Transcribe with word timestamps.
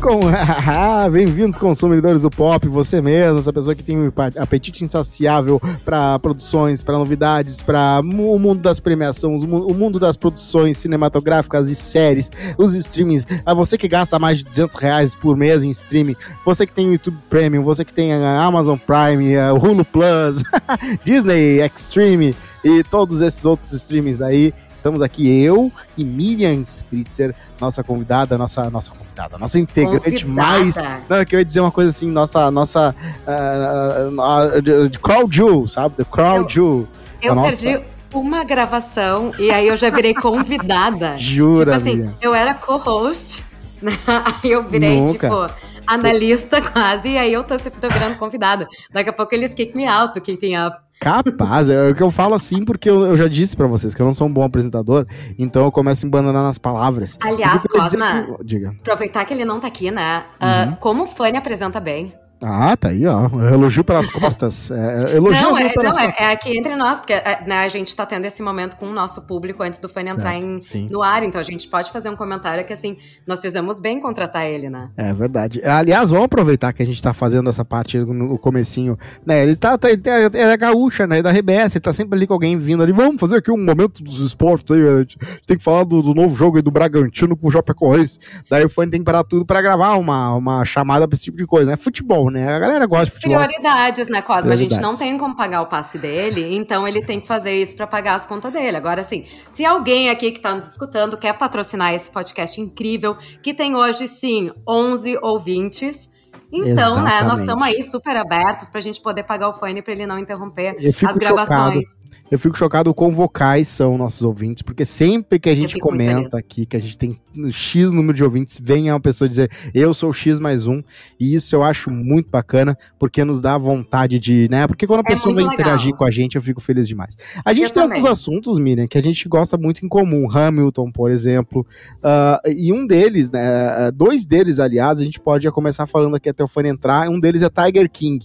com 0.00 0.20
bem-vindos 1.10 1.58
consumidores 1.58 2.22
do 2.22 2.30
pop, 2.30 2.68
você 2.68 3.00
mesmo, 3.00 3.40
essa 3.40 3.52
pessoa 3.52 3.74
que 3.74 3.82
tem 3.82 3.98
um 3.98 4.12
apetite 4.36 4.84
insaciável 4.84 5.60
para 5.84 6.16
produções, 6.20 6.80
para 6.80 6.96
novidades, 6.96 7.60
para 7.60 8.00
o 8.00 8.38
mundo 8.38 8.60
das 8.60 8.78
premiações, 8.78 9.42
o 9.42 9.74
mundo 9.74 9.98
das 9.98 10.16
produções 10.16 10.78
cinematográficas 10.78 11.68
e 11.68 11.74
séries, 11.74 12.30
os 12.56 12.76
streamings, 12.76 13.26
a 13.44 13.52
você 13.52 13.76
que 13.76 13.88
gasta 13.88 14.16
mais 14.16 14.38
de 14.38 14.44
200 14.44 14.76
reais 14.76 15.14
por 15.14 15.36
mês 15.36 15.64
em 15.64 15.70
streaming, 15.70 16.14
você 16.44 16.64
que 16.64 16.72
tem 16.72 16.92
YouTube 16.92 17.18
Premium, 17.28 17.64
você 17.64 17.84
que 17.84 17.92
tem 17.92 18.12
a 18.12 18.42
Amazon 18.44 18.78
Prime, 18.78 19.36
o 19.38 19.56
Hulu 19.56 19.84
Plus, 19.84 20.44
Disney 21.04 21.60
Extreme 21.60 22.36
e 22.64 22.84
todos 22.84 23.20
esses 23.20 23.44
outros 23.44 23.72
streamings 23.72 24.22
aí 24.22 24.54
Estamos 24.82 25.00
aqui 25.00 25.30
eu 25.40 25.70
e 25.96 26.04
Miriam 26.04 26.60
Spritzer, 26.62 27.32
nossa 27.60 27.84
convidada, 27.84 28.36
nossa 28.36 28.68
nossa 28.68 28.90
convidada, 28.90 29.38
nossa 29.38 29.56
integrante 29.56 30.24
convidada. 30.24 30.34
mais. 30.34 30.74
Não, 31.08 31.24
que 31.24 31.36
eu 31.36 31.38
ia 31.38 31.44
dizer 31.44 31.60
uma 31.60 31.70
coisa 31.70 31.90
assim, 31.90 32.10
nossa 32.10 32.50
nossa 32.50 32.92
uh, 33.24 34.58
uh, 34.58 34.88
de 34.90 34.98
Crowd 34.98 35.36
Jewel, 35.36 35.68
sabe? 35.68 35.94
The 35.94 36.04
Crowd 36.04 36.52
Jewel. 36.52 36.88
Eu, 37.22 37.36
eu 37.36 37.42
perdi 37.42 37.80
uma 38.12 38.42
gravação 38.42 39.30
e 39.38 39.52
aí 39.52 39.68
eu 39.68 39.76
já 39.76 39.88
virei 39.88 40.14
convidada. 40.14 41.14
Jura? 41.16 41.58
Tipo 41.58 41.76
assim, 41.76 42.14
eu 42.20 42.34
era 42.34 42.52
co-host, 42.52 43.44
né? 43.80 43.96
aí 44.04 44.50
eu 44.50 44.64
virei 44.64 45.00
Nunca. 45.00 45.12
tipo 45.12 45.71
analista 45.86 46.60
quase, 46.72 47.10
e 47.10 47.18
aí 47.18 47.32
eu 47.32 47.44
tô 47.44 47.58
sempre 47.58 47.88
virando 47.88 48.16
convidada. 48.16 48.66
Daqui 48.92 49.10
a 49.10 49.12
pouco 49.12 49.34
eles 49.34 49.54
kick 49.54 49.76
me 49.76 49.86
out, 49.86 50.20
me 50.20 50.58
up. 50.58 50.76
Capaz, 51.00 51.68
é 51.68 51.90
o 51.90 51.94
que 51.94 52.02
eu 52.02 52.10
falo 52.10 52.34
assim 52.34 52.64
porque 52.64 52.88
eu, 52.88 53.04
eu 53.06 53.16
já 53.16 53.26
disse 53.26 53.56
para 53.56 53.66
vocês 53.66 53.92
que 53.92 54.00
eu 54.00 54.06
não 54.06 54.12
sou 54.12 54.28
um 54.28 54.32
bom 54.32 54.44
apresentador, 54.44 55.04
então 55.38 55.64
eu 55.64 55.72
começo 55.72 56.04
a 56.04 56.06
embananar 56.06 56.44
nas 56.44 56.58
palavras. 56.58 57.18
Aliás, 57.20 57.62
Cosma, 57.66 58.36
que... 58.38 58.44
diga. 58.44 58.70
aproveitar 58.80 59.24
que 59.24 59.34
ele 59.34 59.44
não 59.44 59.58
tá 59.58 59.66
aqui, 59.66 59.90
né? 59.90 60.24
Uh, 60.36 60.76
Como 60.76 61.02
o 61.02 61.06
Fanny 61.06 61.36
apresenta 61.36 61.80
bem. 61.80 62.14
Ah, 62.42 62.76
tá 62.76 62.88
aí, 62.88 63.06
ó. 63.06 63.28
Elogio 63.52 63.84
pelas 63.84 64.10
costas. 64.10 64.70
É, 64.70 65.12
é 65.12 65.16
elogio 65.16 65.42
não, 65.42 65.58
é, 65.58 65.68
pelas 65.68 65.94
não, 65.94 66.02
é, 66.02 66.06
costas. 66.06 66.26
É, 66.26 66.30
é 66.30 66.32
aqui 66.32 66.58
entre 66.58 66.74
nós, 66.74 66.98
porque 66.98 67.12
é, 67.12 67.44
né, 67.46 67.58
a 67.58 67.68
gente 67.68 67.94
tá 67.94 68.04
tendo 68.04 68.24
esse 68.24 68.42
momento 68.42 68.76
com 68.76 68.86
o 68.86 68.92
nosso 68.92 69.22
público 69.22 69.62
antes 69.62 69.78
do 69.78 69.88
Fanny 69.88 70.08
entrar 70.08 70.34
em, 70.34 70.60
no 70.90 71.02
ar, 71.02 71.22
então 71.22 71.40
a 71.40 71.44
gente 71.44 71.68
pode 71.68 71.92
fazer 71.92 72.10
um 72.10 72.16
comentário 72.16 72.64
que, 72.64 72.72
assim, 72.72 72.96
nós 73.26 73.40
fizemos 73.40 73.78
bem 73.78 74.00
contratar 74.00 74.44
ele, 74.46 74.68
né? 74.68 74.90
É 74.96 75.12
verdade. 75.12 75.62
Aliás, 75.64 76.10
vamos 76.10 76.24
aproveitar 76.24 76.72
que 76.72 76.82
a 76.82 76.86
gente 76.86 77.00
tá 77.00 77.12
fazendo 77.12 77.48
essa 77.48 77.64
parte 77.64 77.96
no 77.98 78.36
comecinho, 78.38 78.98
né? 79.24 79.44
Ele 79.44 79.54
tá, 79.54 79.78
tá 79.78 79.88
é 79.88 80.56
gaúcha, 80.56 81.06
né? 81.06 81.22
Da 81.22 81.30
RBS, 81.30 81.76
ele 81.76 81.80
tá 81.80 81.92
sempre 81.92 82.16
ali 82.16 82.26
com 82.26 82.32
alguém 82.32 82.58
vindo 82.58 82.82
ali. 82.82 82.92
Vamos 82.92 83.20
fazer 83.20 83.36
aqui 83.36 83.50
um 83.50 83.64
momento 83.64 84.02
dos 84.02 84.18
esportes 84.18 84.74
aí. 84.74 84.82
A 84.82 84.98
gente 85.00 85.16
tem 85.46 85.56
que 85.56 85.62
falar 85.62 85.84
do, 85.84 86.02
do 86.02 86.12
novo 86.12 86.36
jogo 86.36 86.56
aí 86.56 86.62
do 86.62 86.70
Bragantino 86.70 87.36
com 87.36 87.46
o 87.46 87.50
Japecoense. 87.50 88.18
Daí 88.50 88.64
o 88.64 88.68
Fanny 88.68 88.90
tem 88.90 89.00
que 89.00 89.04
parar 89.04 89.22
tudo 89.22 89.46
pra 89.46 89.62
gravar 89.62 89.94
uma, 89.94 90.34
uma 90.34 90.64
chamada 90.64 91.06
pra 91.06 91.14
esse 91.14 91.24
tipo 91.24 91.36
de 91.36 91.46
coisa, 91.46 91.70
né? 91.70 91.76
Futebol, 91.76 92.31
né? 92.32 92.52
A 92.52 92.58
galera 92.58 92.86
gosta 92.86 93.06
de 93.06 93.10
futebol. 93.12 93.38
Prioridades, 93.38 94.08
né, 94.08 94.22
Cosma? 94.22 94.52
A 94.52 94.56
gente 94.56 94.80
não 94.80 94.96
tem 94.96 95.16
como 95.16 95.36
pagar 95.36 95.62
o 95.62 95.66
passe 95.66 95.98
dele, 95.98 96.56
então 96.56 96.88
ele 96.88 97.04
tem 97.04 97.20
que 97.20 97.26
fazer 97.26 97.52
isso 97.52 97.76
para 97.76 97.86
pagar 97.86 98.14
as 98.14 98.26
contas 98.26 98.52
dele. 98.52 98.76
Agora, 98.76 99.02
assim, 99.02 99.24
se 99.50 99.64
alguém 99.64 100.10
aqui 100.10 100.32
que 100.32 100.40
tá 100.40 100.54
nos 100.54 100.68
escutando 100.68 101.16
quer 101.16 101.34
patrocinar 101.34 101.94
esse 101.94 102.10
podcast 102.10 102.60
incrível, 102.60 103.16
que 103.42 103.54
tem 103.54 103.76
hoje, 103.76 104.08
sim, 104.08 104.50
11 104.66 105.18
ouvintes, 105.22 106.10
então, 106.52 106.92
Exatamente. 106.92 107.14
né, 107.14 107.22
nós 107.22 107.40
estamos 107.40 107.66
aí 107.66 107.82
super 107.82 108.14
abertos 108.14 108.68
pra 108.68 108.78
gente 108.80 109.00
poder 109.00 109.22
pagar 109.22 109.48
o 109.48 109.54
fone 109.54 109.80
pra 109.80 109.94
ele 109.94 110.04
não 110.04 110.18
interromper 110.18 110.76
as 110.78 111.16
gravações. 111.16 111.48
Chocado. 111.48 112.12
Eu 112.30 112.38
fico 112.38 112.56
chocado 112.56 112.94
quão 112.94 113.10
vocais 113.10 113.68
são 113.68 113.96
nossos 113.96 114.22
ouvintes, 114.22 114.62
porque 114.62 114.84
sempre 114.84 115.38
que 115.38 115.48
a 115.48 115.54
gente 115.54 115.78
comenta 115.78 116.38
aqui, 116.38 116.66
que 116.66 116.76
a 116.76 116.80
gente 116.80 116.98
tem 116.98 117.18
X 117.50 117.90
número 117.92 118.16
de 118.16 118.24
ouvintes, 118.24 118.58
vem 118.60 118.90
uma 118.90 119.00
pessoa 119.00 119.28
dizer 119.28 119.50
eu 119.74 119.92
sou 119.94 120.12
X 120.12 120.38
mais 120.38 120.66
um, 120.66 120.82
e 121.18 121.34
isso 121.34 121.54
eu 121.54 121.62
acho 121.62 121.90
muito 121.90 122.30
bacana, 122.30 122.76
porque 122.98 123.24
nos 123.24 123.40
dá 123.40 123.56
vontade 123.56 124.18
de, 124.18 124.48
né, 124.50 124.66
porque 124.66 124.86
quando 124.86 125.00
a 125.00 125.04
é 125.06 125.10
pessoa 125.10 125.34
vem 125.34 125.44
legal. 125.44 125.54
interagir 125.54 125.94
com 125.94 126.04
a 126.04 126.10
gente, 126.10 126.36
eu 126.36 126.42
fico 126.42 126.60
feliz 126.60 126.86
demais. 126.86 127.16
A 127.44 127.52
gente 127.52 127.64
eu 127.64 127.70
tem 127.70 127.82
também. 127.82 127.98
alguns 127.98 128.10
assuntos, 128.10 128.58
Miriam, 128.58 128.86
que 128.86 128.98
a 128.98 129.02
gente 129.02 129.28
gosta 129.28 129.56
muito 129.56 129.84
em 129.84 129.88
comum, 129.88 130.28
Hamilton, 130.30 130.90
por 130.90 131.10
exemplo, 131.10 131.66
uh, 131.98 132.48
e 132.50 132.72
um 132.72 132.86
deles, 132.86 133.30
né, 133.30 133.90
dois 133.92 134.26
deles, 134.26 134.58
aliás, 134.58 134.98
a 134.98 135.04
gente 135.04 135.20
pode 135.20 135.44
já 135.44 135.50
começar 135.50 135.86
falando 135.86 136.16
aqui 136.16 136.28
até 136.28 136.42
o 136.42 136.48
fone 136.48 136.68
entrar, 136.68 137.08
um 137.08 137.18
deles 137.18 137.42
é 137.42 137.48
Tiger 137.48 137.90
King, 137.90 138.24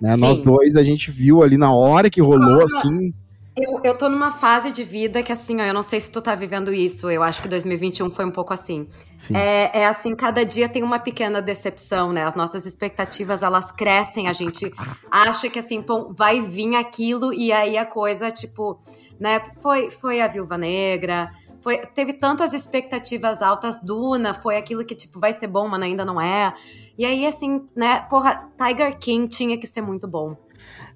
né? 0.00 0.16
Nós 0.16 0.40
dois, 0.40 0.76
a 0.76 0.84
gente 0.84 1.10
viu 1.10 1.42
ali 1.42 1.56
na 1.56 1.72
hora 1.72 2.10
que 2.10 2.20
rolou, 2.20 2.60
Nossa. 2.60 2.78
assim. 2.78 3.14
Eu, 3.56 3.80
eu 3.82 3.96
tô 3.96 4.10
numa 4.10 4.30
fase 4.30 4.70
de 4.70 4.84
vida 4.84 5.22
que, 5.22 5.32
assim, 5.32 5.62
ó, 5.62 5.64
eu 5.64 5.72
não 5.72 5.82
sei 5.82 5.98
se 5.98 6.12
tu 6.12 6.20
tá 6.20 6.34
vivendo 6.34 6.74
isso, 6.74 7.08
eu 7.10 7.22
acho 7.22 7.40
que 7.40 7.48
2021 7.48 8.10
foi 8.10 8.26
um 8.26 8.30
pouco 8.30 8.52
assim. 8.52 8.86
É, 9.34 9.80
é, 9.80 9.86
assim, 9.86 10.14
cada 10.14 10.44
dia 10.44 10.68
tem 10.68 10.82
uma 10.82 10.98
pequena 10.98 11.40
decepção, 11.40 12.12
né? 12.12 12.24
As 12.24 12.34
nossas 12.34 12.66
expectativas, 12.66 13.42
elas 13.42 13.72
crescem, 13.72 14.28
a 14.28 14.34
gente 14.34 14.70
acha 15.10 15.48
que, 15.48 15.58
assim, 15.58 15.80
pô, 15.80 16.12
vai 16.12 16.42
vir 16.42 16.76
aquilo 16.76 17.32
e 17.32 17.50
aí 17.50 17.78
a 17.78 17.86
coisa, 17.86 18.30
tipo, 18.30 18.78
né? 19.18 19.40
Foi, 19.62 19.90
foi 19.90 20.20
a 20.20 20.28
Viúva 20.28 20.58
Negra, 20.58 21.30
foi, 21.62 21.78
teve 21.78 22.12
tantas 22.12 22.52
expectativas 22.52 23.42
altas, 23.42 23.80
Duna 23.82 24.34
foi 24.34 24.56
aquilo 24.56 24.84
que, 24.84 24.94
tipo, 24.94 25.18
vai 25.18 25.32
ser 25.32 25.46
bom, 25.46 25.66
mas 25.66 25.82
ainda 25.82 26.04
não 26.04 26.20
é. 26.20 26.54
E 26.96 27.04
aí, 27.04 27.26
assim, 27.26 27.66
né, 27.74 28.02
porra, 28.02 28.48
Tiger 28.56 28.98
King 28.98 29.26
tinha 29.28 29.58
que 29.58 29.66
ser 29.66 29.80
muito 29.80 30.06
bom. 30.06 30.36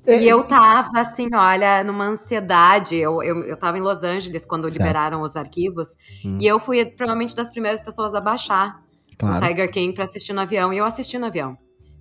É, 0.07 0.23
e 0.23 0.29
eu 0.29 0.43
tava, 0.45 0.99
assim, 0.99 1.29
olha, 1.35 1.85
numa 1.85 2.07
ansiedade. 2.07 2.97
Eu, 2.97 3.23
eu, 3.23 3.43
eu 3.45 3.57
tava 3.57 3.79
em 3.79 3.81
Los 3.81 4.03
Angeles 4.03 4.47
quando 4.47 4.63
certo. 4.63 4.79
liberaram 4.79 5.23
os 5.23 5.37
arquivos. 5.37 5.97
Hum. 6.25 6.39
E 6.41 6.47
eu 6.47 6.59
fui 6.59 6.85
provavelmente 6.85 7.37
das 7.37 7.51
primeiras 7.51 7.83
pessoas 7.83 8.15
a 8.15 8.21
baixar 8.21 8.83
claro. 9.19 9.45
o 9.45 9.49
Tiger 9.49 9.71
King 9.71 9.95
pra 9.95 10.05
assistir 10.05 10.33
no 10.33 10.41
avião. 10.41 10.73
E 10.73 10.79
eu 10.79 10.85
assisti 10.85 11.19
no 11.19 11.27
avião. 11.27 11.57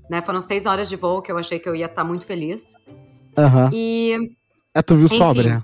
Né? 0.10 0.22
Foram 0.22 0.42
seis 0.42 0.66
horas 0.66 0.90
de 0.90 0.96
voo 0.96 1.22
que 1.22 1.32
eu 1.32 1.38
achei 1.38 1.60
que 1.60 1.68
eu 1.68 1.76
ia 1.76 1.86
estar 1.86 2.02
tá 2.02 2.04
muito 2.04 2.26
feliz. 2.26 2.74
Uhum. 3.38 3.70
E. 3.74 4.18
É, 4.74 4.82
tu 4.82 4.96
viu 4.96 5.06
Enfim, 5.06 5.18
sobra? 5.18 5.64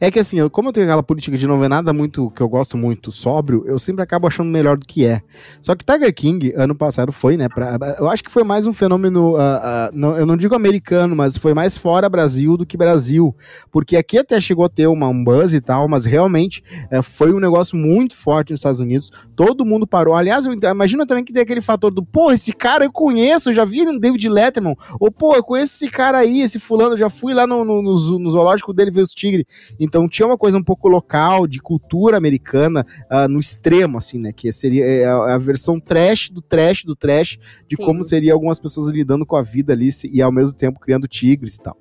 É 0.00 0.10
que 0.10 0.18
assim, 0.18 0.46
como 0.48 0.68
eu 0.68 0.72
tenho 0.72 0.86
aquela 0.86 1.02
política 1.02 1.36
de 1.36 1.46
não 1.46 1.58
ver 1.58 1.68
nada 1.68 1.92
muito 1.92 2.30
que 2.30 2.40
eu 2.40 2.48
gosto 2.48 2.76
muito 2.76 3.10
sóbrio, 3.10 3.64
eu 3.66 3.78
sempre 3.78 4.02
acabo 4.02 4.26
achando 4.26 4.50
melhor 4.50 4.76
do 4.76 4.86
que 4.86 5.04
é. 5.04 5.22
Só 5.60 5.74
que 5.74 5.84
Tiger 5.84 6.14
King, 6.14 6.52
ano 6.56 6.74
passado, 6.74 7.12
foi, 7.12 7.36
né? 7.36 7.48
Pra, 7.48 7.78
eu 7.98 8.08
acho 8.08 8.22
que 8.22 8.30
foi 8.30 8.44
mais 8.44 8.66
um 8.66 8.72
fenômeno, 8.72 9.34
uh, 9.34 9.36
uh, 9.36 9.90
não, 9.92 10.16
eu 10.16 10.26
não 10.26 10.36
digo 10.36 10.54
americano, 10.54 11.16
mas 11.16 11.36
foi 11.36 11.54
mais 11.54 11.78
fora 11.78 12.08
Brasil 12.08 12.56
do 12.56 12.66
que 12.66 12.76
Brasil. 12.76 13.34
Porque 13.70 13.96
aqui 13.96 14.18
até 14.18 14.40
chegou 14.40 14.64
a 14.64 14.68
ter 14.68 14.86
uma, 14.86 15.08
um 15.08 15.24
buzz 15.24 15.54
e 15.54 15.60
tal, 15.60 15.88
mas 15.88 16.04
realmente 16.04 16.62
uh, 16.92 17.02
foi 17.02 17.32
um 17.32 17.40
negócio 17.40 17.76
muito 17.76 18.16
forte 18.16 18.50
nos 18.50 18.60
Estados 18.60 18.80
Unidos. 18.80 19.10
Todo 19.34 19.64
mundo 19.64 19.86
parou. 19.86 20.14
Aliás, 20.14 20.46
eu 20.46 20.52
imagino 20.52 21.06
também 21.06 21.24
que 21.24 21.32
tem 21.32 21.42
aquele 21.42 21.60
fator 21.60 21.90
do, 21.90 22.04
pô, 22.04 22.30
esse 22.30 22.52
cara 22.52 22.84
eu 22.84 22.92
conheço, 22.92 23.50
eu 23.50 23.54
já 23.54 23.64
vi 23.64 23.80
ele 23.80 23.92
no 23.92 24.00
David 24.00 24.28
Letterman. 24.28 24.76
Ou, 25.00 25.10
pô, 25.10 25.34
eu 25.34 25.42
conheço 25.42 25.74
esse 25.74 25.88
cara 25.88 26.18
aí, 26.18 26.40
esse 26.40 26.58
fulano, 26.58 26.94
eu 26.94 26.98
já 26.98 27.08
fui 27.08 27.32
lá 27.32 27.46
no, 27.46 27.64
no, 27.64 27.82
no, 27.82 28.18
no 28.18 28.30
zoológico 28.30 28.72
dele 28.72 28.90
ver 28.90 29.02
os 29.02 29.10
tigres. 29.10 29.44
Então 29.86 30.08
tinha 30.08 30.26
uma 30.26 30.36
coisa 30.36 30.58
um 30.58 30.62
pouco 30.62 30.88
local, 30.88 31.46
de 31.46 31.60
cultura 31.60 32.16
americana, 32.16 32.84
uh, 33.10 33.28
no 33.28 33.38
extremo, 33.38 33.98
assim, 33.98 34.18
né? 34.18 34.32
Que 34.32 34.50
seria 34.52 34.84
é, 34.84 35.00
é 35.02 35.06
a 35.08 35.38
versão 35.38 35.78
trash 35.78 36.28
do 36.30 36.42
trash 36.42 36.84
do 36.84 36.96
trash, 36.96 37.38
de 37.68 37.76
Sim. 37.76 37.84
como 37.84 38.02
seria 38.02 38.32
algumas 38.32 38.58
pessoas 38.58 38.92
lidando 38.92 39.24
com 39.24 39.36
a 39.36 39.42
vida 39.42 39.72
ali 39.72 39.88
e 40.12 40.20
ao 40.20 40.32
mesmo 40.32 40.54
tempo 40.54 40.80
criando 40.80 41.06
tigres 41.06 41.54
e 41.54 41.62
tal. 41.62 41.76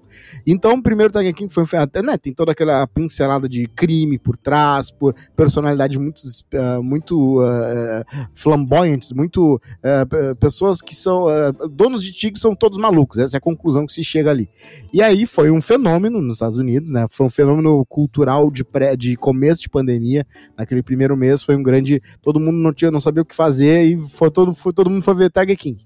Então, 0.45 0.75
o 0.75 0.81
primeiro 0.81 1.11
Tiger 1.11 1.33
King 1.33 1.53
foi 1.53 1.65
até, 1.77 2.01
né? 2.01 2.17
Tem 2.17 2.33
toda 2.33 2.51
aquela 2.51 2.85
pincelada 2.87 3.49
de 3.49 3.67
crime 3.67 4.17
por 4.17 4.37
trás, 4.37 4.91
por 4.91 5.13
personalidades 5.35 5.97
muito, 5.97 6.21
uh, 6.21 6.83
muito 6.83 7.41
uh, 7.41 8.05
flamboyantes, 8.33 9.11
muito 9.11 9.55
uh, 9.55 10.35
pessoas 10.35 10.81
que 10.81 10.95
são 10.95 11.25
donos 11.71 12.03
de 12.03 12.11
tigres 12.11 12.41
são 12.41 12.55
todos 12.55 12.77
malucos. 12.77 13.17
Essa 13.17 13.37
é 13.37 13.39
a 13.39 13.41
conclusão 13.41 13.85
que 13.85 13.93
se 13.93 14.03
chega 14.03 14.29
ali. 14.29 14.49
E 14.93 15.01
aí 15.01 15.25
foi 15.25 15.51
um 15.51 15.61
fenômeno 15.61 16.21
nos 16.21 16.37
Estados 16.37 16.57
Unidos, 16.57 16.91
né? 16.91 17.07
Foi 17.09 17.25
um 17.25 17.29
fenômeno 17.29 17.85
cultural 17.95 18.51
de, 18.51 18.65
pré, 18.65 18.93
de 18.97 19.15
começo 19.15 19.61
de 19.61 19.69
pandemia. 19.69 20.27
Naquele 20.57 20.83
primeiro 20.83 21.15
mês 21.15 21.41
foi 21.41 21.55
um 21.55 21.63
grande. 21.63 22.01
Todo 22.21 22.41
mundo 22.41 22.57
não 22.57 22.73
tinha, 22.73 22.91
não 22.91 22.99
sabia 22.99 23.21
o 23.21 23.25
que 23.25 23.33
fazer 23.33 23.83
e 23.83 23.97
foi 23.97 24.29
todo, 24.29 24.53
foi, 24.53 24.73
todo 24.73 24.89
mundo 24.89 25.01
foi 25.01 25.15
ver 25.15 25.31
Tiger 25.31 25.57
King 25.57 25.85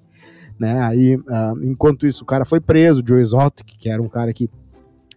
né? 0.59 0.81
Aí, 0.81 1.15
uh, 1.15 1.63
enquanto 1.63 2.05
isso, 2.05 2.23
o 2.23 2.25
cara 2.25 2.43
foi 2.43 2.59
preso, 2.59 3.01
Joe 3.07 3.21
Exotic, 3.21 3.65
que 3.77 3.89
era 3.89 4.01
um 4.01 4.09
cara 4.09 4.33
que 4.33 4.49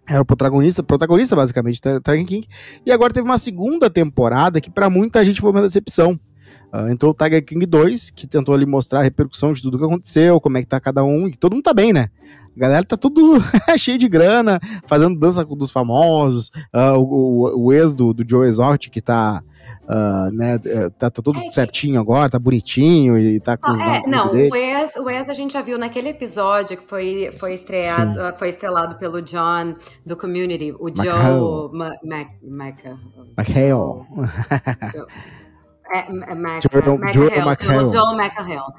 era 0.07 0.23
o 0.23 0.25
protagonista, 0.25 0.83
protagonista 0.85 1.35
basicamente 1.35 1.81
Tiger 1.81 2.27
King, 2.27 2.47
e 2.87 2.93
agora 2.93 3.13
teve 3.13 3.27
uma 3.27 3.39
segunda 3.39 3.91
temporada 3.91 4.61
que 4.61 4.71
para 4.71 4.89
muita 4.89 5.25
gente 5.25 5.41
foi 5.41 5.51
uma 5.51 5.63
decepção. 5.63 6.19
Uh, 6.73 6.89
entrou 6.89 7.13
o 7.13 7.15
Tiger 7.15 7.45
King 7.45 7.67
2, 7.67 8.11
que 8.11 8.27
tentou 8.27 8.55
ali 8.55 8.65
mostrar 8.65 9.01
a 9.01 9.03
repercussão 9.03 9.53
de 9.53 9.61
tudo 9.61 9.79
que 9.79 9.85
aconteceu, 9.85 10.41
como 10.41 10.57
é 10.57 10.63
que 10.63 10.67
tá 10.69 10.81
cada 10.81 11.05
um, 11.05 11.29
e 11.29 11.37
todo 11.37 11.53
mundo 11.53 11.65
tá 11.65 11.75
bem, 11.75 11.93
né? 11.93 12.09
A 12.57 12.61
galera 12.61 12.85
tá 12.85 12.97
tudo 12.97 13.39
cheio 13.79 13.99
de 13.99 14.09
grana, 14.09 14.59
fazendo 14.87 15.19
dança 15.19 15.45
dos 15.45 15.71
famosos, 15.71 16.51
uh, 16.75 16.97
o, 16.99 17.67
o, 17.67 17.73
ex 17.73 17.95
do, 17.95 18.15
do 18.15 18.29
Joe 18.29 18.49
Exotic 18.49 18.93
que 18.93 19.01
tá 19.01 19.43
Uh, 19.83 20.31
né, 20.33 20.55
é, 20.65 20.89
tá, 20.91 21.11
tá 21.11 21.23
tudo 21.23 21.39
é, 21.39 21.51
certinho 21.51 22.01
agora, 22.01 22.31
tá 22.31 22.39
bonitinho 22.39 23.19
e 23.19 23.39
tá 23.41 23.57
com 23.57 23.73
os 23.73 23.81
é, 23.81 24.03
Não, 24.07 24.31
dele. 24.31 24.51
o 24.51 24.57
ex, 24.57 24.97
o 24.97 25.11
ex 25.11 25.29
a 25.29 25.35
gente 25.35 25.53
já 25.53 25.61
viu 25.61 25.77
naquele 25.77 26.09
episódio 26.09 26.77
que 26.77 26.85
foi, 26.85 27.31
foi, 27.39 27.55
estreado, 27.55 28.13
uh, 28.13 28.39
foi 28.39 28.49
estrelado 28.49 28.97
pelo 28.97 29.21
John 29.21 29.75
do 30.07 30.17
Community, 30.17 30.73
o 30.73 30.89
Joe 30.89 31.71
McHale. 31.73 33.01
McHale. 33.37 34.07
É, 35.93 36.33
é 36.33 36.35
Mac, 36.35 36.63
Joel, 36.73 36.99
McHale. 36.99 37.93
Joel 37.93 38.17
McHale. 38.19 38.73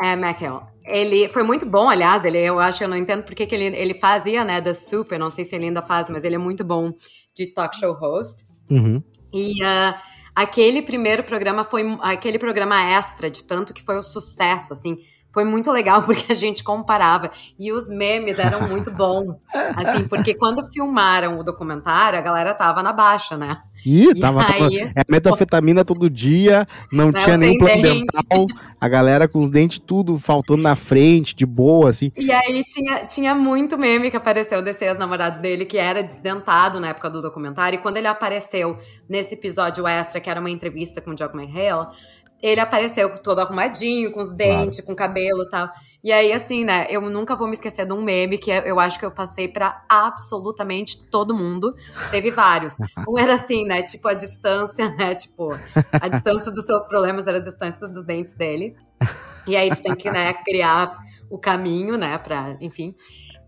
É, 0.00 0.12
McHale. 0.12 0.62
Ele 0.84 1.28
foi 1.28 1.42
muito 1.42 1.66
bom, 1.66 1.88
aliás, 1.88 2.24
ele, 2.24 2.38
eu 2.38 2.58
acho, 2.58 2.82
eu 2.82 2.88
não 2.88 2.96
entendo 2.96 3.22
porque 3.22 3.46
que 3.46 3.54
ele, 3.54 3.76
ele 3.76 3.94
fazia, 3.94 4.44
né, 4.44 4.60
The 4.60 4.72
Super, 4.74 5.18
não 5.18 5.28
sei 5.28 5.44
se 5.44 5.54
ele 5.54 5.66
ainda 5.66 5.82
faz, 5.82 6.08
mas 6.08 6.24
ele 6.24 6.34
é 6.34 6.38
muito 6.38 6.64
bom 6.64 6.92
de 7.34 7.52
talk 7.52 7.76
show 7.76 7.92
host. 7.92 8.44
Uhum. 8.70 9.02
E 9.32 9.62
uh, 9.62 9.94
aquele 10.34 10.80
primeiro 10.82 11.22
programa 11.22 11.62
foi 11.62 11.82
aquele 12.00 12.38
programa 12.38 12.82
extra, 12.82 13.30
de 13.30 13.44
tanto 13.44 13.74
que 13.74 13.82
foi 13.82 13.98
um 13.98 14.02
sucesso, 14.02 14.72
assim, 14.72 14.98
foi 15.32 15.44
muito 15.44 15.70
legal 15.70 16.02
porque 16.04 16.32
a 16.32 16.34
gente 16.34 16.64
comparava 16.64 17.30
e 17.58 17.72
os 17.72 17.88
memes 17.88 18.38
eram 18.38 18.68
muito 18.68 18.90
bons, 18.90 19.44
assim, 19.76 20.06
porque 20.08 20.34
quando 20.34 20.64
filmaram 20.72 21.38
o 21.38 21.44
documentário, 21.44 22.18
a 22.18 22.22
galera 22.22 22.54
tava 22.54 22.82
na 22.82 22.92
baixa, 22.92 23.36
né? 23.36 23.58
Ih, 23.86 24.10
e 24.10 24.20
tava, 24.20 24.44
aí, 24.44 24.80
é 24.80 25.02
metafetamina 25.08 25.84
todo 25.84 26.10
dia, 26.10 26.66
não, 26.92 27.12
não 27.12 27.20
tinha 27.20 27.36
nem 27.36 27.56
plano 27.58 27.80
dental, 27.80 28.46
a 28.80 28.88
galera 28.88 29.28
com 29.28 29.38
os 29.40 29.50
dentes 29.50 29.78
tudo 29.78 30.18
faltando 30.18 30.62
na 30.62 30.74
frente, 30.74 31.34
de 31.34 31.46
boa, 31.46 31.90
assim. 31.90 32.10
E 32.16 32.32
aí 32.32 32.64
tinha, 32.64 33.06
tinha 33.06 33.34
muito 33.34 33.78
meme 33.78 34.10
que 34.10 34.16
apareceu 34.16 34.60
desse 34.60 34.84
ex-namorado 34.84 35.40
dele, 35.40 35.64
que 35.64 35.78
era 35.78 36.02
desdentado 36.02 36.80
na 36.80 36.88
época 36.88 37.08
do 37.08 37.22
documentário, 37.22 37.78
e 37.78 37.82
quando 37.82 37.98
ele 37.98 38.08
apareceu 38.08 38.76
nesse 39.08 39.34
episódio 39.34 39.86
extra, 39.86 40.20
que 40.20 40.28
era 40.28 40.40
uma 40.40 40.50
entrevista 40.50 41.00
com 41.00 41.12
o 41.12 41.16
Jock 41.16 41.36
McHale, 41.36 41.86
ele 42.42 42.60
apareceu 42.60 43.18
todo 43.18 43.40
arrumadinho, 43.40 44.12
com 44.12 44.20
os 44.20 44.32
dentes, 44.32 44.78
claro. 44.78 44.86
com 44.86 44.92
o 44.92 44.96
cabelo 44.96 45.42
e 45.42 45.50
tal. 45.50 45.70
E 46.02 46.12
aí, 46.12 46.32
assim, 46.32 46.64
né, 46.64 46.86
eu 46.88 47.00
nunca 47.02 47.34
vou 47.34 47.48
me 47.48 47.54
esquecer 47.54 47.84
de 47.84 47.92
um 47.92 48.00
meme 48.00 48.38
que 48.38 48.50
eu 48.50 48.78
acho 48.78 48.98
que 48.98 49.04
eu 49.04 49.10
passei 49.10 49.48
para 49.48 49.84
absolutamente 49.88 51.02
todo 51.10 51.34
mundo. 51.34 51.74
Teve 52.10 52.30
vários. 52.30 52.76
Um 53.08 53.18
era 53.18 53.34
assim, 53.34 53.64
né, 53.64 53.82
tipo 53.82 54.06
a 54.06 54.14
distância, 54.14 54.88
né, 54.96 55.14
tipo, 55.14 55.50
a 55.92 56.08
distância 56.08 56.52
dos 56.52 56.64
seus 56.64 56.86
problemas 56.86 57.26
era 57.26 57.38
a 57.38 57.42
distância 57.42 57.88
dos 57.88 58.04
dentes 58.04 58.34
dele. 58.34 58.76
E 59.46 59.56
aí 59.56 59.70
tu 59.70 59.82
tem 59.82 59.96
que, 59.96 60.10
né, 60.10 60.32
criar 60.32 60.96
o 61.28 61.36
caminho, 61.36 61.98
né, 61.98 62.16
pra, 62.18 62.56
enfim. 62.60 62.94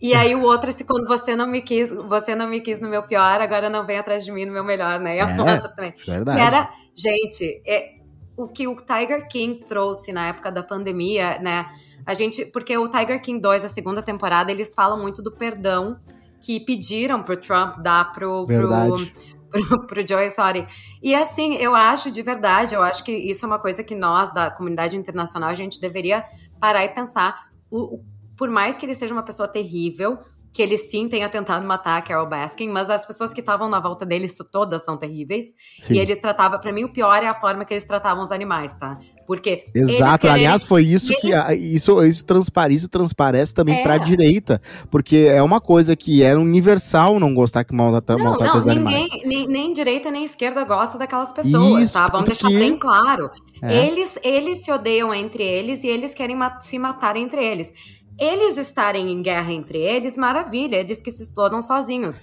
E 0.01 0.15
aí 0.15 0.35
o 0.35 0.43
outro, 0.43 0.73
se 0.73 0.83
quando 0.83 1.07
você 1.07 1.37
não 1.37 1.47
me 1.47 1.61
quis, 1.61 1.91
você 1.91 2.35
não 2.35 2.49
me 2.49 2.61
quis 2.61 2.81
no 2.81 2.89
meu 2.89 3.03
pior, 3.03 3.41
agora 3.41 3.69
não 3.69 3.87
vem 3.87 3.99
atrás 3.99 4.25
de 4.25 4.33
mim 4.33 4.47
no 4.47 4.53
meu 4.53 4.65
melhor, 4.65 4.99
né? 4.99 5.19
E 5.19 5.21
a 5.21 5.29
é, 5.29 5.59
também. 5.61 5.95
Verdade. 6.07 6.39
Que 6.39 6.45
era, 6.45 6.71
gente, 6.97 7.63
é, 7.67 8.00
o 8.43 8.49
que 8.49 8.67
o 8.67 8.77
Tiger 8.77 9.29
King 9.29 9.65
trouxe 9.65 10.13
na 10.13 10.29
época 10.29 10.51
da 10.51 10.63
pandemia, 10.63 11.39
né? 11.41 11.67
A 12.07 12.15
gente, 12.15 12.47
porque 12.47 12.77
o 12.77 12.89
Tiger 12.89 13.21
King 13.21 13.41
2, 13.41 13.65
a 13.65 13.69
segunda 13.69 14.03
temporada, 14.03 14.51
eles 14.51 14.75
falam 14.75 15.01
muito 15.01 15.23
do 15.23 15.31
perdão 15.31 16.01
que 16.41 16.59
pediram 16.61 17.23
pro 17.23 17.37
Trump 17.37 17.79
dar 17.83 18.13
pro, 18.13 18.47
Verdade. 18.47 19.13
pro, 19.51 19.61
pro, 19.61 19.87
pro 19.87 20.09
Joe 20.09 20.25
Exotic. 20.25 20.67
E 21.03 21.15
assim, 21.15 21.57
eu 21.57 21.75
acho 21.75 22.11
de 22.11 22.23
verdade, 22.23 22.75
eu 22.75 22.83
acho 22.83 23.05
que 23.05 23.13
isso 23.13 23.45
é 23.45 23.49
uma 23.49 23.59
coisa 23.59 23.85
que 23.85 23.95
nós, 23.95 24.33
da 24.33 24.51
comunidade 24.51 24.97
internacional, 24.97 25.51
a 25.51 25.55
gente 25.55 25.79
deveria 25.79 26.25
parar 26.59 26.85
e 26.85 26.89
pensar. 26.89 27.51
O, 27.71 28.03
por 28.37 28.49
mais 28.49 28.79
que 28.79 28.87
ele 28.87 28.95
seja 28.95 29.13
uma 29.13 29.23
pessoa 29.23 29.47
terrível, 29.47 30.19
que 30.53 30.61
ele 30.61 30.77
sim 30.77 31.09
tenha 31.09 31.29
tentado 31.29 31.67
matar 31.67 31.99
a 31.99 32.03
Carol 32.03 32.27
Baskin, 32.27 32.69
mas 32.69 32.91
as 32.91 33.07
pessoas 33.07 33.33
que 33.33 33.41
estavam 33.41 33.69
na 33.69 33.79
volta 33.79 34.05
dele 34.05 34.29
todas 34.51 34.85
são 34.85 34.97
terríveis. 34.97 35.55
Sim. 35.79 35.95
E 35.95 35.99
ele 35.99 36.17
tratava, 36.17 36.59
para 36.59 36.73
mim, 36.73 36.85
o 36.85 36.93
pior 36.93 37.23
é 37.23 37.29
a 37.29 37.35
forma 37.35 37.65
que 37.65 37.73
eles 37.73 37.85
tratavam 37.85 38.23
os 38.23 38.33
animais, 38.33 38.75
tá? 38.75 38.99
Porque. 39.27 39.65
Exato, 39.75 40.29
aliás, 40.29 40.65
foi 40.65 40.83
isso 40.85 41.13
eles... 41.13 41.21
que. 41.21 41.55
Isso, 41.55 42.05
isso, 42.05 42.25
transpare, 42.25 42.75
isso 42.75 42.89
transparece 42.89 43.55
também 43.55 43.79
é. 43.79 43.83
pra 43.83 43.97
direita. 43.97 44.61
Porque 44.91 45.29
é 45.31 45.43
uma 45.43 45.61
coisa 45.61 45.95
que 45.95 46.23
era 46.23 46.41
universal 46.41 47.21
não 47.21 47.33
gostar 47.33 47.63
que 47.63 47.73
maltrata, 47.73 48.17
não, 48.17 48.25
maltrata 48.25 48.53
não, 48.53 48.61
os 48.61 48.67
ninguém, 48.67 49.05
animais. 49.05 49.23
Nem, 49.25 49.47
nem 49.47 49.73
direita 49.73 50.11
nem 50.11 50.25
esquerda 50.25 50.65
gosta 50.65 50.99
daquelas 50.99 51.33
pessoas, 51.33 51.85
isso, 51.85 51.93
tá? 51.93 52.07
Vamos 52.11 52.27
deixar 52.27 52.49
que... 52.49 52.59
bem 52.59 52.77
claro. 52.77 53.31
É. 53.63 53.87
Eles, 53.87 54.19
eles 54.25 54.65
se 54.65 54.73
odeiam 54.73 55.15
entre 55.15 55.45
eles 55.45 55.85
e 55.85 55.87
eles 55.87 56.15
querem 56.15 56.37
se 56.61 56.79
matar 56.79 57.17
entre 57.17 57.45
eles. 57.45 57.73
Eles 58.19 58.57
estarem 58.57 59.11
em 59.11 59.23
guerra 59.23 59.53
entre 59.53 59.79
eles, 59.79 60.17
maravilha, 60.17 60.77
eles 60.77 61.01
que 61.01 61.11
se 61.11 61.23
explodam 61.23 61.63
sozinhos. 61.63 62.21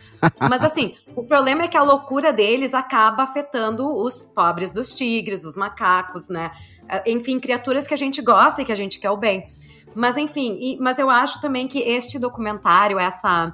Mas 0.50 0.64
assim, 0.64 0.96
o 1.16 1.24
problema 1.24 1.64
é 1.64 1.68
que 1.68 1.78
a 1.78 1.82
loucura 1.82 2.32
deles 2.32 2.74
acaba 2.74 3.24
afetando 3.24 3.92
os 3.96 4.24
pobres 4.24 4.72
dos 4.72 4.94
tigres, 4.94 5.44
os 5.44 5.58
macacos, 5.58 6.30
né? 6.30 6.52
Eh, 6.88 7.12
enfim, 7.12 7.40
criaturas 7.40 7.88
que 7.88 7.94
a 7.94 7.98
gente 7.98 8.22
gosta 8.22 8.62
e 8.62 8.66
que 8.66 8.72
a 8.72 8.76
gente 8.76 9.00
quer 9.00 9.10
o 9.10 9.18
bem. 9.18 9.48
Mas 9.96 10.16
enfim, 10.16 10.58
e, 10.62 10.78
mas 10.80 11.00
eu 11.00 11.10
acho 11.10 11.42
também 11.42 11.68
que 11.68 11.80
este 11.80 12.20
documentário, 12.20 13.00
essa 13.00 13.52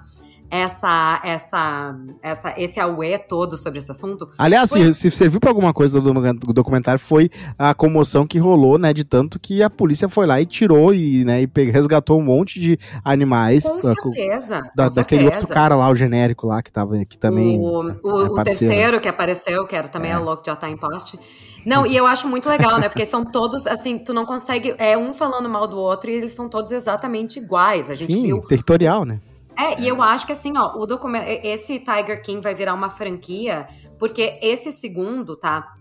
essa, 0.54 1.20
essa, 1.24 1.96
essa, 2.22 2.54
esse 2.58 2.80
auê 2.80 3.18
todo 3.18 3.58
sobre 3.58 3.80
esse 3.80 3.90
assunto. 3.90 4.30
Aliás, 4.38 4.70
foi... 4.70 4.94
se, 4.94 5.10
serviu 5.10 5.40
para 5.40 5.50
alguma 5.50 5.74
coisa 5.74 6.00
do 6.00 6.14
documentário, 6.54 7.00
foi 7.00 7.32
a 7.58 7.74
comoção 7.74 8.28
que 8.28 8.38
rolou, 8.38 8.78
né? 8.78 8.94
De 8.94 9.04
tanto 9.04 9.40
que 9.40 9.64
a 9.64 9.70
polícia 9.70 10.08
foi 10.08 10.28
lá 10.28 10.40
e 10.40 10.46
tirou 10.46 10.94
e, 10.94 11.26
né, 11.26 11.42
e 11.42 11.72
resgatou 11.72 12.20
um 12.20 12.24
monte 12.24 12.60
de 12.60 12.78
animais. 13.04 13.66
Com 13.66 13.82
certeza. 13.82 14.62
Da, 14.76 14.90
com 14.90 14.96
daquele 14.96 15.24
certeza. 15.24 15.42
outro 15.42 15.54
cara 15.56 15.76
lá, 15.76 15.90
o 15.90 15.96
genérico 15.96 16.46
lá, 16.46 16.62
que 16.62 16.72
tava 16.72 17.04
que 17.04 17.18
também. 17.18 17.58
O, 17.58 17.98
o, 18.04 18.26
o 18.26 18.44
terceiro 18.44 19.02
que 19.02 19.10
apareceu, 19.10 19.66
que 19.66 19.76
era 19.76 19.88
também 19.88 20.12
é. 20.12 20.18
louco, 20.20 20.44
já 20.46 20.56
tá 20.56 20.70
em 20.70 20.78
poste. 20.78 21.18
Não, 21.66 21.84
e 21.84 21.98
eu 21.98 22.06
acho 22.06 22.28
muito 22.28 22.48
legal, 22.48 22.78
né? 22.78 22.90
Porque 22.90 23.08
são 23.08 23.26
todos, 23.26 23.66
assim, 23.66 23.98
tu 23.98 24.14
não 24.14 24.26
consegue. 24.26 24.76
É 24.78 24.96
um 24.96 25.16
falando 25.16 25.50
mal 25.50 25.68
do 25.68 25.78
outro 25.78 26.12
e 26.12 26.14
eles 26.14 26.34
são 26.34 26.48
todos 26.48 26.72
exatamente 26.72 27.40
iguais. 27.40 27.90
A 27.90 27.96
gente 27.96 28.14
Sim, 28.14 28.24
viu. 28.24 28.42
Territorial, 28.42 29.04
né? 29.04 29.20
É, 29.58 29.80
e 29.80 29.88
eu 29.88 30.02
acho 30.02 30.26
que 30.26 30.34
assim, 30.34 30.58
ó, 30.58 30.78
o 30.78 30.86
documento, 30.86 31.26
esse 31.28 31.80
Tiger 31.80 32.22
King 32.22 32.42
vai 32.42 32.56
virar 32.56 32.74
uma 32.74 32.90
franquia, 32.90 33.68
porque 34.00 34.40
esse 34.42 34.72
segundo, 34.72 35.36
tá? 35.36 35.76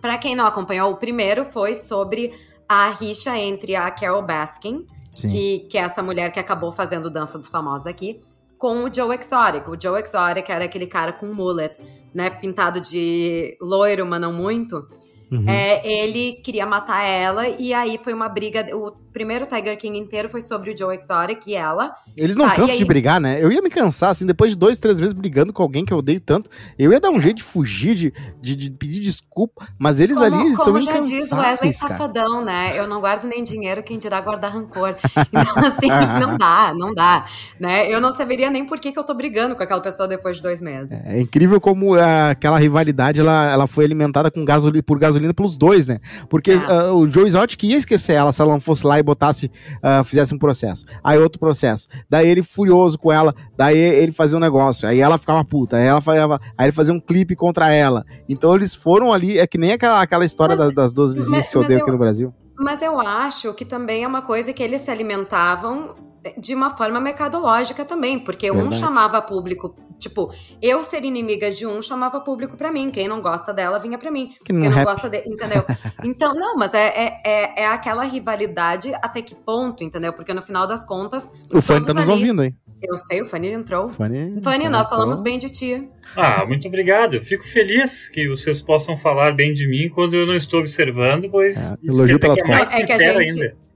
Para 0.00 0.16
quem 0.18 0.36
não 0.36 0.46
acompanhou, 0.46 0.92
o 0.92 0.96
primeiro 0.96 1.44
foi 1.44 1.74
sobre 1.74 2.32
a 2.68 2.90
rixa 2.90 3.36
entre 3.36 3.74
a 3.74 3.90
Carol 3.90 4.22
Baskin, 4.22 4.86
que, 5.14 5.60
que 5.68 5.76
é 5.76 5.80
essa 5.80 6.02
mulher 6.02 6.30
que 6.30 6.38
acabou 6.38 6.70
fazendo 6.70 7.10
Dança 7.10 7.38
dos 7.38 7.48
Famosos 7.48 7.86
aqui, 7.86 8.20
com 8.56 8.84
o 8.84 8.94
Joe 8.94 9.16
Exotic. 9.16 9.68
O 9.68 9.80
Joe 9.80 10.00
Exotic 10.00 10.48
era 10.50 10.64
aquele 10.64 10.86
cara 10.86 11.12
com 11.12 11.26
mullet, 11.26 11.76
né, 12.14 12.30
pintado 12.30 12.80
de 12.80 13.56
loiro, 13.60 14.06
mas 14.06 14.20
não 14.20 14.32
muito. 14.32 14.86
Uhum. 15.30 15.44
É, 15.46 15.86
ele 15.86 16.34
queria 16.42 16.64
matar 16.64 17.04
ela, 17.04 17.48
e 17.48 17.74
aí 17.74 17.98
foi 18.02 18.14
uma 18.14 18.28
briga. 18.28 18.66
O 18.74 18.92
primeiro 19.12 19.46
Tiger 19.46 19.76
King 19.76 19.98
inteiro 19.98 20.28
foi 20.28 20.40
sobre 20.40 20.72
o 20.72 20.78
Joe 20.78 20.96
Exotic 20.96 21.46
e 21.46 21.54
ela. 21.54 21.92
Eles 22.16 22.36
não 22.36 22.46
tá, 22.46 22.54
cansam 22.54 22.72
aí... 22.72 22.78
de 22.78 22.84
brigar, 22.84 23.20
né? 23.20 23.42
Eu 23.42 23.50
ia 23.50 23.60
me 23.60 23.68
cansar, 23.68 24.10
assim, 24.10 24.24
depois 24.24 24.52
de 24.52 24.58
dois, 24.58 24.78
três 24.78 25.00
meses 25.00 25.12
brigando 25.12 25.52
com 25.52 25.62
alguém 25.62 25.84
que 25.84 25.92
eu 25.92 25.98
odeio 25.98 26.20
tanto. 26.20 26.48
Eu 26.78 26.92
ia 26.92 27.00
dar 27.00 27.10
um 27.10 27.20
jeito 27.20 27.38
de 27.38 27.42
fugir, 27.42 27.94
de, 27.94 28.12
de, 28.40 28.54
de 28.54 28.70
pedir 28.70 29.00
desculpa, 29.00 29.66
mas 29.78 30.00
eles 30.00 30.16
como, 30.16 30.26
ali 30.26 30.46
eles 30.46 30.56
como 30.56 30.80
são 30.80 30.94
já 30.94 31.00
diz 31.00 31.32
Wesley 31.32 31.74
cara. 31.74 31.92
Safadão, 31.92 32.44
né? 32.44 32.78
Eu 32.78 32.86
não 32.86 33.00
guardo 33.00 33.24
nem 33.24 33.42
dinheiro, 33.42 33.82
quem 33.82 33.98
dirá 33.98 34.20
guardar 34.20 34.52
rancor. 34.52 34.96
Então, 35.28 35.58
assim, 35.58 35.88
não 36.20 36.36
dá, 36.36 36.72
não 36.74 36.94
dá. 36.94 37.26
Né? 37.60 37.92
Eu 37.92 38.00
não 38.00 38.12
saberia 38.12 38.50
nem 38.50 38.64
por 38.64 38.78
que, 38.78 38.92
que 38.92 38.98
eu 38.98 39.04
tô 39.04 39.14
brigando 39.14 39.54
com 39.54 39.62
aquela 39.62 39.80
pessoa 39.80 40.08
depois 40.08 40.36
de 40.36 40.42
dois 40.42 40.62
meses. 40.62 40.92
É, 41.04 41.18
é 41.18 41.20
incrível 41.20 41.60
como 41.60 41.94
uh, 41.94 42.30
aquela 42.30 42.58
rivalidade 42.58 43.20
ela, 43.20 43.50
ela 43.50 43.66
foi 43.66 43.84
alimentada 43.84 44.30
com 44.30 44.44
gasolina, 44.44 44.82
por 44.82 44.98
gasolina 44.98 45.17
pelos 45.34 45.56
dois, 45.56 45.86
né? 45.86 46.00
Porque 46.28 46.52
é. 46.52 46.56
uh, 46.56 46.94
o 46.94 47.10
Joe 47.10 47.26
Exotic 47.26 47.62
ia 47.64 47.76
esquecer 47.76 48.14
ela 48.14 48.32
se 48.32 48.40
ela 48.40 48.52
não 48.52 48.60
fosse 48.60 48.86
lá 48.86 48.98
e 48.98 49.02
botasse, 49.02 49.50
uh, 49.76 50.04
fizesse 50.04 50.34
um 50.34 50.38
processo. 50.38 50.84
Aí 51.02 51.18
outro 51.18 51.38
processo. 51.38 51.88
Daí 52.08 52.28
ele 52.28 52.42
furioso 52.42 52.98
com 52.98 53.12
ela, 53.12 53.34
daí 53.56 53.78
ele 53.78 54.12
fazia 54.12 54.36
um 54.36 54.40
negócio, 54.40 54.88
aí 54.88 55.00
ela 55.00 55.18
ficava 55.18 55.44
puta, 55.44 55.76
aí 55.76 55.86
ela 55.86 56.00
fazia, 56.00 56.26
aí 56.56 56.66
ele 56.66 56.72
fazia 56.72 56.94
um 56.94 57.00
clipe 57.00 57.34
contra 57.34 57.72
ela. 57.72 58.04
Então 58.28 58.54
eles 58.54 58.74
foram 58.74 59.12
ali, 59.12 59.38
é 59.38 59.46
que 59.46 59.58
nem 59.58 59.72
aquela, 59.72 60.00
aquela 60.00 60.24
história 60.24 60.56
mas, 60.56 60.66
das, 60.66 60.74
das, 60.74 60.92
duas 60.92 61.12
vizinhas 61.12 61.46
que 61.46 61.52
se 61.52 61.58
odeiam 61.58 61.82
aqui 61.82 61.90
no 61.90 61.98
Brasil. 61.98 62.32
Mas 62.58 62.82
eu 62.82 63.00
acho 63.00 63.54
que 63.54 63.64
também 63.64 64.02
é 64.02 64.08
uma 64.08 64.22
coisa 64.22 64.52
que 64.52 64.62
eles 64.62 64.80
se 64.80 64.90
alimentavam 64.90 65.94
de 66.36 66.54
uma 66.54 66.76
forma 66.76 67.00
mercadológica 67.00 67.84
também, 67.84 68.18
porque 68.18 68.50
Verdade. 68.50 68.68
um 68.68 68.70
chamava 68.70 69.20
público, 69.22 69.74
tipo, 69.98 70.32
eu 70.60 70.82
ser 70.82 71.04
inimiga 71.04 71.50
de 71.50 71.66
um 71.66 71.80
chamava 71.80 72.20
público 72.20 72.56
para 72.56 72.72
mim, 72.72 72.90
quem 72.90 73.08
não 73.08 73.20
gosta 73.20 73.52
dela 73.52 73.78
vinha 73.78 73.98
para 73.98 74.10
mim, 74.10 74.34
que 74.44 74.52
quem 74.52 74.68
não 74.68 74.84
gosta 74.84 75.08
de, 75.08 75.18
entendeu? 75.18 75.64
então, 76.04 76.34
não, 76.34 76.56
mas 76.56 76.74
é, 76.74 76.86
é, 76.86 77.22
é, 77.24 77.62
é, 77.62 77.66
aquela 77.66 78.02
rivalidade 78.04 78.92
até 78.94 79.22
que 79.22 79.34
ponto, 79.34 79.84
entendeu? 79.84 80.12
Porque 80.12 80.34
no 80.34 80.42
final 80.42 80.66
das 80.66 80.84
contas, 80.84 81.30
o 81.52 81.60
Fanny 81.60 81.86
tá 81.86 81.94
nos 81.94 82.04
ali, 82.04 82.12
ouvindo, 82.12 82.42
hein? 82.42 82.56
Eu 82.82 82.96
sei, 82.96 83.20
o 83.22 83.26
Fanny 83.26 83.48
entrou. 83.48 83.88
Fanny, 83.88 84.40
Fanny 84.40 84.68
nós 84.68 84.88
falamos 84.88 85.20
bem 85.20 85.36
de 85.36 85.48
ti. 85.48 85.88
Ah, 86.16 86.46
muito 86.46 86.68
obrigado. 86.68 87.14
Eu 87.14 87.22
fico 87.22 87.44
feliz 87.44 88.08
que 88.08 88.28
vocês 88.28 88.62
possam 88.62 88.96
falar 88.96 89.34
bem 89.34 89.52
de 89.52 89.66
mim 89.66 89.88
quando 89.88 90.14
eu 90.14 90.24
não 90.26 90.36
estou 90.36 90.60
observando, 90.60 91.28
pois 91.28 91.56
é, 91.56 91.76
elogio 91.82 92.20
pelas 92.20 92.40
costas. 92.40 92.72
É 92.72 92.86
que 92.86 92.92
a 92.92 92.98
gente, 92.98 93.32
ainda. 93.32 93.67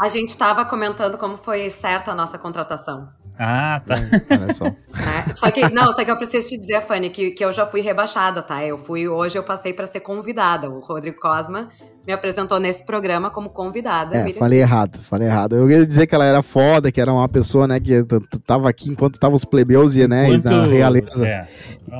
A 0.00 0.08
gente 0.08 0.30
estava 0.30 0.64
comentando 0.64 1.16
como 1.16 1.36
foi 1.36 1.70
certa 1.70 2.12
a 2.12 2.14
nossa 2.14 2.38
contratação. 2.38 3.08
Ah, 3.38 3.82
tá. 3.86 3.94
Olha 4.30 4.52
só. 4.52 4.64
É, 5.06 5.34
só 5.34 5.50
que, 5.50 5.68
não, 5.68 5.92
só 5.92 6.04
que 6.04 6.10
eu 6.10 6.16
preciso 6.16 6.48
te 6.48 6.58
dizer, 6.58 6.82
Fanny, 6.82 7.10
que, 7.10 7.30
que 7.30 7.44
eu 7.44 7.52
já 7.52 7.66
fui 7.66 7.80
rebaixada, 7.80 8.42
tá? 8.42 8.64
Eu 8.64 8.78
fui, 8.78 9.08
hoje 9.08 9.38
eu 9.38 9.42
passei 9.42 9.72
para 9.72 9.86
ser 9.86 10.00
convidada. 10.00 10.68
O 10.68 10.80
Rodrigo 10.80 11.18
Cosma 11.20 11.70
me 12.06 12.12
apresentou 12.12 12.60
nesse 12.60 12.84
programa 12.84 13.30
como 13.30 13.50
convidada. 13.50 14.16
É, 14.16 14.32
falei 14.32 14.60
errado, 14.60 15.00
falei 15.02 15.26
errado. 15.26 15.56
Eu 15.56 15.68
ia 15.68 15.84
dizer 15.84 16.06
que 16.06 16.14
ela 16.14 16.24
era 16.24 16.40
foda, 16.40 16.92
que 16.92 17.00
era 17.00 17.12
uma 17.12 17.28
pessoa, 17.28 17.66
né, 17.66 17.80
que 17.80 17.92
tava 18.46 18.68
aqui 18.68 18.90
enquanto 18.90 19.14
estavam 19.14 19.34
os 19.34 19.44
plebeus 19.44 19.96
e, 19.96 20.06
né, 20.06 20.28
enquanto... 20.28 20.46
e 20.46 20.56
na 20.56 20.66
realeza. 20.66 21.26
É. 21.26 21.46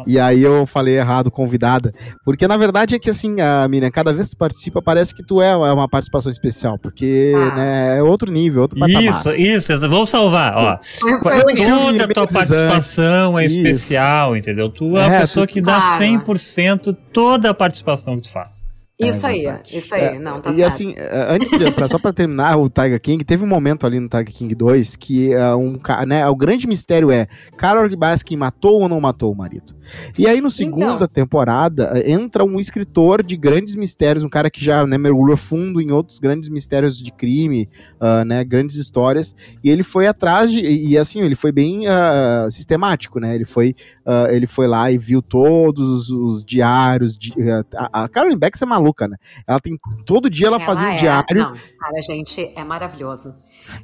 E 0.07 0.19
aí 0.19 0.43
eu 0.43 0.65
falei 0.65 0.97
errado, 0.97 1.31
convidada. 1.31 1.93
Porque 2.25 2.47
na 2.47 2.57
verdade 2.57 2.95
é 2.95 2.99
que 3.01 3.11
assim, 3.11 3.41
a 3.41 3.67
Miriam, 3.67 3.91
cada 3.91 4.13
vez 4.13 4.29
que 4.29 4.37
tu 4.37 4.39
participa, 4.39 4.81
parece 4.81 5.13
que 5.13 5.25
tu 5.25 5.43
é, 5.43 5.51
é 5.51 5.73
uma 5.73 5.89
participação 5.89 6.31
especial, 6.31 6.79
porque, 6.79 7.33
ah. 7.35 7.57
né, 7.57 7.99
é 7.99 8.03
outro 8.03 8.31
nível, 8.31 8.63
outro 8.63 8.79
patamar. 8.79 9.03
Isso, 9.03 9.33
isso, 9.33 9.81
vamos 9.81 10.09
salvar, 10.09 10.55
ó. 10.57 10.79
Toda 11.21 12.05
a 12.05 12.09
tua 12.09 12.27
participação 12.29 13.39
é 13.39 13.47
isso. 13.47 13.57
especial, 13.57 14.37
entendeu? 14.37 14.69
Tu 14.69 14.97
é, 14.97 15.01
é 15.01 15.17
a 15.17 15.21
pessoa 15.23 15.47
tu... 15.47 15.53
que 15.53 15.61
dá 15.61 15.99
100% 15.99 16.97
toda 17.13 17.51
a 17.51 17.55
participação 17.55 18.15
que 18.17 18.23
tu 18.23 18.31
faz. 18.31 18.67
Isso 18.99 19.27
é 19.27 19.31
aí, 19.31 19.61
isso 19.71 19.95
aí, 19.95 20.01
é, 20.03 20.19
não, 20.19 20.41
tá 20.41 20.51
E 20.51 20.55
certo. 20.55 20.73
assim, 20.73 20.95
é, 20.97 21.27
antes 21.29 21.51
de, 21.51 21.71
pra, 21.71 21.87
só 21.87 21.99
pra 21.99 22.15
terminar 22.15 22.57
o 22.57 22.71
Tiger 22.71 23.01
King, 23.01 23.23
teve 23.25 23.45
um 23.45 23.47
momento 23.47 23.87
ali 23.87 24.01
no 24.01 24.09
Tiger 24.09 24.33
King 24.33 24.55
2 24.55 24.97
que 24.97 25.35
uh, 25.35 25.55
um, 25.57 25.79
né, 26.07 26.27
o 26.27 26.35
grande 26.35 26.67
mistério 26.67 27.11
é, 27.11 27.29
Carol 27.59 27.95
Baskin 27.95 28.37
matou 28.37 28.81
ou 28.81 28.89
não 28.89 28.99
matou 28.99 29.31
o 29.31 29.37
marido? 29.37 29.76
E 30.19 30.27
aí, 30.27 30.41
no 30.41 30.51
segunda 30.51 30.95
então. 30.95 31.09
temporada, 31.09 32.03
entra 32.05 32.45
um 32.45 32.59
escritor 32.59 33.23
de 33.23 33.37
grandes 33.37 33.75
mistérios, 33.75 34.25
um 34.25 34.29
cara 34.29 34.51
que 34.51 34.65
já 34.65 34.87
né, 34.87 34.99
mergulhou 34.99 35.37
fundo 35.37 35.81
em 35.81 35.91
outros 35.91 36.19
grandes 36.19 36.49
mistérios 36.49 36.99
de 36.99 37.13
crime, 37.13 37.69
uh, 38.01 38.25
né, 38.25 38.45
grandes 38.45 38.77
histórias, 38.77 39.35
e 39.63 39.71
ele 39.71 39.83
foi 39.83 40.07
atrás 40.07 40.51
de, 40.51 40.61
e 40.61 40.97
assim, 40.99 41.21
ele 41.21 41.35
foi 41.35 41.53
bem 41.53 41.87
uh, 41.87 42.51
sistemático, 42.51 43.21
né, 43.21 43.35
ele 43.35 43.45
foi, 43.45 43.75
uh, 44.05 44.31
ele 44.31 44.47
foi 44.47 44.67
lá 44.67 44.91
e 44.91 44.99
viu 44.99 45.23
todos 45.23 46.11
os, 46.11 46.45
diários, 46.45 47.17
de, 47.17 47.33
a, 47.77 48.05
a 48.05 48.09
Caroline 48.09 48.39
Beck 48.39 48.57
é 48.61 48.67
maluca, 48.67 49.09
né, 49.09 49.17
ela 49.47 49.61
tem, 49.61 49.79
todo 50.05 50.31
dia 50.31 50.47
ela, 50.47 50.57
ela 50.57 50.65
fazia 50.65 50.87
um 50.87 50.91
é, 50.91 50.97
diário. 50.97 51.37
Não, 51.37 51.53
cara, 51.53 52.03
gente, 52.07 52.53
é 52.55 52.65
maravilhoso. 52.65 53.35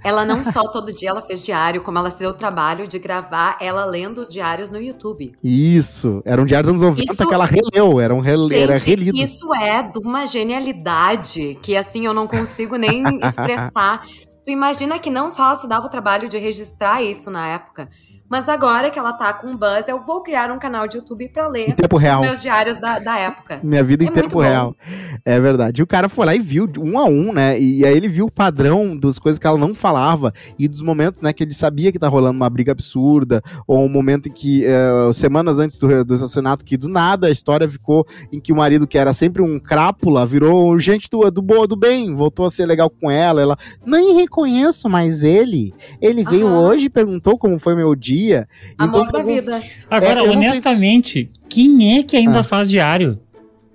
Ela 0.04 0.24
não 0.24 0.42
só 0.42 0.62
todo 0.70 0.92
dia 0.92 1.10
ela 1.10 1.22
fez 1.22 1.42
diário, 1.42 1.82
como 1.82 1.98
ela 1.98 2.10
se 2.10 2.20
deu 2.20 2.30
o 2.30 2.34
trabalho 2.34 2.86
de 2.86 2.98
gravar 2.98 3.56
ela 3.60 3.84
lendo 3.84 4.18
os 4.18 4.28
diários 4.28 4.70
no 4.70 4.80
YouTube. 4.80 5.32
Isso, 5.42 6.22
era 6.24 6.40
um 6.40 6.46
diário 6.46 6.72
dos 6.72 6.82
anos 6.82 6.96
90 6.98 7.12
isso, 7.12 7.28
que 7.28 7.34
ela 7.34 7.46
releu, 7.46 8.00
era 8.00 8.14
um 8.14 8.20
rele, 8.20 8.48
gente, 8.48 8.62
era 8.62 8.76
relido. 8.76 9.18
Isso 9.18 9.54
é 9.54 9.82
de 9.82 9.98
uma 9.98 10.26
genialidade 10.26 11.58
que 11.62 11.76
assim 11.76 12.06
eu 12.06 12.14
não 12.14 12.26
consigo 12.26 12.76
nem 12.76 13.02
expressar. 13.22 14.04
Tu 14.44 14.50
imagina 14.50 14.98
que 14.98 15.10
não 15.10 15.30
só 15.30 15.54
se 15.54 15.68
dava 15.68 15.86
o 15.86 15.90
trabalho 15.90 16.28
de 16.28 16.36
registrar 16.38 17.02
isso 17.02 17.30
na 17.30 17.46
época, 17.48 17.88
mas 18.32 18.48
agora 18.48 18.90
que 18.90 18.98
ela 18.98 19.12
tá 19.12 19.30
com 19.30 19.54
buzz, 19.54 19.86
eu 19.88 20.02
vou 20.02 20.22
criar 20.22 20.50
um 20.50 20.58
canal 20.58 20.88
de 20.88 20.96
YouTube 20.96 21.28
para 21.28 21.46
ler 21.48 21.68
em 21.68 21.72
tempo 21.72 21.98
real. 21.98 22.22
os 22.22 22.26
meus 22.26 22.40
diários 22.40 22.78
da, 22.78 22.98
da 22.98 23.18
época. 23.18 23.60
Minha 23.62 23.84
vida 23.84 24.04
é 24.04 24.06
em 24.06 24.10
tempo 24.10 24.40
real. 24.40 24.74
É 25.22 25.38
verdade. 25.38 25.82
E 25.82 25.84
o 25.84 25.86
cara 25.86 26.08
foi 26.08 26.24
lá 26.24 26.34
e 26.34 26.38
viu 26.38 26.66
um 26.78 26.98
a 26.98 27.04
um, 27.04 27.30
né? 27.30 27.60
E 27.60 27.84
aí 27.84 27.94
ele 27.94 28.08
viu 28.08 28.24
o 28.24 28.30
padrão 28.30 28.96
das 28.96 29.18
coisas 29.18 29.38
que 29.38 29.46
ela 29.46 29.58
não 29.58 29.74
falava 29.74 30.32
e 30.58 30.66
dos 30.66 30.80
momentos, 30.80 31.20
né, 31.20 31.30
que 31.34 31.44
ele 31.44 31.52
sabia 31.52 31.92
que 31.92 31.98
tá 31.98 32.08
rolando 32.08 32.38
uma 32.38 32.48
briga 32.48 32.72
absurda 32.72 33.42
ou 33.66 33.84
um 33.84 33.88
momento 33.90 34.30
em 34.30 34.32
que 34.32 34.64
uh, 34.64 35.12
semanas 35.12 35.58
antes 35.58 35.78
do, 35.78 36.02
do 36.02 36.14
assassinato 36.14 36.64
que 36.64 36.78
do 36.78 36.88
nada 36.88 37.26
a 37.26 37.30
história 37.30 37.68
ficou 37.68 38.06
em 38.32 38.40
que 38.40 38.50
o 38.50 38.56
marido 38.56 38.86
que 38.86 38.96
era 38.96 39.12
sempre 39.12 39.42
um 39.42 39.58
crápula 39.58 40.24
virou 40.24 40.78
gente 40.78 41.06
do 41.10 41.30
do 41.30 41.42
boa 41.42 41.66
do 41.66 41.76
bem, 41.76 42.14
voltou 42.14 42.46
a 42.46 42.50
ser 42.50 42.64
legal 42.64 42.88
com 42.88 43.10
ela. 43.10 43.42
Ela 43.42 43.58
nem 43.84 44.14
reconheço 44.14 44.88
mais 44.88 45.22
ele. 45.22 45.74
Ele 46.00 46.24
veio 46.24 46.46
Aham. 46.46 46.62
hoje 46.62 46.86
e 46.86 46.90
perguntou 46.90 47.36
como 47.36 47.58
foi 47.58 47.74
meu 47.74 47.94
dia 47.94 48.21
dia. 48.22 48.48
Amor 48.78 49.06
então, 49.08 49.12
da 49.12 49.22
vida. 49.22 49.62
Agora, 49.90 50.20
é, 50.20 50.30
honestamente, 50.30 51.12
sei... 51.12 51.30
quem 51.48 51.98
é 51.98 52.02
que 52.02 52.16
ainda 52.16 52.40
ah. 52.40 52.44
faz 52.44 52.68
diário? 52.68 53.20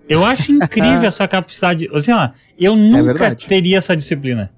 Eu 0.07 0.25
acho 0.25 0.51
incrível 0.53 1.07
essa 1.07 1.27
capacidade. 1.27 1.89
Assim, 1.93 2.11
ó, 2.11 2.29
eu 2.57 2.73
é 2.73 2.75
nunca 2.75 3.27
é 3.27 3.35
teria 3.35 3.77
essa 3.77 3.95
disciplina. 3.95 4.51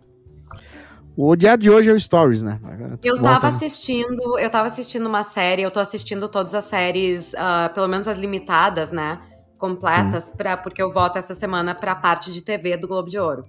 O 1.22 1.36
diário 1.36 1.62
de 1.62 1.70
hoje 1.70 1.90
é 1.90 1.94
o 1.94 2.00
Stories, 2.00 2.42
né? 2.42 2.62
Eu 3.04 3.22
tava 3.22 3.50
assistindo, 3.50 4.40
eu 4.40 4.50
tava 4.50 4.68
assistindo 4.68 5.06
uma 5.06 5.22
série, 5.22 5.62
eu 5.62 5.70
tô 5.70 5.82
assistindo 5.82 6.30
todas 6.30 6.56
as 6.56 6.64
séries, 6.64 7.34
uh, 7.34 7.74
pelo 7.74 7.90
menos 7.90 8.08
as 8.08 8.18
limitadas, 8.18 8.94
né? 8.94 9.20
Completas, 9.58 10.30
pra, 10.30 10.56
porque 10.56 10.82
eu 10.82 10.94
volto 10.94 11.18
essa 11.18 11.36
semana 11.36 11.76
pra 11.76 11.94
parte 11.94 12.32
de 12.32 12.42
TV 12.42 12.78
do 12.78 12.88
Globo 12.88 13.10
de 13.10 13.20
Ouro. 13.20 13.44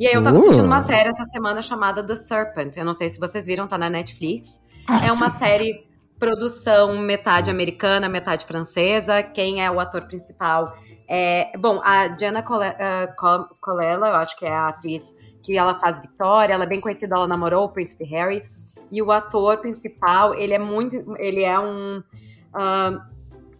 E 0.00 0.06
aí 0.08 0.14
eu 0.14 0.20
tava 0.20 0.36
uh. 0.36 0.40
assistindo 0.40 0.64
uma 0.64 0.80
série 0.80 1.10
essa 1.10 1.24
semana 1.26 1.62
chamada 1.62 2.04
The 2.04 2.16
Serpent. 2.16 2.76
Eu 2.76 2.84
não 2.84 2.92
sei 2.92 3.08
se 3.08 3.20
vocês 3.20 3.46
viram, 3.46 3.68
tá 3.68 3.78
na 3.78 3.88
Netflix. 3.88 4.60
É 4.88 5.12
uma 5.12 5.30
série 5.30 5.86
produção 6.18 6.96
metade 6.98 7.50
americana, 7.50 8.08
metade 8.08 8.46
francesa. 8.46 9.22
Quem 9.22 9.64
é 9.64 9.70
o 9.70 9.80
ator 9.80 10.06
principal? 10.06 10.76
É, 11.08 11.52
bom, 11.58 11.80
a 11.82 12.16
Jenna 12.16 12.40
uh, 12.40 13.56
Colella, 13.60 14.08
eu 14.08 14.14
acho 14.14 14.36
que 14.38 14.46
é 14.46 14.52
a 14.52 14.68
atriz 14.68 15.16
que 15.42 15.58
ela 15.58 15.74
faz 15.74 16.00
Victoria, 16.00 16.54
ela 16.54 16.64
é 16.64 16.66
bem 16.66 16.80
conhecida, 16.80 17.16
ela 17.16 17.26
namorou 17.26 17.64
o 17.64 17.68
príncipe 17.68 18.04
Harry. 18.04 18.44
E 18.90 19.02
o 19.02 19.10
ator 19.10 19.58
principal, 19.58 20.34
ele 20.34 20.54
é 20.54 20.58
muito, 20.58 21.16
ele 21.18 21.42
é 21.42 21.58
um, 21.58 21.98
uh, 21.98 23.02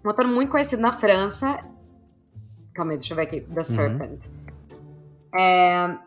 um 0.04 0.10
ator 0.10 0.26
muito 0.26 0.52
conhecido 0.52 0.80
na 0.80 0.92
França. 0.92 1.58
Calma 2.74 2.92
aí, 2.92 2.98
deixa 2.98 3.12
eu 3.12 3.16
ver 3.16 3.22
aqui, 3.22 3.40
The 3.40 3.60
uhum. 3.60 3.64
Serpent. 3.64 4.24
É, 5.34 5.98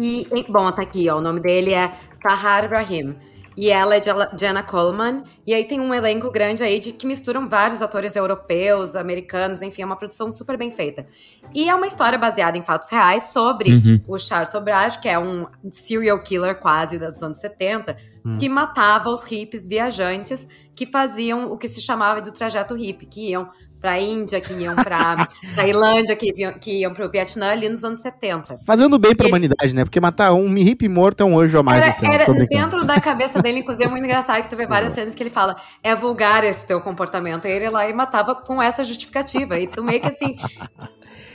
e, 0.00 0.46
bom, 0.48 0.70
tá 0.70 0.82
aqui, 0.82 1.10
ó, 1.10 1.18
o 1.18 1.20
nome 1.20 1.40
dele 1.40 1.74
é 1.74 1.92
Tahar 2.22 2.64
Ibrahim. 2.64 3.16
E 3.58 3.70
ela 3.70 3.96
é 3.96 4.00
Jenna 4.38 4.62
Coleman. 4.62 5.24
E 5.44 5.52
aí 5.52 5.64
tem 5.64 5.80
um 5.80 5.92
elenco 5.92 6.30
grande 6.30 6.62
aí 6.62 6.78
de 6.78 6.92
que 6.92 7.04
misturam 7.04 7.48
vários 7.48 7.82
atores 7.82 8.14
europeus, 8.14 8.94
americanos, 8.94 9.62
enfim, 9.62 9.82
é 9.82 9.84
uma 9.84 9.96
produção 9.96 10.30
super 10.30 10.56
bem 10.56 10.70
feita. 10.70 11.04
E 11.52 11.68
é 11.68 11.74
uma 11.74 11.88
história 11.88 12.16
baseada 12.16 12.56
em 12.56 12.64
fatos 12.64 12.88
reais 12.88 13.32
sobre 13.32 13.72
uhum. 13.72 14.00
o 14.06 14.16
Charles 14.16 14.50
Sobrage, 14.50 15.00
que 15.00 15.08
é 15.08 15.18
um 15.18 15.44
serial 15.72 16.22
killer 16.22 16.54
quase 16.60 17.00
dos 17.00 17.20
anos 17.20 17.38
70, 17.38 17.96
uhum. 18.24 18.38
que 18.38 18.48
matava 18.48 19.10
os 19.10 19.24
hippies 19.24 19.66
viajantes 19.66 20.46
que 20.72 20.86
faziam 20.86 21.50
o 21.50 21.58
que 21.58 21.66
se 21.66 21.80
chamava 21.80 22.20
do 22.20 22.30
trajeto 22.30 22.76
hippie, 22.76 23.06
que 23.06 23.30
iam 23.30 23.50
para 23.80 23.92
a 23.92 24.00
Índia, 24.00 24.40
que 24.40 24.52
iam 24.54 24.74
para 24.74 25.28
Tailândia, 25.54 26.16
que, 26.16 26.32
iam, 26.36 26.52
que 26.52 26.80
iam 26.80 26.92
para 26.92 27.06
o 27.06 27.10
Vietnã 27.10 27.50
ali 27.50 27.68
nos 27.68 27.84
anos 27.84 28.00
70. 28.00 28.60
Fazendo 28.64 28.98
bem 28.98 29.14
para 29.14 29.26
a 29.26 29.28
humanidade, 29.28 29.74
né? 29.74 29.84
Porque 29.84 30.00
matar 30.00 30.32
um 30.32 30.52
hippie 30.54 30.88
morto 30.88 31.22
é 31.22 31.24
um 31.24 31.38
anjo 31.38 31.58
a 31.58 31.62
mais. 31.62 31.82
Era, 31.82 31.90
assim, 31.90 32.06
era 32.06 32.46
dentro 32.46 32.84
da 32.84 33.00
cabeça 33.00 33.40
dele, 33.40 33.60
inclusive, 33.60 33.86
é 33.86 33.90
muito 33.90 34.04
engraçado 34.04 34.42
que 34.42 34.48
tu 34.48 34.56
vê 34.56 34.66
várias 34.66 34.92
cenas 34.92 35.14
que 35.14 35.22
ele 35.22 35.30
fala: 35.30 35.56
é 35.82 35.94
vulgar 35.94 36.44
esse 36.44 36.66
teu 36.66 36.80
comportamento. 36.80 37.46
E 37.46 37.50
ele 37.50 37.70
lá 37.70 37.88
e 37.88 37.92
matava 37.92 38.34
com 38.34 38.62
essa 38.62 38.82
justificativa. 38.84 39.58
E 39.58 39.66
tu 39.66 39.82
meio 39.82 40.00
que 40.00 40.08
assim. 40.08 40.36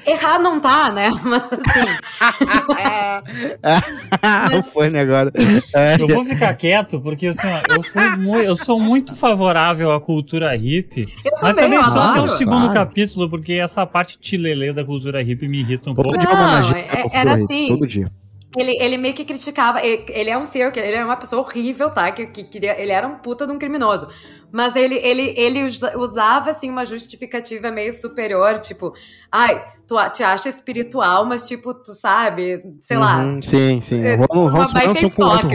Errar 0.06 0.40
não 0.40 0.60
tá, 0.60 0.92
né? 0.92 1.10
Mas 1.24 1.44
assim. 1.44 1.80
Mas... 4.52 4.68
Foi, 4.68 4.90
né, 4.90 5.02
agora? 5.02 5.32
Eu 6.00 6.08
vou 6.08 6.26
ficar 6.26 6.54
quieto, 6.56 7.00
porque 7.00 7.28
assim, 7.28 7.48
ó, 7.48 7.62
eu, 7.74 8.18
muito, 8.18 8.44
eu, 8.44 8.56
sou 8.56 8.80
muito 8.80 9.16
favorável 9.16 9.92
à 9.92 10.00
cultura 10.00 10.56
hippie. 10.56 11.08
Eu 11.24 11.32
mas 11.34 11.56
também, 11.56 11.78
também 11.78 11.84
só 11.84 12.00
até 12.00 12.22
o 12.22 12.28
segundo 12.28 12.70
claro. 12.70 12.74
capítulo, 12.74 13.30
porque 13.30 13.54
essa 13.54 13.86
parte 13.86 14.18
tilelê 14.20 14.74
da 14.74 14.84
cultura 14.84 15.24
hippie 15.24 15.48
me 15.48 15.60
irrita 15.60 15.90
um 15.90 15.94
Todo 15.94 16.06
pouco. 16.06 16.20
Dia 16.20 16.36
não, 16.36 16.72
é, 16.72 17.10
era 17.12 17.36
assim. 17.36 17.68
Todo 17.68 17.88
dia. 17.88 18.12
Ele, 18.56 18.78
ele 18.80 18.98
meio 18.98 19.14
que 19.14 19.26
criticava. 19.26 19.84
Ele, 19.84 20.06
ele 20.10 20.30
é 20.30 20.38
um 20.38 20.46
ser, 20.46 20.72
ele 20.78 20.96
é 20.96 21.04
uma 21.04 21.18
pessoa 21.18 21.42
horrível, 21.42 21.90
tá? 21.90 22.12
Que, 22.12 22.28
que 22.28 22.44
queria, 22.44 22.80
ele 22.80 22.92
era 22.92 23.08
um 23.08 23.16
puta 23.16 23.48
de 23.48 23.54
um 23.54 23.58
criminoso. 23.58 24.08
Mas 24.54 24.76
ele, 24.76 24.94
ele, 24.98 25.34
ele 25.36 25.64
usava, 25.96 26.52
assim, 26.52 26.70
uma 26.70 26.86
justificativa 26.86 27.72
meio 27.72 27.92
superior, 27.92 28.60
tipo, 28.60 28.94
ai, 29.32 29.66
tu 29.88 29.96
te 30.12 30.22
acha 30.22 30.48
espiritual, 30.48 31.26
mas, 31.26 31.48
tipo, 31.48 31.74
tu 31.74 31.92
sabe, 31.92 32.64
sei 32.80 32.98
uhum, 32.98 33.04
lá. 33.04 33.40
Sim, 33.42 33.82
sim. 33.82 34.00
Vamos, 34.30 34.52
vamos, 34.52 35.16
com 35.16 35.24
outro 35.24 35.50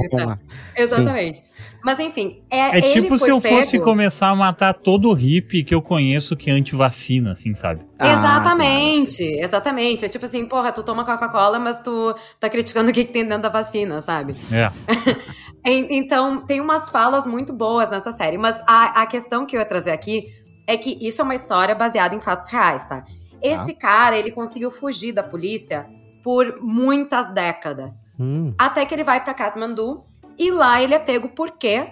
Exatamente. 0.76 1.38
Sim. 1.38 1.44
Mas 1.82 2.00
enfim, 2.00 2.42
é, 2.50 2.78
é 2.78 2.80
tipo 2.80 3.16
se 3.16 3.30
eu 3.30 3.40
pego... 3.40 3.56
fosse 3.56 3.78
começar 3.78 4.28
a 4.28 4.34
matar 4.34 4.74
todo 4.74 5.12
hippie 5.12 5.62
que 5.62 5.74
eu 5.74 5.80
conheço 5.80 6.36
que 6.36 6.50
é 6.50 6.52
anti-vacina, 6.52 7.32
assim, 7.32 7.54
sabe? 7.54 7.82
Ah, 7.98 8.12
exatamente, 8.12 9.22
exatamente. 9.22 10.04
É 10.04 10.08
tipo 10.08 10.24
assim, 10.24 10.44
porra, 10.44 10.72
tu 10.72 10.82
toma 10.82 11.04
Coca-Cola, 11.04 11.58
mas 11.58 11.80
tu 11.80 12.14
tá 12.40 12.50
criticando 12.50 12.90
o 12.90 12.92
que, 12.92 13.04
que 13.04 13.12
tem 13.12 13.24
dentro 13.24 13.42
da 13.42 13.48
vacina, 13.48 14.02
sabe? 14.02 14.34
É. 14.50 14.70
então, 15.70 16.46
tem 16.46 16.60
umas 16.60 16.88
falas 16.88 17.26
muito 17.26 17.52
boas 17.52 17.90
nessa 17.90 18.12
série, 18.12 18.38
mas 18.38 18.62
a, 18.66 19.02
a 19.02 19.06
questão 19.06 19.44
que 19.44 19.56
eu 19.56 19.60
ia 19.60 19.66
trazer 19.66 19.90
aqui 19.90 20.28
é 20.66 20.76
que 20.76 20.98
isso 21.00 21.20
é 21.20 21.24
uma 21.24 21.34
história 21.34 21.74
baseada 21.74 22.14
em 22.14 22.20
fatos 22.20 22.48
reais, 22.48 22.84
tá? 22.86 23.04
Esse 23.42 23.72
ah. 23.72 23.76
cara, 23.76 24.18
ele 24.18 24.30
conseguiu 24.30 24.70
fugir 24.70 25.12
da 25.12 25.22
polícia 25.22 25.86
por 26.22 26.60
muitas 26.60 27.30
décadas. 27.30 28.04
Hum. 28.18 28.52
Até 28.58 28.84
que 28.84 28.94
ele 28.94 29.04
vai 29.04 29.22
para 29.22 29.34
Kathmandu 29.34 30.02
e 30.38 30.50
lá 30.50 30.82
ele 30.82 30.94
é 30.94 30.98
pego 30.98 31.28
porque 31.28 31.86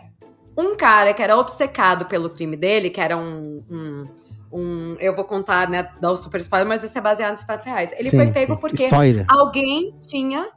um 0.57 0.77
cara 0.77 1.15
que 1.15 1.23
era 1.23 1.37
obcecado 1.37 2.07
pelo 2.07 2.31
crime 2.31 2.57
dele, 2.57 2.91
que 2.91 3.01
era 3.01 3.17
um, 3.17 3.65
um 3.71 4.07
um, 4.53 4.97
eu 5.01 5.15
vou 5.15 5.25
contar, 5.25 5.69
né, 5.69 5.91
dar 6.01 6.13
o 6.13 6.17
super 6.17 6.41
spoiler, 6.41 6.67
mas 6.67 6.83
isso 6.83 6.97
é 6.97 7.01
baseado 7.01 7.33
nos 7.33 7.43
fatos 7.43 7.67
reais. 7.67 7.93
Ele 7.93 8.11
sim, 8.11 8.17
foi 8.17 8.31
pego 8.31 8.55
sim. 8.55 8.61
porque 8.61 8.89
alguém 9.29 9.95
tinha 9.99 10.49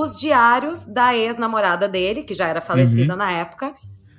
os 0.00 0.16
diários 0.16 0.84
da 0.84 1.16
ex-namorada 1.16 1.88
dele, 1.88 2.22
que 2.22 2.34
já 2.34 2.46
era 2.46 2.60
falecida 2.60 3.12
uhum. 3.12 3.18
na 3.18 3.30
época, 3.30 3.74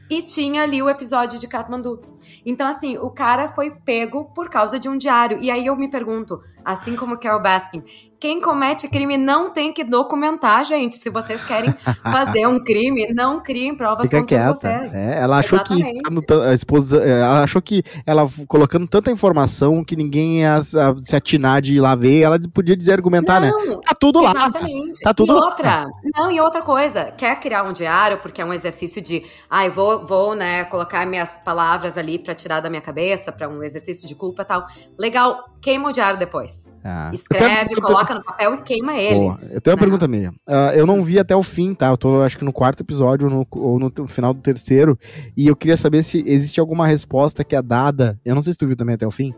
e 0.10 0.22
tinha 0.22 0.64
ali 0.64 0.82
o 0.82 0.90
episódio 0.90 1.40
de 1.40 1.48
Kathmandu. 1.48 2.02
Então, 2.46 2.68
assim, 2.68 2.98
o 2.98 3.10
cara 3.10 3.48
foi 3.48 3.72
pego 3.72 4.26
por 4.34 4.50
causa 4.50 4.78
de 4.78 4.90
um 4.90 4.98
diário. 4.98 5.40
E 5.42 5.50
aí 5.50 5.66
eu 5.66 5.76
me 5.76 5.90
pergunto, 5.90 6.42
assim 6.66 6.96
como 6.96 7.18
Carol 7.18 7.42
Baskin, 7.42 7.84
quem 8.22 8.40
comete 8.40 8.88
crime 8.88 9.18
não 9.18 9.50
tem 9.50 9.74
que 9.74 9.84
documentar, 9.84 10.64
gente. 10.64 10.96
Se 10.96 11.10
vocês 11.10 11.44
querem 11.44 11.74
fazer 12.04 12.46
um 12.46 12.64
crime, 12.64 13.12
não 13.12 13.42
criem 13.42 13.74
provas 13.74 14.08
Fica 14.08 14.20
contra 14.20 14.38
quieta. 14.38 14.54
vocês. 14.54 14.94
É, 14.94 15.20
ela 15.22 15.40
achou 15.40 15.58
Exatamente. 15.58 16.04
que 16.04 16.34
a 16.36 16.54
esposa, 16.54 17.04
é, 17.04 17.22
ela 17.22 17.44
achou 17.44 17.60
que 17.60 17.84
ela 18.06 18.30
colocando 18.48 18.88
tanta 18.88 19.10
informação 19.10 19.84
que 19.84 19.96
ninguém 19.96 20.42
ia 20.42 20.62
se 20.62 21.16
atinar 21.16 21.64
de 21.64 21.74
ir 21.74 21.80
lá 21.80 21.96
ver, 21.96 22.22
ela 22.22 22.40
podia 22.54 22.78
dizer 22.78 22.92
argumentar, 22.92 23.40
né? 23.40 23.50
não, 23.50 23.66
né? 23.66 23.80
Tá 23.84 23.96
tudo 24.00 24.22
lá. 24.22 24.30
Exatamente. 24.30 25.00
Tá 25.02 25.14
tudo 25.16 25.34
e 25.34 25.36
lá. 25.36 25.46
outra, 25.46 25.88
não, 26.16 26.30
e 26.30 26.40
outra 26.40 26.62
coisa, 26.62 27.12
quer 27.18 27.40
criar 27.40 27.64
um 27.64 27.74
diário 27.74 28.20
porque 28.20 28.40
é 28.40 28.46
um 28.46 28.54
exercício 28.54 29.02
de, 29.02 29.24
ai, 29.50 29.66
ah, 29.66 29.70
vou, 29.72 30.06
vou, 30.06 30.36
né, 30.36 30.64
colocar 30.66 31.08
minhas 31.08 31.38
palavras 31.38 31.98
ali 31.98 32.20
para 32.20 32.36
tirar 32.36 32.60
da 32.60 32.70
minha 32.70 32.84
cabeça, 32.84 33.32
para 33.32 33.50
um 33.50 33.64
exercício 33.64 34.08
de 34.08 34.14
culpa, 34.14 34.46
tal. 34.46 34.68
Legal, 34.96 35.56
queima 35.60 35.90
o 35.90 35.92
diário 35.92 36.20
depois. 36.20 36.70
Ah. 36.84 37.10
Escreve, 37.12 37.76
coloca 37.82 38.11
coloca 38.12 38.16
no 38.16 38.24
papel 38.24 38.56
e 38.56 38.62
queima 38.62 38.94
ele. 38.96 39.20
Boa. 39.20 39.40
Eu 39.50 39.62
tenho 39.62 39.76
uma 39.76 39.82
né? 39.82 39.88
pergunta, 39.88 40.08
Miriam. 40.08 40.32
Uh, 40.48 40.76
eu 40.76 40.86
não 40.86 41.02
vi 41.02 41.20
até 41.20 41.36
o 41.36 41.44
fim, 41.44 41.74
tá? 41.74 41.88
Eu 41.88 41.98
tô, 41.98 42.22
acho 42.22 42.38
que 42.38 42.46
no 42.46 42.54
quarto 42.54 42.82
episódio 42.82 43.30
no, 43.30 43.48
ou 43.52 43.80
no 43.80 43.92
final 44.08 44.34
do 44.34 44.42
terceiro. 44.42 44.98
E 45.36 45.48
eu 45.48 45.56
queria 45.56 45.78
saber 45.78 46.04
se 46.04 46.24
existe 46.28 46.60
alguma 46.60 46.86
resposta 46.86 47.44
que 47.44 47.56
é 47.56 47.62
dada. 47.62 48.20
Eu 48.26 48.36
não 48.36 48.42
sei 48.42 48.54
se 48.54 48.60
tu 48.60 48.68
viu 48.68 48.76
também 48.76 48.96
até 48.96 49.08
o 49.08 49.12
fim. 49.12 49.34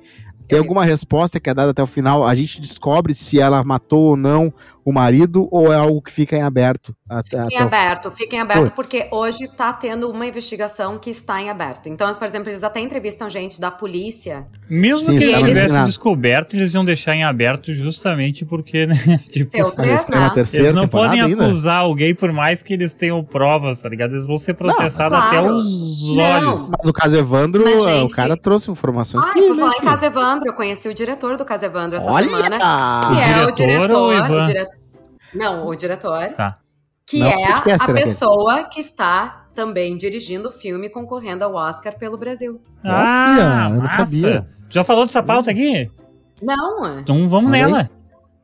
Tem 0.48 0.60
alguma 0.60 0.84
resposta 0.84 1.40
que 1.40 1.50
é 1.50 1.54
dada 1.54 1.72
até 1.72 1.82
o 1.82 1.88
final? 1.88 2.26
A 2.26 2.36
gente 2.36 2.60
descobre 2.60 3.14
se 3.14 3.40
ela 3.40 3.64
matou 3.64 4.10
ou 4.10 4.18
não 4.18 4.54
o 4.86 4.92
marido 4.92 5.48
ou 5.52 5.72
é 5.72 5.76
algo 5.76 6.02
que 6.02 6.12
fica 6.12 6.36
em 6.36 6.42
aberto? 6.42 6.96
Até, 7.10 7.44
fica 7.44 7.56
em 7.56 7.58
aberto, 7.60 8.12
fica 8.12 8.36
em 8.36 8.40
aberto 8.40 8.72
Puts. 8.72 8.76
porque 8.76 9.08
hoje 9.12 9.44
está 9.44 9.72
tendo 9.72 10.10
uma 10.10 10.26
investigação 10.26 10.98
que 10.98 11.10
está 11.10 11.42
em 11.42 11.50
aberto. 11.50 11.88
Então, 11.88 12.12
por 12.14 12.26
exemplo, 12.26 12.50
eles 12.50 12.64
até 12.64 12.80
entrevistam 12.80 13.30
gente 13.30 13.62
da 13.62 13.70
polícia. 13.70 14.48
Mesmo 14.70 15.12
Sim, 15.12 15.18
que 15.18 15.26
eles 15.26 15.40
tivessem 15.40 15.86
descoberto, 15.86 16.56
eles 16.56 16.74
iam 16.74 16.84
deixar 16.84 17.16
em 17.16 17.24
aberto 17.24 17.74
justamente 17.74 18.46
porque, 18.46 18.86
né? 18.86 18.96
Tipo, 19.30 19.72
três, 19.72 20.08
né? 20.08 20.32
eles 20.54 20.76
não 20.76 20.88
podem 20.88 21.22
acusar 21.22 21.78
ainda. 21.78 21.86
alguém 21.86 22.14
por 22.14 22.32
mais 22.32 22.62
que 22.62 22.74
eles 22.74 22.94
tenham 22.94 23.24
provas, 23.24 23.80
tá 23.80 23.90
ligado? 23.90 24.14
Eles 24.14 24.28
vão 24.28 24.38
ser 24.38 24.54
processados 24.54 25.18
claro. 25.18 25.38
até 25.38 25.52
os 25.52 26.10
olhos. 26.10 26.70
Mas 26.70 26.88
o 26.88 26.94
caso 26.94 27.18
Evandro, 27.18 27.64
Mas, 27.64 27.82
gente... 27.82 28.14
o 28.14 28.16
cara 28.16 28.38
trouxe 28.38 28.70
informações 28.70 29.26
ah, 29.26 29.32
que... 29.32 29.42
por 29.42 29.56
falar 29.56 29.78
em 29.78 29.82
caso 29.82 30.06
Evandro, 30.06 30.50
eu 30.50 30.54
conheci 30.54 30.88
o 30.88 30.94
diretor 30.94 31.38
do 31.38 31.46
caso 31.46 31.66
Evandro 31.66 31.98
essa 31.98 32.12
Olha! 32.12 32.26
semana. 32.26 32.58
Que 32.58 33.22
é 33.22 33.46
o 33.46 33.52
diretor. 33.52 33.92
O 33.92 34.42
diretor 34.42 34.73
não, 35.34 35.68
o 35.68 35.76
diretor. 35.76 36.34
Tá. 36.34 36.60
Que 37.06 37.20
Não, 37.20 37.28
é 37.28 37.54
a 37.54 37.94
pessoa 37.94 38.64
que 38.64 38.80
está 38.80 39.48
também 39.54 39.98
dirigindo 39.98 40.50
o 40.50 40.52
filme 40.52 40.90
concorrendo 40.90 41.44
ao 41.44 41.54
Oscar 41.54 41.98
pelo 41.98 42.18
Brasil. 42.18 42.62
Ah, 42.84 43.70
eu 43.72 43.82
não 43.82 43.88
sabia. 43.88 44.48
Já 44.70 44.84
falou 44.84 45.06
dessa 45.06 45.22
pauta 45.22 45.52
aqui? 45.52 45.92
Não. 46.42 47.00
Então 47.00 47.30
vamos 47.30 47.52
nela. 47.52 47.90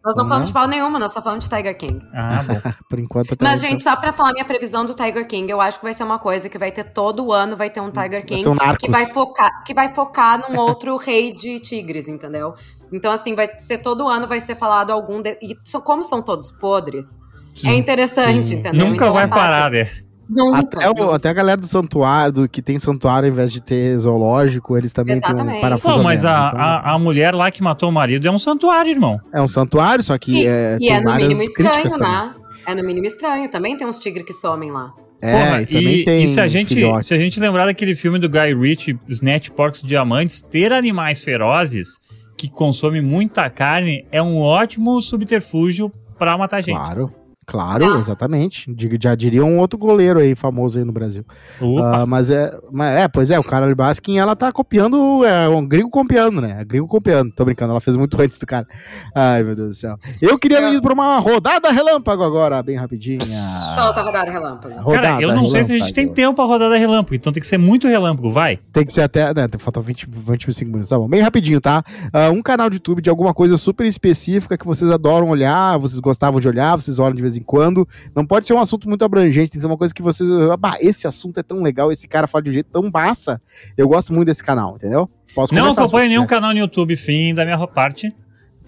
Nós 0.03 0.15
não 0.15 0.25
falamos 0.25 0.47
de 0.47 0.53
pau 0.53 0.65
nenhuma, 0.65 0.97
nós 0.97 1.11
só 1.11 1.21
falamos 1.21 1.43
de 1.43 1.49
Tiger 1.49 1.77
King. 1.77 1.99
Ah, 2.13 2.41
bom. 2.41 2.71
Por 2.89 2.99
enquanto 2.99 3.35
tá 3.35 3.45
Mas, 3.45 3.59
gente, 3.59 3.83
só 3.83 3.95
pra 3.97 4.13
falar 4.13 4.31
minha 4.31 4.45
previsão 4.45 4.85
do 4.85 4.93
Tiger 4.93 5.27
King, 5.27 5.51
eu 5.51 5.59
acho 5.59 5.77
que 5.77 5.83
vai 5.83 5.93
ser 5.93 6.03
uma 6.03 6.17
coisa 6.17 6.47
que 6.47 6.57
vai 6.57 6.71
ter 6.71 6.85
todo 6.85 7.33
ano, 7.33 7.57
vai 7.57 7.69
ter 7.69 7.81
um 7.81 7.91
Tiger 7.91 8.25
King 8.25 8.41
vai 8.43 8.71
um 8.73 8.75
que 8.75 8.89
vai 8.89 9.05
focar, 9.07 9.63
que 9.63 9.73
vai 9.73 9.93
focar 9.93 10.39
num 10.39 10.57
outro 10.57 10.95
rei 10.95 11.33
de 11.33 11.59
tigres, 11.59 12.07
entendeu? 12.07 12.55
Então, 12.91 13.11
assim, 13.11 13.35
vai 13.35 13.49
ser 13.57 13.79
todo 13.79 14.07
ano 14.07 14.27
vai 14.27 14.39
ser 14.39 14.55
falado 14.55 14.91
algum. 14.91 15.21
De... 15.21 15.37
E 15.41 15.55
como 15.83 16.03
são 16.03 16.21
todos 16.21 16.51
podres, 16.51 17.19
é 17.55 17.59
sim, 17.59 17.69
é 17.69 17.75
interessante, 17.75 18.49
sim. 18.49 18.55
entendeu? 18.55 18.85
Nunca 18.85 19.05
então, 19.05 19.13
vai 19.13 19.25
é 19.25 19.27
parar, 19.27 19.71
né? 19.71 19.89
Nunca, 20.29 20.59
até, 20.59 20.89
o, 20.91 21.11
até, 21.11 21.29
a 21.29 21.33
galera 21.33 21.59
do 21.59 21.65
santuário, 21.65 22.31
do, 22.31 22.49
que 22.49 22.61
tem 22.61 22.77
santuário 22.77 23.27
ao 23.27 23.33
invés 23.33 23.51
de 23.51 23.59
ter 23.59 23.97
zoológico, 23.97 24.77
eles 24.77 24.93
também 24.93 25.17
Exatamente. 25.17 25.47
têm 25.47 25.57
um 25.57 25.61
parafuso. 25.61 25.97
Pô, 25.97 26.03
mas 26.03 26.23
a, 26.23 26.49
então... 26.49 26.61
a, 26.61 26.93
a, 26.93 26.99
mulher 26.99 27.33
lá 27.33 27.49
que 27.49 27.63
matou 27.63 27.89
o 27.89 27.91
marido 27.91 28.27
é 28.27 28.31
um 28.31 28.37
santuário, 28.37 28.91
irmão. 28.91 29.19
É 29.33 29.41
um 29.41 29.47
santuário, 29.47 30.03
só 30.03 30.15
que 30.19 30.43
e, 30.43 30.47
é, 30.47 30.77
e 30.79 30.89
é 30.89 31.01
no 31.01 31.15
mínimo 31.15 31.41
estranho, 31.41 31.97
né? 31.97 32.35
É 32.67 32.75
no 32.75 32.83
mínimo 32.83 33.07
estranho. 33.07 33.49
Também 33.49 33.75
tem 33.75 33.87
uns 33.87 33.97
tigres 33.97 34.23
que 34.23 34.33
somem 34.33 34.69
lá. 34.69 34.93
É, 35.19 35.31
Porra, 35.31 35.61
e 35.63 35.65
também 35.65 35.95
e, 35.95 36.03
tem 36.03 36.23
e 36.25 36.29
se 36.29 36.39
a 36.39 36.47
gente 36.47 36.75
se 37.03 37.13
a 37.13 37.17
gente 37.17 37.39
lembrar 37.39 37.65
daquele 37.65 37.95
filme 37.95 38.19
do 38.19 38.29
Guy 38.29 38.53
Ritchie, 38.53 38.99
Snatch 39.09 39.49
Porcos 39.49 39.81
Diamantes, 39.81 40.41
ter 40.41 40.71
animais 40.71 41.23
ferozes 41.23 41.99
que 42.39 42.49
consomem 42.49 43.01
muita 43.01 43.49
carne 43.49 44.05
é 44.09 44.21
um 44.21 44.37
ótimo 44.37 45.01
subterfúgio 45.01 45.91
para 46.17 46.37
matar 46.37 46.61
gente. 46.61 46.75
Claro. 46.75 47.13
Claro, 47.49 47.95
ah. 47.95 47.97
exatamente. 47.97 48.71
Já 49.01 49.15
diria 49.15 49.43
um 49.43 49.57
outro 49.57 49.79
goleiro 49.79 50.19
aí, 50.19 50.35
famoso 50.35 50.77
aí 50.77 50.85
no 50.85 50.91
Brasil. 50.91 51.25
Uh, 51.59 52.05
mas, 52.07 52.29
é, 52.29 52.55
mas 52.71 52.95
é, 52.95 53.07
pois 53.07 53.31
é, 53.31 53.39
o 53.39 53.43
cara 53.43 53.73
Baskin, 53.73 54.19
ela 54.19 54.35
tá 54.35 54.51
copiando, 54.51 55.25
é 55.25 55.49
um 55.49 55.65
gringo 55.65 55.89
copiando, 55.89 56.41
né? 56.41 56.57
É 56.61 56.63
gringo 56.63 56.87
copiando, 56.87 57.31
tô 57.31 57.43
brincando, 57.43 57.71
ela 57.71 57.81
fez 57.81 57.97
muito 57.97 58.15
antes 58.21 58.37
do 58.37 58.45
cara. 58.45 58.67
Ai, 59.15 59.41
meu 59.41 59.55
Deus 59.55 59.69
do 59.69 59.73
céu. 59.73 59.97
Eu 60.21 60.37
queria 60.37 60.59
é. 60.59 60.73
ir 60.75 60.79
pra 60.79 60.93
uma 60.93 61.17
rodada 61.17 61.71
relâmpago 61.71 62.21
agora, 62.21 62.61
bem 62.61 62.75
rapidinho. 62.75 63.19
Solta 63.25 63.99
a 63.99 64.03
rodada 64.03 64.29
relâmpago. 64.29 64.75
Rodada 64.79 65.07
cara, 65.07 65.23
eu 65.23 65.33
não 65.33 65.47
sei 65.47 65.63
se 65.63 65.73
a 65.73 65.79
gente 65.79 65.91
tem 65.91 66.07
tempo 66.07 66.35
pra 66.35 66.45
rodada 66.45 66.77
relâmpago, 66.77 67.15
então 67.15 67.33
tem 67.33 67.41
que 67.41 67.47
ser 67.47 67.57
muito 67.57 67.87
relâmpago, 67.87 68.29
vai. 68.29 68.59
Tem 68.71 68.85
que 68.85 68.93
ser 68.93 69.01
até, 69.01 69.33
né, 69.33 69.47
falta 69.57 69.81
20, 69.81 70.07
25 70.07 70.69
minutos, 70.69 70.89
tá 70.89 70.99
bom. 70.99 71.07
Bem 71.07 71.21
rapidinho, 71.21 71.59
tá? 71.59 71.83
Uh, 72.13 72.31
um 72.31 72.43
canal 72.43 72.69
de 72.69 72.75
YouTube 72.75 73.01
de 73.01 73.09
alguma 73.09 73.33
coisa 73.33 73.57
super 73.57 73.87
específica 73.87 74.55
que 74.55 74.67
vocês 74.67 74.91
adoram 74.91 75.29
olhar, 75.29 75.79
vocês 75.79 75.99
gostavam 75.99 76.39
de 76.39 76.47
olhar, 76.47 76.75
vocês 76.75 76.99
olham 76.99 77.15
de 77.15 77.23
vez 77.23 77.35
em 77.35 77.38
quando. 77.41 77.87
Não 78.15 78.25
pode 78.25 78.47
ser 78.47 78.53
um 78.53 78.59
assunto 78.59 78.87
muito 78.87 79.03
abrangente, 79.03 79.51
tem 79.51 79.59
que 79.59 79.61
ser 79.61 79.67
uma 79.67 79.77
coisa 79.77 79.93
que 79.93 80.01
você. 80.01 80.23
Ah, 80.61 80.77
esse 80.79 81.07
assunto 81.07 81.39
é 81.39 81.43
tão 81.43 81.61
legal, 81.61 81.91
esse 81.91 82.07
cara 82.07 82.27
fala 82.27 82.43
de 82.43 82.49
um 82.49 82.53
jeito 82.53 82.69
tão 82.71 82.89
massa. 82.91 83.41
Eu 83.77 83.87
gosto 83.87 84.13
muito 84.13 84.27
desse 84.27 84.43
canal, 84.43 84.75
entendeu? 84.75 85.09
Posso 85.33 85.53
não 85.53 85.71
acompanho 85.71 86.09
nenhum 86.09 86.25
canal 86.25 86.53
no 86.53 86.59
YouTube, 86.59 86.95
fim 86.95 87.33
da 87.33 87.45
minha 87.45 87.67
parte. 87.67 88.15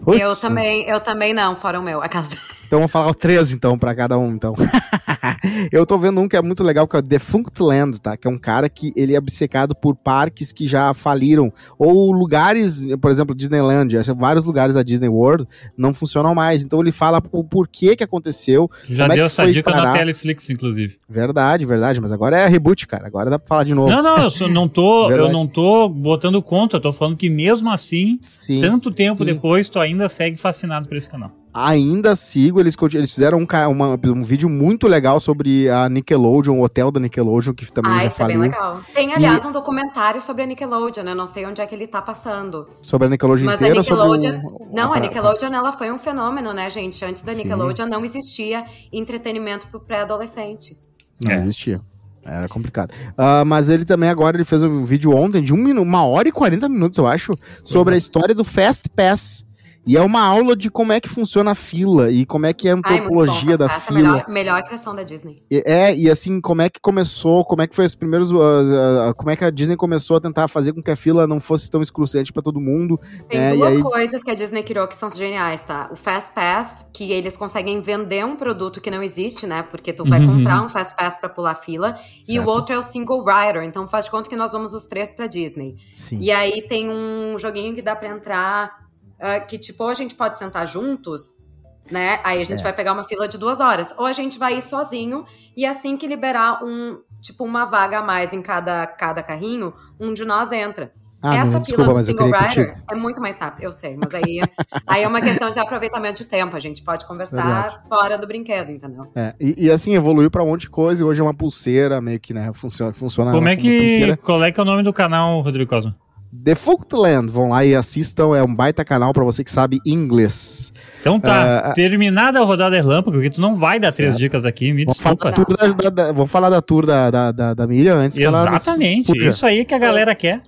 Putz. 0.03 0.19
Eu 0.19 0.35
também, 0.35 0.87
eu 0.87 0.99
também 0.99 1.33
não, 1.33 1.55
fora 1.55 1.79
o 1.79 1.83
meu. 1.83 2.01
A 2.01 2.09
casa. 2.09 2.37
Então 2.71 2.79
vamos 2.79 2.91
falar 2.93 3.13
três, 3.13 3.51
então, 3.51 3.77
para 3.77 3.93
cada 3.93 4.17
um, 4.17 4.33
então. 4.33 4.55
eu 5.73 5.85
tô 5.85 5.97
vendo 5.97 6.21
um 6.21 6.27
que 6.29 6.37
é 6.37 6.41
muito 6.41 6.63
legal, 6.63 6.87
que 6.87 6.95
é 6.95 6.99
o 6.99 7.01
Defunct 7.01 7.61
Land, 7.61 8.01
tá? 8.01 8.15
Que 8.15 8.29
é 8.29 8.31
um 8.31 8.37
cara 8.37 8.69
que 8.69 8.93
ele 8.95 9.13
é 9.13 9.19
obcecado 9.19 9.75
por 9.75 9.93
parques 9.93 10.53
que 10.53 10.65
já 10.65 10.93
faliram, 10.93 11.51
ou 11.77 12.13
lugares, 12.13 12.87
por 13.01 13.11
exemplo, 13.11 13.35
Disneyland, 13.35 13.93
vários 14.15 14.45
lugares 14.45 14.73
da 14.73 14.83
Disney 14.83 15.09
World 15.09 15.45
não 15.77 15.93
funcionam 15.93 16.33
mais. 16.33 16.63
Então 16.63 16.79
ele 16.79 16.93
fala 16.93 17.21
o 17.33 17.43
porquê 17.43 17.93
que 17.93 18.05
aconteceu. 18.05 18.71
Já 18.87 19.03
é 19.07 19.09
deu 19.09 19.25
essa 19.25 19.51
dica 19.51 19.69
parar. 19.69 19.87
na 19.87 19.91
Teleflix, 19.91 20.49
inclusive. 20.49 20.97
Verdade, 21.09 21.65
verdade, 21.65 21.99
mas 21.99 22.13
agora 22.13 22.39
é 22.39 22.47
reboot, 22.47 22.87
cara. 22.87 23.05
Agora 23.05 23.29
dá 23.29 23.37
pra 23.37 23.49
falar 23.49 23.63
de 23.65 23.73
novo. 23.73 23.89
Não, 23.89 24.01
não, 24.01 24.29
eu 24.39 24.47
não 24.47 24.69
tô, 24.69 25.11
eu 25.11 25.29
não 25.29 25.45
tô 25.45 25.89
botando 25.89 26.41
conta, 26.41 26.77
eu 26.77 26.81
tô 26.81 26.93
falando 26.93 27.17
que 27.17 27.29
mesmo 27.29 27.69
assim, 27.69 28.17
sim, 28.21 28.61
tanto 28.61 28.91
tempo 28.91 29.17
sim. 29.17 29.25
depois, 29.25 29.67
tu 29.67 29.77
ainda 29.77 30.07
segue 30.07 30.37
fascinado 30.37 30.87
por 30.87 30.95
esse 30.95 31.09
canal 31.09 31.40
ainda 31.53 32.15
sigo. 32.15 32.59
Eles, 32.59 32.75
eles 32.93 33.09
fizeram 33.09 33.39
um, 33.39 33.47
uma, 33.69 33.99
um 34.03 34.23
vídeo 34.23 34.49
muito 34.49 34.87
legal 34.87 35.19
sobre 35.19 35.69
a 35.69 35.87
Nickelodeon, 35.89 36.57
o 36.57 36.63
hotel 36.63 36.91
da 36.91 36.99
Nickelodeon, 36.99 37.53
que 37.53 37.71
também 37.71 37.91
ah, 37.91 37.99
já 37.99 38.05
isso 38.05 38.23
é 38.23 38.27
bem 38.27 38.37
legal. 38.37 38.81
Tem, 38.93 39.13
aliás, 39.13 39.43
e... 39.43 39.47
um 39.47 39.51
documentário 39.51 40.21
sobre 40.21 40.43
a 40.43 40.45
Nickelodeon, 40.45 41.03
né? 41.03 41.13
Não 41.13 41.27
sei 41.27 41.45
onde 41.45 41.61
é 41.61 41.65
que 41.65 41.75
ele 41.75 41.87
tá 41.87 42.01
passando. 42.01 42.67
Sobre 42.81 43.07
a 43.07 43.09
Nickelodeon 43.09 43.45
Mas 43.45 43.55
inteira? 43.55 43.75
A 43.75 43.81
Nickelodeon... 43.81 44.41
O... 44.43 44.69
Não, 44.73 44.93
a 44.93 44.99
Nickelodeon, 44.99 45.53
ela 45.53 45.71
foi 45.71 45.91
um 45.91 45.99
fenômeno, 45.99 46.53
né, 46.53 46.69
gente? 46.69 47.03
Antes 47.03 47.21
da 47.21 47.33
Sim. 47.33 47.43
Nickelodeon 47.43 47.87
não 47.87 48.03
existia 48.05 48.65
entretenimento 48.91 49.67
pro 49.67 49.79
pré-adolescente. 49.79 50.77
Não 51.21 51.31
é. 51.31 51.37
existia. 51.37 51.81
Era 52.23 52.47
complicado. 52.47 52.91
Uh, 52.91 53.43
mas 53.45 53.67
ele 53.67 53.83
também 53.83 54.07
agora 54.07 54.37
ele 54.37 54.45
fez 54.45 54.63
um 54.63 54.83
vídeo 54.83 55.11
ontem 55.11 55.41
de 55.41 55.53
um 55.53 55.57
minuto, 55.57 55.83
uma 55.83 56.05
hora 56.05 56.27
e 56.27 56.31
40 56.31 56.69
minutos, 56.69 56.97
eu 56.99 57.07
acho, 57.07 57.33
sobre 57.63 57.93
uhum. 57.93 57.95
a 57.95 57.97
história 57.97 58.35
do 58.35 58.43
Fast 58.43 58.87
Pass 58.89 59.43
e 59.85 59.97
é 59.97 60.01
uma 60.01 60.21
aula 60.21 60.55
de 60.55 60.69
como 60.69 60.91
é 60.91 60.99
que 60.99 61.09
funciona 61.09 61.51
a 61.51 61.55
fila 61.55 62.11
e 62.11 62.25
como 62.25 62.45
é 62.45 62.53
que 62.53 62.67
é 62.67 62.71
a 62.71 62.75
antropologia 62.75 63.51
Ai, 63.51 63.57
da 63.57 63.69
fila. 63.69 63.99
Melhor, 63.99 64.25
melhor 64.29 64.63
criação 64.63 64.95
da 64.95 65.03
Disney. 65.03 65.41
E, 65.49 65.63
é, 65.65 65.95
e 65.95 66.09
assim, 66.09 66.39
como 66.39 66.61
é 66.61 66.69
que 66.69 66.79
começou, 66.79 67.43
como 67.43 67.61
é 67.61 67.67
que 67.67 67.75
foi 67.75 67.85
os 67.85 67.95
primeiros. 67.95 68.31
Uh, 68.31 68.35
uh, 68.35 69.15
como 69.15 69.31
é 69.31 69.35
que 69.35 69.43
a 69.43 69.49
Disney 69.49 69.75
começou 69.75 70.17
a 70.17 70.21
tentar 70.21 70.47
fazer 70.47 70.73
com 70.73 70.83
que 70.83 70.91
a 70.91 70.95
fila 70.95 71.25
não 71.25 71.39
fosse 71.39 71.69
tão 71.69 71.81
excruciante 71.81 72.31
para 72.31 72.43
todo 72.43 72.59
mundo. 72.59 72.99
Tem 73.27 73.39
é, 73.39 73.55
duas 73.55 73.75
aí... 73.75 73.81
coisas 73.81 74.23
que 74.23 74.29
a 74.29 74.35
Disney 74.35 74.63
criou 74.63 74.87
que 74.87 74.95
são 74.95 75.09
geniais, 75.09 75.63
tá? 75.63 75.89
O 75.91 75.95
Fast 75.95 76.33
Pass, 76.33 76.85
que 76.93 77.11
eles 77.11 77.35
conseguem 77.35 77.81
vender 77.81 78.23
um 78.23 78.35
produto 78.35 78.79
que 78.79 78.91
não 78.91 79.01
existe, 79.01 79.47
né? 79.47 79.63
Porque 79.63 79.91
tu 79.91 80.07
vai 80.07 80.19
uhum. 80.19 80.37
comprar 80.37 80.63
um 80.63 80.69
Fast 80.69 80.95
Pass 80.95 81.17
pra 81.17 81.27
pular 81.27 81.55
fila. 81.55 81.95
Certo. 81.95 82.29
E 82.29 82.39
o 82.39 82.45
outro 82.45 82.75
é 82.75 82.77
o 82.77 82.83
Single 82.83 83.23
Rider. 83.25 83.63
Então 83.63 83.87
faz 83.87 84.05
de 84.05 84.11
conta 84.11 84.29
que 84.29 84.35
nós 84.35 84.51
vamos 84.51 84.73
os 84.73 84.85
três 84.85 85.11
pra 85.11 85.25
Disney. 85.25 85.75
Sim. 85.95 86.19
E 86.21 86.31
aí 86.31 86.61
tem 86.61 86.89
um 86.89 87.35
joguinho 87.37 87.73
que 87.73 87.81
dá 87.81 87.95
pra 87.95 88.09
entrar 88.09 88.90
uh, 89.21 89.45
que, 89.45 89.57
tipo, 89.57 89.83
ou 89.83 89.89
a 89.89 89.93
gente 89.93 90.15
pode 90.15 90.37
sentar 90.37 90.67
juntos, 90.67 91.41
né? 91.89 92.19
Aí 92.23 92.41
a 92.41 92.45
gente 92.45 92.59
é. 92.59 92.63
vai 92.63 92.73
pegar 92.73 92.93
uma 92.93 93.03
fila 93.03 93.27
de 93.27 93.37
duas 93.37 93.59
horas. 93.59 93.93
Ou 93.97 94.05
a 94.05 94.13
gente 94.13 94.39
vai 94.39 94.57
ir 94.57 94.61
sozinho 94.61 95.25
e 95.55 95.65
assim 95.65 95.95
que 95.95 96.07
liberar 96.07 96.63
um, 96.63 96.99
tipo, 97.21 97.43
uma 97.43 97.65
vaga 97.65 97.99
a 97.99 98.03
mais 98.03 98.33
em 98.33 98.41
cada, 98.41 98.87
cada 98.87 99.21
carrinho, 99.21 99.73
um 99.99 100.13
de 100.13 100.25
nós 100.25 100.51
entra. 100.51 100.91
Ah, 101.23 101.35
Essa 101.35 101.59
não, 101.59 101.63
fila 101.63 101.83
desculpa, 101.83 101.99
do 101.99 102.05
single 102.05 102.31
rider 102.31 102.83
é 102.89 102.95
muito 102.95 103.21
mais 103.21 103.37
rápida, 103.37 103.63
eu 103.63 103.71
sei, 103.71 103.95
mas 103.95 104.11
aí, 104.11 104.41
aí 104.87 105.03
é 105.03 105.07
uma 105.07 105.21
questão 105.21 105.51
de 105.51 105.59
aproveitamento 105.59 106.23
de 106.23 106.27
tempo. 106.27 106.55
A 106.55 106.59
gente 106.59 106.83
pode 106.83 107.05
conversar 107.05 107.43
Verdade. 107.43 107.87
fora 107.87 108.17
do 108.17 108.25
brinquedo, 108.25 108.71
entendeu? 108.71 109.05
É, 109.15 109.35
e, 109.39 109.67
e, 109.67 109.71
assim, 109.71 109.93
evoluiu 109.93 110.31
pra 110.31 110.43
um 110.43 110.47
monte 110.47 110.61
de 110.61 110.71
coisa 110.71 111.03
e 111.03 111.05
hoje 111.05 111.21
é 111.21 111.23
uma 111.23 111.33
pulseira 111.33 112.01
meio 112.01 112.19
que, 112.19 112.33
né, 112.33 112.51
funciona, 112.55 112.91
funciona 112.91 113.31
como 113.31 113.47
é 113.47 113.55
que, 113.55 113.81
pulseira. 113.81 114.17
Qual 114.17 114.43
é 114.43 114.51
que 114.51 114.59
é 114.59 114.63
o 114.63 114.65
nome 114.65 114.81
do 114.81 114.91
canal, 114.91 115.41
Rodrigo 115.41 115.69
Cosmo? 115.69 115.93
The 116.33 116.55
Land, 116.93 117.31
vão 117.31 117.49
lá 117.49 117.65
e 117.65 117.75
assistam, 117.75 118.35
é 118.35 118.41
um 118.41 118.53
baita 118.53 118.85
canal 118.85 119.11
para 119.11 119.23
você 119.23 119.43
que 119.43 119.51
sabe 119.51 119.79
inglês. 119.85 120.71
Então 121.01 121.19
tá, 121.19 121.71
uh, 121.71 121.73
terminada 121.73 122.39
a 122.39 122.43
rodada 122.43 122.75
relâmpago, 122.75 123.19
que 123.19 123.29
tu 123.29 123.41
não 123.41 123.55
vai 123.55 123.79
dar 123.79 123.91
certo. 123.91 124.09
três 124.09 124.17
dicas 124.17 124.45
aqui, 124.45 124.71
me 124.71 124.85
vamos 124.85 124.97
desculpa. 124.97 125.33
Falar 125.33 125.73
da, 125.73 125.89
da, 125.89 126.11
vamos 126.11 126.31
falar 126.31 126.49
da 126.49 126.61
tour 126.61 126.85
da, 126.85 127.11
da, 127.11 127.31
da, 127.31 127.53
da 127.53 127.67
Miriam 127.67 127.95
antes 127.95 128.17
Exatamente, 128.17 129.11
isso 129.27 129.45
aí 129.45 129.65
que 129.65 129.73
a 129.73 129.79
galera 129.79 130.15
quer. 130.15 130.41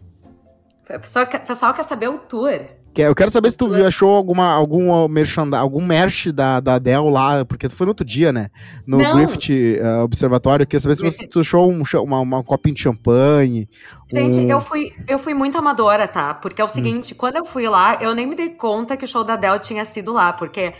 O 0.84 1.00
pessoal, 1.00 1.26
pessoal 1.28 1.74
quer 1.74 1.84
saber 1.84 2.08
o 2.08 2.17
tour. 2.17 2.62
Eu 3.01 3.15
quero 3.15 3.32
saber 3.32 3.49
se 3.49 3.58
tu 3.58 3.67
viu, 3.67 3.86
achou 3.86 4.10
alguma, 4.10 4.51
algum, 4.51 5.08
merchand, 5.08 5.53
algum 5.56 5.82
merch 5.82 6.27
da, 6.32 6.60
da 6.60 6.77
Dell 6.77 7.10
lá, 7.10 7.43
porque 7.45 7.67
tu 7.67 7.75
foi 7.75 7.86
no 7.86 7.91
outro 7.91 8.06
dia, 8.06 8.32
né? 8.32 8.49
No 8.86 8.97
Não. 8.97 9.15
Griffith 9.15 9.79
uh, 9.79 10.03
Observatório. 10.03 10.63
Eu 10.63 10.67
queria 10.67 10.79
saber 10.79 10.95
se 10.95 11.01
você, 11.03 11.27
tu 11.27 11.39
achou 11.39 11.71
um, 11.71 11.84
uma, 12.03 12.19
uma 12.19 12.43
copinha 12.43 12.75
de 12.75 12.82
champanhe. 12.82 13.67
Gente, 14.12 14.39
um... 14.39 14.49
eu, 14.49 14.62
fui, 14.62 14.93
eu 15.08 15.17
fui 15.17 15.34
muito 15.34 15.58
amadora, 15.58 16.08
tá? 16.08 16.34
Porque 16.34 16.62
é 16.62 16.65
o 16.65 16.67
hum. 16.67 16.69
seguinte, 16.69 17.13
hum. 17.13 17.17
quando 17.17 17.38
eu 17.38 17.45
fui 17.45 17.67
lá, 17.67 17.97
eu 18.01 18.13
nem 18.13 18.27
me 18.27 18.36
dei 18.36 18.49
conta 18.49 18.95
que 18.95 19.06
o 19.06 19.08
show 19.08 19.23
da 19.23 19.36
Dell 19.36 19.60
tinha 19.60 19.86
sido 19.86 20.13
lá, 20.13 20.34
porque 20.34 20.73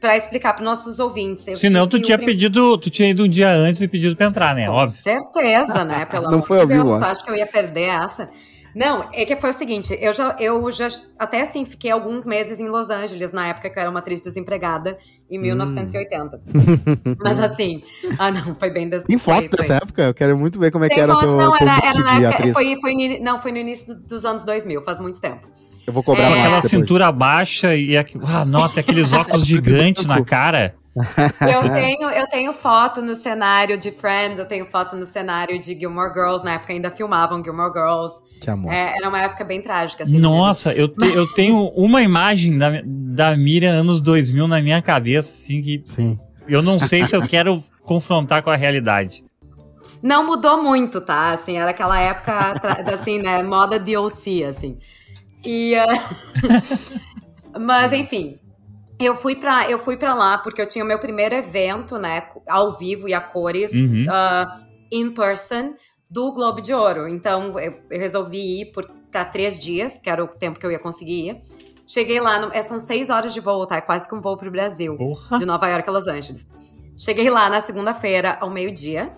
para 0.00 0.16
explicar 0.16 0.54
para 0.54 0.64
nossos 0.64 0.98
ouvintes. 0.98 1.58
Senão 1.58 1.86
tu 1.86 2.00
tinha 2.00 2.16
prim... 2.16 2.28
pedido, 2.28 2.78
tu 2.78 2.88
tinha 2.88 3.10
ido 3.10 3.24
um 3.24 3.28
dia 3.28 3.50
antes 3.50 3.80
e 3.82 3.86
pedido 3.86 4.16
para 4.16 4.26
entrar, 4.26 4.54
né? 4.54 4.66
Com 4.66 4.72
Óbvio. 4.72 4.96
certeza, 4.96 5.84
né? 5.84 6.06
Pelo 6.06 6.24
Não 6.24 6.34
amor 6.34 6.46
foi 6.46 6.58
de 6.58 6.66
Deus, 6.66 6.96
tu 6.96 7.04
acha 7.04 7.22
que 7.22 7.30
eu 7.30 7.36
ia 7.36 7.46
perder 7.46 7.90
essa? 7.90 8.30
Não, 8.74 9.08
é 9.12 9.24
que 9.24 9.36
foi 9.36 9.50
o 9.50 9.52
seguinte, 9.52 9.96
eu 10.00 10.12
já, 10.12 10.36
eu 10.38 10.70
já 10.70 10.88
até 11.18 11.42
assim 11.42 11.64
fiquei 11.64 11.90
alguns 11.90 12.26
meses 12.26 12.60
em 12.60 12.68
Los 12.68 12.90
Angeles 12.90 13.32
na 13.32 13.48
época 13.48 13.68
que 13.70 13.78
eu 13.78 13.80
era 13.80 13.90
uma 13.90 14.00
atriz 14.00 14.20
desempregada 14.20 14.98
em 15.30 15.38
1980. 15.38 16.36
Hum. 16.36 17.16
Mas 17.22 17.38
assim, 17.40 17.82
ah 18.18 18.30
não, 18.30 18.54
foi 18.54 18.70
bem 18.70 18.88
depois. 18.88 19.04
Tem 19.04 19.18
foto 19.18 19.56
dessa 19.56 19.74
época? 19.74 20.02
Eu 20.02 20.14
quero 20.14 20.36
muito 20.36 20.58
ver 20.58 20.70
como 20.70 20.84
é 20.84 20.88
Tem 20.88 20.96
que 20.96 21.02
era 21.02 21.12
foto, 21.12 21.26
teu, 21.26 21.36
não, 21.36 21.56
era, 21.56 21.80
era 21.84 22.00
na 22.00 22.20
época, 22.28 22.52
foi, 22.52 22.76
foi, 22.80 23.18
não, 23.20 23.40
foi 23.40 23.52
no 23.52 23.58
início 23.58 23.94
dos 23.94 24.24
anos 24.24 24.44
2000, 24.44 24.82
faz 24.82 25.00
muito 25.00 25.20
tempo. 25.20 25.48
Eu 25.86 25.92
vou 25.92 26.02
cobrar 26.02 26.30
é, 26.30 26.40
aquela 26.40 26.62
cintura 26.62 27.10
baixa 27.10 27.74
e 27.74 27.96
ah, 27.96 28.44
nossa, 28.44 28.80
aqueles 28.80 29.10
óculos 29.12 29.46
gigantes 29.46 30.06
na 30.06 30.22
cara. 30.24 30.74
Eu 31.40 31.72
tenho, 31.72 32.10
eu 32.10 32.26
tenho 32.28 32.52
foto 32.52 33.02
no 33.02 33.14
cenário 33.14 33.78
de 33.78 33.90
Friends, 33.90 34.38
eu 34.38 34.46
tenho 34.46 34.66
foto 34.66 34.96
no 34.96 35.06
cenário 35.06 35.58
de 35.58 35.78
Gilmore 35.78 36.12
Girls, 36.12 36.44
na 36.44 36.54
época 36.54 36.72
ainda 36.72 36.90
filmavam 36.90 37.42
Gilmore 37.42 37.72
Girls. 37.72 38.14
Que 38.40 38.50
amor. 38.50 38.72
É, 38.72 38.96
era 38.96 39.08
uma 39.08 39.20
época 39.20 39.44
bem 39.44 39.60
trágica. 39.60 40.04
Assim, 40.04 40.18
Nossa, 40.18 40.72
eu, 40.72 40.88
te, 40.88 41.06
eu 41.14 41.26
tenho 41.34 41.68
uma 41.68 42.02
imagem 42.02 42.56
da, 42.56 42.82
da 42.84 43.36
Miriam 43.36 43.72
anos 43.72 44.00
2000 44.00 44.48
na 44.48 44.60
minha 44.60 44.80
cabeça, 44.80 45.30
assim, 45.32 45.62
que 45.62 45.82
Sim. 45.84 46.18
eu 46.48 46.62
não 46.62 46.78
sei 46.78 47.04
se 47.06 47.14
eu 47.14 47.22
quero 47.22 47.62
confrontar 47.82 48.42
com 48.42 48.50
a 48.50 48.56
realidade. 48.56 49.24
Não 50.02 50.24
mudou 50.26 50.62
muito, 50.62 51.00
tá? 51.00 51.30
Assim, 51.30 51.58
era 51.58 51.70
aquela 51.70 51.98
época, 51.98 52.54
assim, 52.94 53.20
né, 53.20 53.42
moda 53.42 53.78
DLC, 53.78 54.44
assim. 54.44 54.78
E... 55.44 55.74
Uh... 55.76 57.10
Mas, 57.58 57.92
enfim, 57.92 58.38
eu 59.00 59.16
fui 59.16 59.34
para 59.34 59.70
eu 59.70 59.78
fui 59.78 59.96
para 59.96 60.14
lá 60.14 60.38
porque 60.38 60.60
eu 60.60 60.66
tinha 60.66 60.84
o 60.84 60.88
meu 60.88 60.98
primeiro 60.98 61.34
evento, 61.34 61.98
né, 61.98 62.28
ao 62.46 62.76
vivo 62.76 63.08
e 63.08 63.14
a 63.14 63.20
cores, 63.20 63.72
uhum. 63.72 64.04
uh, 64.04 64.66
in 64.92 65.12
person 65.12 65.74
do 66.08 66.32
Globo 66.32 66.60
de 66.60 66.74
Ouro. 66.74 67.08
Então 67.08 67.58
eu, 67.58 67.80
eu 67.90 67.98
resolvi 67.98 68.62
ir 68.62 68.72
para 69.10 69.24
três 69.24 69.58
dias, 69.58 69.94
porque 69.96 70.10
era 70.10 70.22
o 70.22 70.28
tempo 70.28 70.58
que 70.58 70.66
eu 70.66 70.70
ia 70.70 70.78
conseguir 70.78 71.28
ir. 71.28 71.40
Cheguei 71.86 72.20
lá, 72.20 72.38
no, 72.38 72.52
é, 72.52 72.62
são 72.62 72.78
seis 72.78 73.10
horas 73.10 73.32
de 73.32 73.40
voo, 73.40 73.66
tá? 73.66 73.76
É 73.76 73.80
quase 73.80 74.08
que 74.08 74.14
um 74.14 74.20
voo 74.20 74.36
pro 74.36 74.50
Brasil, 74.50 74.96
Porra. 74.96 75.36
de 75.36 75.44
Nova 75.44 75.66
York 75.68 75.88
a 75.88 75.92
Los 75.92 76.06
Angeles. 76.06 76.46
Cheguei 76.96 77.28
lá 77.30 77.48
na 77.48 77.60
segunda-feira 77.60 78.36
ao 78.40 78.50
meio-dia. 78.50 79.12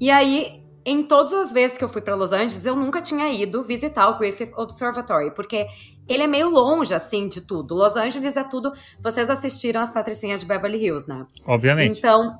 E 0.00 0.10
aí 0.10 0.64
em 0.84 1.02
todas 1.02 1.32
as 1.32 1.52
vezes 1.52 1.78
que 1.78 1.84
eu 1.84 1.88
fui 1.88 2.02
para 2.02 2.14
Los 2.14 2.32
Angeles, 2.32 2.66
eu 2.66 2.76
nunca 2.76 3.00
tinha 3.00 3.32
ido 3.32 3.62
visitar 3.62 4.08
o 4.08 4.18
Griffith 4.18 4.52
Observatory, 4.54 5.32
porque 5.34 5.66
ele 6.08 6.22
é 6.22 6.26
meio 6.26 6.48
longe, 6.48 6.94
assim, 6.94 7.28
de 7.28 7.40
tudo. 7.40 7.74
Los 7.74 7.96
Angeles 7.96 8.36
é 8.36 8.44
tudo. 8.44 8.72
Vocês 9.00 9.30
assistiram 9.30 9.80
as 9.80 9.92
Patricinhas 9.92 10.40
de 10.40 10.46
Beverly 10.46 10.84
Hills, 10.84 11.08
né? 11.08 11.26
Obviamente. 11.46 11.98
Então, 11.98 12.38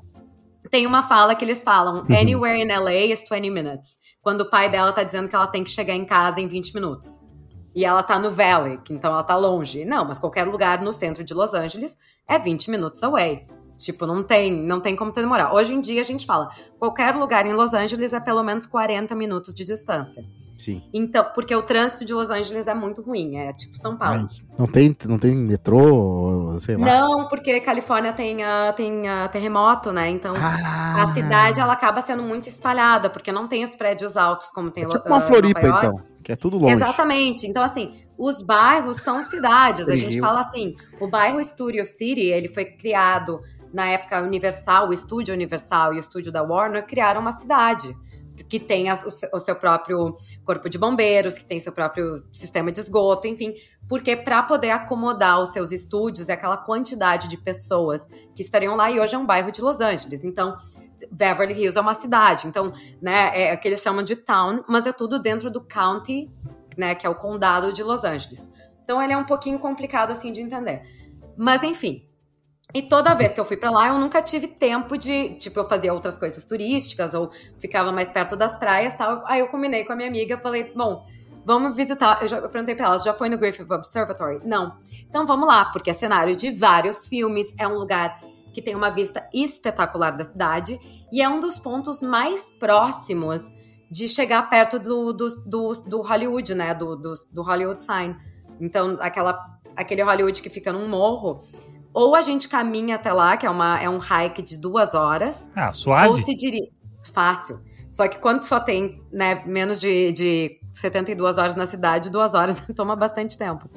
tem 0.69 0.85
uma 0.85 1.03
fala 1.03 1.35
que 1.35 1.43
eles 1.43 1.63
falam: 1.63 2.05
uhum. 2.07 2.17
Anywhere 2.17 2.61
in 2.61 2.67
LA 2.67 3.11
is 3.11 3.23
20 3.29 3.49
minutes. 3.49 3.97
Quando 4.21 4.41
o 4.41 4.49
pai 4.49 4.69
dela 4.69 4.91
tá 4.91 5.03
dizendo 5.03 5.27
que 5.27 5.35
ela 5.35 5.47
tem 5.47 5.63
que 5.63 5.69
chegar 5.69 5.93
em 5.93 6.05
casa 6.05 6.39
em 6.39 6.47
20 6.47 6.73
minutos. 6.73 7.23
E 7.75 7.83
ela 7.83 8.01
tá 8.01 8.17
no 8.17 8.31
Valley, 8.31 8.79
então 8.89 9.11
ela 9.11 9.23
tá 9.23 9.35
longe. 9.35 9.83
Não, 9.83 10.05
mas 10.05 10.17
qualquer 10.17 10.47
lugar 10.47 10.81
no 10.81 10.93
centro 10.93 11.25
de 11.25 11.33
Los 11.33 11.53
Angeles 11.53 11.97
é 12.27 12.39
20 12.39 12.71
minutos 12.71 13.03
away. 13.03 13.45
Tipo, 13.77 14.05
não 14.05 14.23
tem, 14.23 14.51
não 14.65 14.79
tem 14.79 14.95
como 14.95 15.11
demorar. 15.11 15.53
Hoje 15.53 15.73
em 15.73 15.81
dia 15.81 15.99
a 15.99 16.03
gente 16.03 16.25
fala, 16.25 16.49
qualquer 16.79 17.13
lugar 17.13 17.45
em 17.45 17.51
Los 17.51 17.73
Angeles 17.73 18.13
é 18.13 18.19
pelo 18.21 18.41
menos 18.43 18.65
40 18.65 19.13
minutos 19.13 19.53
de 19.53 19.65
distância. 19.65 20.23
Sim. 20.57 20.81
Então, 20.93 21.25
porque 21.33 21.55
o 21.55 21.61
trânsito 21.61 22.05
de 22.05 22.13
Los 22.13 22.29
Angeles 22.29 22.67
é 22.67 22.73
muito 22.73 23.01
ruim, 23.01 23.37
é 23.37 23.53
tipo 23.53 23.77
São 23.77 23.97
Paulo. 23.97 24.21
Ai, 24.21 24.27
não 24.57 24.67
tem, 24.67 24.95
não 25.05 25.19
tem 25.19 25.35
metrô, 25.35 26.57
sei 26.59 26.77
lá. 26.77 26.85
Não, 26.85 27.27
porque 27.27 27.59
Califórnia 27.59 28.13
tem, 28.13 28.37
uh, 28.37 28.73
tem 28.75 29.01
uh, 29.01 29.27
terremoto, 29.31 29.91
né? 29.91 30.09
Então, 30.09 30.33
ah. 30.35 31.03
a 31.03 31.07
cidade 31.13 31.59
ela 31.59 31.73
acaba 31.73 32.01
sendo 32.01 32.23
muito 32.23 32.47
espalhada, 32.47 33.09
porque 33.09 33.31
não 33.31 33.47
tem 33.47 33.63
os 33.63 33.75
prédios 33.75 34.15
altos 34.15 34.49
como 34.51 34.71
tem 34.71 34.85
é 34.85 34.87
tipo 34.87 35.07
uma 35.07 35.17
uh, 35.17 35.21
Floripa, 35.21 35.61
então, 35.61 36.01
que 36.23 36.31
é 36.31 36.35
tudo 36.35 36.57
longe. 36.57 36.73
Exatamente. 36.73 37.45
Então, 37.45 37.61
assim, 37.61 37.93
os 38.17 38.41
bairros 38.41 38.97
são 38.97 39.21
cidades. 39.21 39.89
A 39.89 39.95
gente 39.95 40.19
fala 40.19 40.39
assim, 40.39 40.75
o 40.99 41.07
bairro 41.07 41.43
Studio 41.43 41.83
City, 41.83 42.21
ele 42.21 42.47
foi 42.47 42.65
criado 42.65 43.41
na 43.73 43.87
época 43.87 44.21
Universal, 44.21 44.87
o 44.87 44.93
estúdio 44.93 45.33
Universal 45.33 45.93
e 45.93 45.97
o 45.97 45.99
estúdio 45.99 46.31
da 46.31 46.41
Warner 46.41 46.87
criaram 46.87 47.19
uma 47.19 47.33
cidade 47.33 47.93
que 48.43 48.59
tem 48.59 48.91
o, 48.91 49.39
seu 49.39 49.55
próprio 49.55 50.15
corpo 50.43 50.69
de 50.69 50.77
bombeiros, 50.77 51.37
que 51.37 51.45
tem 51.45 51.59
seu 51.59 51.71
próprio 51.71 52.25
sistema 52.31 52.71
de 52.71 52.79
esgoto, 52.79 53.27
enfim, 53.27 53.55
porque 53.87 54.15
para 54.15 54.43
poder 54.43 54.71
acomodar 54.71 55.41
os 55.41 55.49
seus 55.49 55.71
estúdios 55.71 56.27
e 56.27 56.31
aquela 56.31 56.57
quantidade 56.57 57.27
de 57.27 57.37
pessoas 57.37 58.05
que 58.33 58.41
estariam 58.41 58.75
lá, 58.75 58.91
e 58.91 58.99
hoje 58.99 59.15
é 59.15 59.17
um 59.17 59.25
bairro 59.25 59.51
de 59.51 59.61
Los 59.61 59.79
Angeles, 59.79 60.23
então 60.23 60.57
Beverly 61.11 61.53
Hills 61.53 61.77
é 61.77 61.81
uma 61.81 61.93
cidade, 61.93 62.47
então, 62.47 62.73
né, 63.01 63.51
é 63.51 63.53
o 63.53 63.59
que 63.59 63.67
eles 63.67 63.81
chamam 63.81 64.03
de 64.03 64.15
town, 64.15 64.63
mas 64.67 64.85
é 64.85 64.91
tudo 64.91 65.19
dentro 65.19 65.49
do 65.49 65.61
county, 65.61 66.31
né, 66.77 66.95
que 66.95 67.05
é 67.05 67.09
o 67.09 67.15
condado 67.15 67.71
de 67.71 67.83
Los 67.83 68.03
Angeles. 68.03 68.49
Então 68.83 69.01
ele 69.01 69.13
é 69.13 69.17
um 69.17 69.23
pouquinho 69.23 69.57
complicado 69.57 70.11
assim 70.11 70.31
de 70.31 70.41
entender. 70.41 70.83
Mas 71.35 71.63
enfim, 71.63 72.07
e 72.75 72.81
toda 72.81 73.15
vez 73.15 73.33
que 73.33 73.39
eu 73.39 73.45
fui 73.45 73.55
para 73.55 73.71
lá, 73.71 73.87
eu 73.87 73.97
nunca 73.97 74.21
tive 74.21 74.47
tempo 74.47 74.97
de, 74.97 75.29
tipo, 75.35 75.57
eu 75.57 75.63
fazia 75.63 75.93
outras 75.93 76.19
coisas 76.19 76.43
turísticas 76.43 77.13
ou 77.13 77.31
ficava 77.57 77.89
mais 77.89 78.11
perto 78.11 78.35
das 78.35 78.57
praias, 78.57 78.93
tal. 78.93 79.23
Aí 79.27 79.39
eu 79.39 79.47
combinei 79.47 79.85
com 79.85 79.93
a 79.93 79.95
minha 79.95 80.09
amiga, 80.09 80.37
falei, 80.37 80.73
bom, 80.75 81.07
vamos 81.45 81.73
visitar. 81.73 82.21
Eu, 82.21 82.27
já, 82.27 82.37
eu 82.39 82.49
perguntei 82.49 82.75
para 82.75 82.87
ela, 82.87 82.99
já 82.99 83.13
foi 83.13 83.29
no 83.29 83.37
Griffith 83.37 83.71
Observatory? 83.71 84.41
Não. 84.43 84.77
Então 85.09 85.25
vamos 85.25 85.47
lá, 85.47 85.63
porque 85.71 85.89
é 85.89 85.93
cenário 85.93 86.35
de 86.35 86.51
vários 86.51 87.07
filmes, 87.07 87.55
é 87.57 87.65
um 87.65 87.75
lugar 87.75 88.19
que 88.51 88.61
tem 88.61 88.75
uma 88.75 88.89
vista 88.89 89.25
espetacular 89.33 90.11
da 90.11 90.25
cidade 90.25 90.77
e 91.13 91.21
é 91.21 91.29
um 91.29 91.39
dos 91.39 91.57
pontos 91.57 92.01
mais 92.01 92.49
próximos 92.49 93.53
de 93.89 94.09
chegar 94.09 94.49
perto 94.49 94.79
do, 94.79 95.13
do, 95.13 95.29
do, 95.45 95.71
do 95.71 96.01
Hollywood, 96.01 96.53
né? 96.53 96.73
Do, 96.73 96.97
do, 96.97 97.13
do 97.31 97.41
Hollywood 97.41 97.81
Sign. 97.81 98.17
Então, 98.59 98.97
aquela, 98.99 99.39
aquele 99.77 100.01
Hollywood 100.01 100.41
que 100.41 100.49
fica 100.49 100.73
num 100.73 100.89
morro 100.89 101.39
ou 101.95 102.13
a 102.13 102.21
gente 102.21 102.49
caminha 102.49 102.95
até 102.95 103.13
lá, 103.13 103.37
que 103.37 103.45
é, 103.45 103.49
uma, 103.49 103.79
é 103.79 103.89
um 103.89 103.99
hike 103.99 104.41
de 104.41 104.57
duas 104.57 104.93
horas. 104.93 105.49
Ah, 105.55 105.71
suave. 105.71 106.09
Ou 106.09 106.17
se 106.17 106.35
dirige. 106.35 106.69
Fácil. 107.13 107.61
Só 107.89 108.05
que 108.09 108.19
quando 108.19 108.43
só 108.43 108.59
tem 108.59 109.01
né, 109.09 109.41
menos 109.45 109.79
de, 109.79 110.11
de 110.11 110.59
72 110.73 111.37
horas 111.37 111.55
na 111.55 111.65
cidade, 111.65 112.09
duas 112.09 112.33
horas 112.33 112.61
toma 112.75 112.97
bastante 112.97 113.37
tempo. 113.37 113.69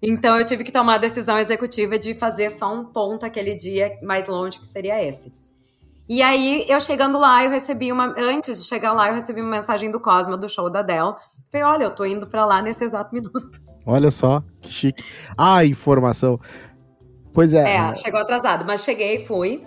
Então 0.00 0.38
eu 0.38 0.44
tive 0.46 0.64
que 0.64 0.72
tomar 0.72 0.94
a 0.94 0.98
decisão 0.98 1.38
executiva 1.38 1.98
de 1.98 2.14
fazer 2.14 2.48
só 2.48 2.72
um 2.72 2.86
ponto 2.86 3.26
aquele 3.26 3.54
dia 3.54 3.98
mais 4.02 4.26
longe, 4.26 4.58
que 4.58 4.66
seria 4.66 5.04
esse. 5.04 5.30
E 6.08 6.22
aí, 6.22 6.64
eu 6.66 6.80
chegando 6.80 7.18
lá, 7.18 7.44
eu 7.44 7.50
recebi 7.50 7.92
uma. 7.92 8.14
Antes 8.18 8.62
de 8.62 8.68
chegar 8.68 8.92
lá, 8.94 9.08
eu 9.08 9.14
recebi 9.14 9.40
uma 9.40 9.50
mensagem 9.50 9.90
do 9.90 10.00
Cosma, 10.00 10.36
do 10.36 10.48
show 10.48 10.68
da 10.68 10.82
Dell. 10.82 11.14
Falei, 11.52 11.64
olha, 11.64 11.84
eu 11.84 11.90
tô 11.90 12.04
indo 12.04 12.26
para 12.26 12.44
lá 12.44 12.62
nesse 12.62 12.82
exato 12.82 13.12
minuto. 13.14 13.60
Olha 13.86 14.10
só, 14.10 14.42
que 14.60 14.72
chique. 14.72 15.04
Ah, 15.36 15.64
informação. 15.64 16.40
Pois 17.32 17.54
é. 17.54 17.76
É, 17.76 17.94
chegou 17.94 18.20
atrasado, 18.20 18.64
mas 18.64 18.82
cheguei 18.82 19.16
e 19.16 19.18
fui. 19.18 19.66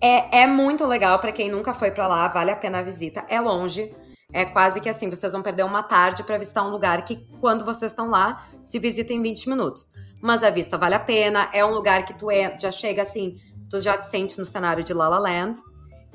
É, 0.00 0.42
é 0.42 0.46
muito 0.46 0.86
legal 0.86 1.18
para 1.18 1.32
quem 1.32 1.50
nunca 1.50 1.72
foi 1.72 1.90
para 1.90 2.06
lá, 2.06 2.28
vale 2.28 2.50
a 2.50 2.56
pena 2.56 2.78
a 2.78 2.82
visita. 2.82 3.24
É 3.28 3.40
longe, 3.40 3.94
é 4.32 4.44
quase 4.44 4.80
que 4.80 4.88
assim, 4.88 5.08
vocês 5.08 5.32
vão 5.32 5.42
perder 5.42 5.64
uma 5.64 5.82
tarde 5.82 6.22
para 6.22 6.36
visitar 6.36 6.62
um 6.62 6.70
lugar 6.70 7.04
que, 7.04 7.26
quando 7.40 7.64
vocês 7.64 7.92
estão 7.92 8.10
lá, 8.10 8.44
se 8.64 8.78
visita 8.78 9.12
em 9.12 9.22
20 9.22 9.48
minutos. 9.48 9.90
Mas 10.20 10.42
a 10.42 10.50
vista 10.50 10.76
vale 10.76 10.94
a 10.94 11.00
pena, 11.00 11.48
é 11.52 11.64
um 11.64 11.72
lugar 11.72 12.04
que 12.04 12.14
tu 12.14 12.30
é, 12.30 12.56
já 12.58 12.70
chega 12.70 13.02
assim, 13.02 13.36
tu 13.70 13.80
já 13.80 13.96
te 13.96 14.06
sente 14.06 14.38
no 14.38 14.44
cenário 14.44 14.82
de 14.82 14.92
La 14.92 15.08
La 15.08 15.18
Land. 15.18 15.60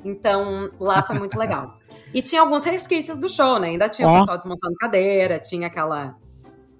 Então, 0.04 0.70
lá 0.78 1.02
foi 1.02 1.18
muito 1.18 1.38
legal. 1.38 1.78
E 2.14 2.20
tinha 2.20 2.42
alguns 2.42 2.62
resquícios 2.62 3.18
do 3.18 3.26
show, 3.26 3.58
né? 3.58 3.68
Ainda 3.68 3.88
tinha 3.88 4.06
o 4.06 4.18
pessoal 4.18 4.36
desmontando 4.36 4.74
cadeira, 4.74 5.38
tinha 5.38 5.66
aquela 5.66 6.14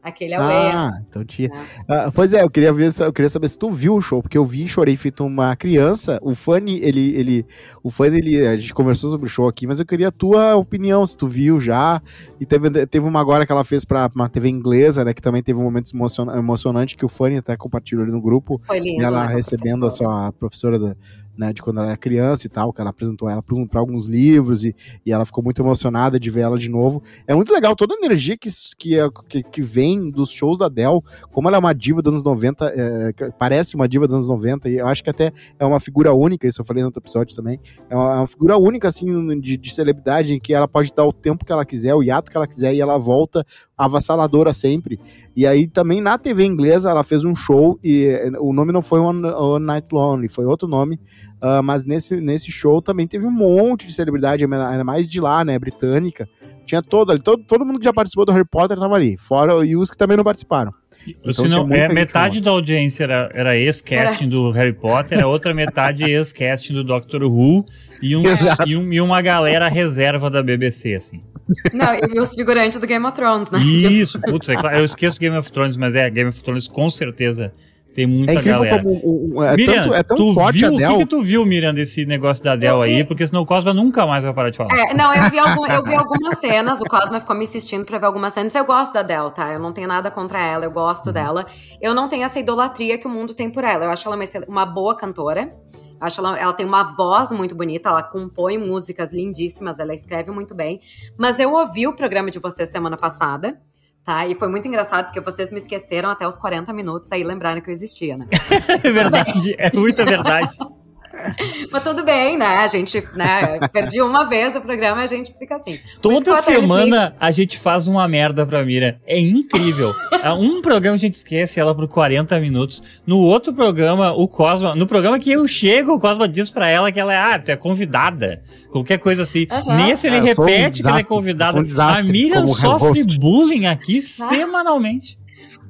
Aquele 0.02 0.34
é 0.34 0.40
o 0.40 0.42
Ah, 0.42 1.00
então 1.08 1.24
tinha. 1.24 1.48
É. 1.88 2.08
Uh, 2.08 2.12
pois 2.12 2.32
é, 2.32 2.42
eu 2.42 2.50
queria 2.50 2.72
ver, 2.72 2.90
eu 3.00 3.12
queria 3.12 3.28
saber 3.28 3.48
se 3.48 3.56
tu 3.56 3.70
viu 3.70 3.94
o 3.94 4.00
show, 4.00 4.20
porque 4.20 4.36
eu 4.36 4.44
vi, 4.44 4.66
chorei 4.66 4.96
feito 4.96 5.24
uma 5.24 5.54
criança. 5.54 6.18
O 6.20 6.34
Fanny, 6.34 6.80
ele, 6.82 7.14
ele, 7.14 7.46
o 7.84 7.90
Fanny, 7.90 8.18
ele, 8.18 8.46
a 8.46 8.56
gente 8.56 8.74
conversou 8.74 9.10
sobre 9.10 9.26
o 9.26 9.30
show 9.30 9.46
aqui, 9.46 9.64
mas 9.64 9.78
eu 9.78 9.86
queria 9.86 10.08
a 10.08 10.12
tua 10.12 10.56
opinião, 10.56 11.06
se 11.06 11.16
tu 11.16 11.28
viu 11.28 11.60
já. 11.60 12.02
E 12.40 12.44
teve, 12.44 12.86
teve 12.86 13.06
uma 13.06 13.20
agora 13.20 13.46
que 13.46 13.52
ela 13.52 13.62
fez 13.62 13.84
pra 13.84 14.10
uma 14.12 14.28
TV 14.28 14.48
inglesa, 14.48 15.04
né, 15.04 15.14
que 15.14 15.22
também 15.22 15.42
teve 15.42 15.60
um 15.60 15.62
momento 15.62 15.92
emocionante 16.36 16.96
que 16.96 17.04
o 17.04 17.08
Fanny 17.08 17.36
até 17.36 17.56
compartilhou 17.56 18.02
ali 18.02 18.12
no 18.12 18.20
grupo. 18.20 18.60
Foi 18.64 18.80
lindo, 18.80 19.04
ela 19.04 19.28
né, 19.28 19.34
recebendo 19.34 19.86
a 19.86 19.90
sua 19.92 20.32
professora 20.32 20.80
da, 20.80 20.96
né, 21.36 21.52
de 21.52 21.62
quando 21.62 21.78
ela 21.78 21.88
era 21.88 21.96
criança 21.96 22.46
e 22.46 22.50
tal, 22.50 22.72
que 22.72 22.80
ela 22.80 22.90
apresentou 22.90 23.28
ela 23.28 23.42
para 23.42 23.80
alguns 23.80 24.06
livros 24.06 24.64
e, 24.64 24.74
e 25.04 25.12
ela 25.12 25.24
ficou 25.24 25.42
muito 25.42 25.62
emocionada 25.62 26.18
de 26.18 26.30
ver 26.30 26.42
ela 26.42 26.58
de 26.58 26.68
novo. 26.68 27.02
É 27.26 27.34
muito 27.34 27.52
legal 27.52 27.74
toda 27.74 27.94
a 27.94 28.04
energia 28.04 28.36
que, 28.36 28.48
que, 28.76 28.96
que, 29.28 29.42
que 29.42 29.62
vem 29.62 30.10
dos 30.10 30.30
shows 30.30 30.58
da 30.58 30.68
Dell, 30.68 31.02
como 31.30 31.48
ela 31.48 31.56
é 31.56 31.60
uma 31.60 31.72
diva 31.72 32.02
dos 32.02 32.12
anos 32.12 32.24
90, 32.24 32.72
é, 32.74 33.30
parece 33.38 33.74
uma 33.74 33.88
diva 33.88 34.06
dos 34.06 34.14
anos 34.14 34.28
90, 34.28 34.68
e 34.68 34.76
eu 34.76 34.86
acho 34.86 35.02
que 35.02 35.10
até 35.10 35.32
é 35.58 35.64
uma 35.64 35.80
figura 35.80 36.12
única, 36.12 36.46
isso 36.46 36.60
eu 36.60 36.64
falei 36.64 36.82
no 36.82 36.88
outro 36.88 37.00
episódio 37.00 37.34
também, 37.34 37.58
é 37.88 37.94
uma, 37.94 38.14
é 38.14 38.16
uma 38.18 38.28
figura 38.28 38.56
única, 38.56 38.88
assim, 38.88 39.40
de, 39.40 39.56
de 39.56 39.74
celebridade, 39.74 40.34
em 40.34 40.40
que 40.40 40.54
ela 40.54 40.68
pode 40.68 40.92
dar 40.94 41.04
o 41.04 41.12
tempo 41.12 41.44
que 41.44 41.52
ela 41.52 41.64
quiser, 41.64 41.94
o 41.94 42.02
hiato 42.02 42.30
que 42.30 42.36
ela 42.36 42.46
quiser, 42.46 42.74
e 42.74 42.80
ela 42.80 42.98
volta 42.98 43.44
avassaladora 43.76 44.52
sempre. 44.52 45.00
E 45.34 45.46
aí 45.46 45.66
também 45.66 46.00
na 46.00 46.16
TV 46.18 46.44
inglesa 46.44 46.90
ela 46.90 47.02
fez 47.02 47.24
um 47.24 47.34
show, 47.34 47.78
e 47.82 48.08
o 48.40 48.52
nome 48.52 48.72
não 48.72 48.82
foi 48.82 49.00
One, 49.00 49.26
One 49.26 49.64
Night 49.64 49.88
Lonely, 49.92 50.28
foi 50.28 50.44
outro 50.44 50.68
nome, 50.68 51.00
Uh, 51.42 51.60
mas 51.60 51.84
nesse, 51.84 52.20
nesse 52.20 52.52
show 52.52 52.80
também 52.80 53.04
teve 53.04 53.26
um 53.26 53.30
monte 53.30 53.84
de 53.84 53.92
celebridade, 53.92 54.44
ainda 54.44 54.84
mais 54.84 55.10
de 55.10 55.20
lá, 55.20 55.44
né, 55.44 55.58
britânica. 55.58 56.28
Tinha 56.64 56.80
todo 56.80 57.10
ali, 57.10 57.20
todo, 57.20 57.42
todo 57.42 57.66
mundo 57.66 57.80
que 57.80 57.84
já 57.84 57.92
participou 57.92 58.24
do 58.24 58.30
Harry 58.30 58.46
Potter 58.48 58.78
tava 58.78 58.94
ali, 58.94 59.16
fora 59.18 59.66
e 59.66 59.76
os 59.76 59.90
que 59.90 59.96
também 59.96 60.16
não 60.16 60.22
participaram. 60.22 60.72
Então, 61.04 61.32
Senão, 61.32 61.68
é, 61.72 61.88
metade 61.88 62.40
da 62.40 62.52
audiência 62.52 63.02
era, 63.02 63.28
era 63.34 63.56
ex-casting 63.56 64.28
do 64.28 64.52
Harry 64.52 64.72
Potter, 64.72 65.18
a 65.18 65.26
outra 65.26 65.52
metade 65.52 66.04
ex-casting 66.04 66.74
do 66.74 66.84
Doctor 66.84 67.24
Who 67.24 67.66
e, 68.00 68.14
um, 68.14 68.22
e, 68.64 68.76
um, 68.76 68.92
e, 68.92 69.00
uma 69.00 69.20
galera 69.20 69.68
reserva 69.68 70.30
da 70.30 70.40
BBC, 70.44 70.94
assim. 70.94 71.24
Não, 71.72 71.92
e 72.14 72.20
os 72.20 72.34
figurantes 72.36 72.78
do 72.78 72.86
Game 72.86 73.04
of 73.04 73.16
Thrones, 73.16 73.50
né? 73.50 73.58
Isso, 73.58 74.20
putz, 74.20 74.48
é 74.48 74.54
claro, 74.54 74.78
eu 74.78 74.84
esqueço 74.84 75.18
Game 75.18 75.36
of 75.36 75.50
Thrones, 75.50 75.76
mas 75.76 75.96
é, 75.96 76.08
Game 76.08 76.30
of 76.30 76.40
Thrones 76.40 76.68
com 76.68 76.88
certeza 76.88 77.52
tem 77.94 78.06
muita 78.06 78.32
é 78.32 78.42
galera. 78.42 78.82
Como, 78.82 79.42
é, 79.42 79.54
Miriam, 79.54 79.82
tanto, 79.82 79.94
é 79.94 80.02
tão 80.02 80.16
tu 80.16 80.34
forte 80.34 80.58
viu, 80.58 80.74
a 80.74 80.78
Dell. 80.78 80.90
O 80.90 80.92
que, 80.94 81.04
que, 81.04 81.10
tu 81.10 81.22
viu, 81.22 81.44
Miriam, 81.44 81.74
desse 81.74 82.06
negócio 82.06 82.42
da 82.42 82.56
Dell 82.56 82.80
aí? 82.80 83.04
Porque 83.04 83.26
senão 83.26 83.42
o 83.42 83.46
Cosma 83.46 83.74
nunca 83.74 84.06
mais 84.06 84.24
vai 84.24 84.32
parar 84.32 84.50
de 84.50 84.56
falar. 84.56 84.74
É, 84.78 84.94
não, 84.94 85.14
eu 85.14 85.30
vi, 85.30 85.38
algum, 85.38 85.66
eu 85.66 85.82
vi 85.82 85.94
algumas 85.94 86.38
cenas, 86.38 86.80
o 86.80 86.84
Cosma 86.84 87.20
ficou 87.20 87.36
me 87.36 87.44
assistindo 87.44 87.84
pra 87.84 87.98
ver 87.98 88.06
algumas 88.06 88.32
cenas. 88.32 88.54
Eu 88.54 88.64
gosto 88.64 88.94
da 88.94 89.02
Dell, 89.02 89.30
tá? 89.30 89.52
Eu 89.52 89.58
não 89.58 89.72
tenho 89.72 89.86
nada 89.86 90.10
contra 90.10 90.44
ela, 90.44 90.64
eu 90.64 90.70
gosto 90.70 91.08
uhum. 91.08 91.12
dela. 91.12 91.46
Eu 91.80 91.94
não 91.94 92.08
tenho 92.08 92.24
essa 92.24 92.40
idolatria 92.40 92.96
que 92.96 93.06
o 93.06 93.10
mundo 93.10 93.34
tem 93.34 93.50
por 93.50 93.62
ela. 93.62 93.84
Eu 93.84 93.90
acho 93.90 94.08
ela 94.08 94.16
uma, 94.16 94.24
uma 94.48 94.66
boa 94.66 94.96
cantora. 94.96 95.52
Acho 96.00 96.20
ela, 96.20 96.38
ela 96.38 96.52
tem 96.52 96.66
uma 96.66 96.82
voz 96.82 97.30
muito 97.30 97.54
bonita, 97.54 97.88
ela 97.88 98.02
compõe 98.02 98.58
músicas 98.58 99.12
lindíssimas, 99.12 99.78
ela 99.78 99.94
escreve 99.94 100.32
muito 100.32 100.52
bem. 100.52 100.80
Mas 101.16 101.38
eu 101.38 101.52
ouvi 101.52 101.86
o 101.86 101.94
programa 101.94 102.28
de 102.28 102.40
vocês 102.40 102.70
semana 102.70 102.96
passada 102.96 103.56
tá? 104.04 104.26
E 104.26 104.34
foi 104.34 104.48
muito 104.48 104.66
engraçado 104.66 105.06
porque 105.06 105.20
vocês 105.20 105.52
me 105.52 105.58
esqueceram 105.58 106.10
até 106.10 106.26
os 106.26 106.38
40 106.38 106.72
minutos 106.72 107.10
aí 107.12 107.22
lembraram 107.22 107.60
que 107.60 107.70
eu 107.70 107.74
existia, 107.74 108.16
né? 108.16 108.26
é 108.82 108.90
verdade, 108.90 109.54
é 109.58 109.70
muita 109.72 110.04
verdade. 110.04 110.56
Mas 111.70 111.82
tudo 111.82 112.04
bem, 112.04 112.36
né? 112.36 112.46
A 112.46 112.66
gente, 112.66 113.02
né? 113.14 113.60
Perdi 113.72 114.00
uma 114.00 114.24
vez 114.24 114.56
o 114.56 114.60
programa 114.60 115.02
e 115.02 115.04
a 115.04 115.06
gente 115.06 115.32
fica 115.38 115.56
assim. 115.56 115.78
Toda 116.00 116.36
semana 116.36 117.14
a 117.18 117.30
gente 117.30 117.58
faz 117.58 117.86
uma 117.86 118.06
merda 118.08 118.46
pra 118.46 118.64
Mira. 118.64 119.00
É 119.06 119.18
incrível. 119.18 119.92
É, 120.22 120.30
um 120.32 120.60
programa 120.60 120.94
a 120.94 120.98
gente 120.98 121.14
esquece 121.14 121.60
ela 121.60 121.74
por 121.74 121.88
40 121.88 122.38
minutos. 122.40 122.82
No 123.06 123.18
outro 123.18 123.52
programa, 123.52 124.12
o 124.12 124.26
Cosma. 124.26 124.74
No 124.74 124.86
programa 124.86 125.18
que 125.18 125.30
eu 125.30 125.46
chego, 125.46 125.94
o 125.94 126.00
Cosma 126.00 126.28
diz 126.28 126.50
pra 126.50 126.68
ela 126.68 126.90
que 126.90 127.00
ela 127.00 127.12
é, 127.12 127.16
ah, 127.16 127.38
tu 127.38 127.50
é 127.50 127.56
convidada. 127.56 128.42
Qualquer 128.70 128.98
coisa 128.98 129.22
assim. 129.22 129.46
Uhum. 129.50 129.76
Nesse 129.76 130.06
ele 130.06 130.16
é, 130.16 130.20
repete 130.20 130.80
um 130.80 130.82
que 130.82 130.88
ela 130.88 130.98
é 130.98 131.04
convidada. 131.04 131.58
Um 131.58 131.80
a 131.80 132.02
Mira 132.02 132.46
sofre 132.46 133.04
bullying 133.18 133.66
aqui 133.66 134.02
ah. 134.20 134.28
semanalmente. 134.32 135.21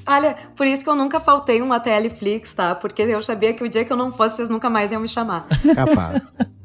Olha, 0.07 0.37
por 0.57 0.66
isso 0.66 0.83
que 0.83 0.90
eu 0.90 0.97
nunca 0.97 1.21
faltei 1.21 1.62
um 1.62 1.73
ATL 1.73 2.11
Flix, 2.11 2.53
tá? 2.53 2.75
Porque 2.75 3.03
eu 3.03 3.23
sabia 3.23 3.53
que 3.55 3.62
o 3.62 3.68
dia 3.68 3.85
que 3.85 3.92
eu 3.92 3.97
não 3.97 4.11
fosse, 4.11 4.37
vocês 4.37 4.49
nunca 4.49 4.68
mais 4.68 4.90
iam 4.92 5.01
me 5.01 5.09
chamar. 5.09 5.47
Capaz. 5.75 6.23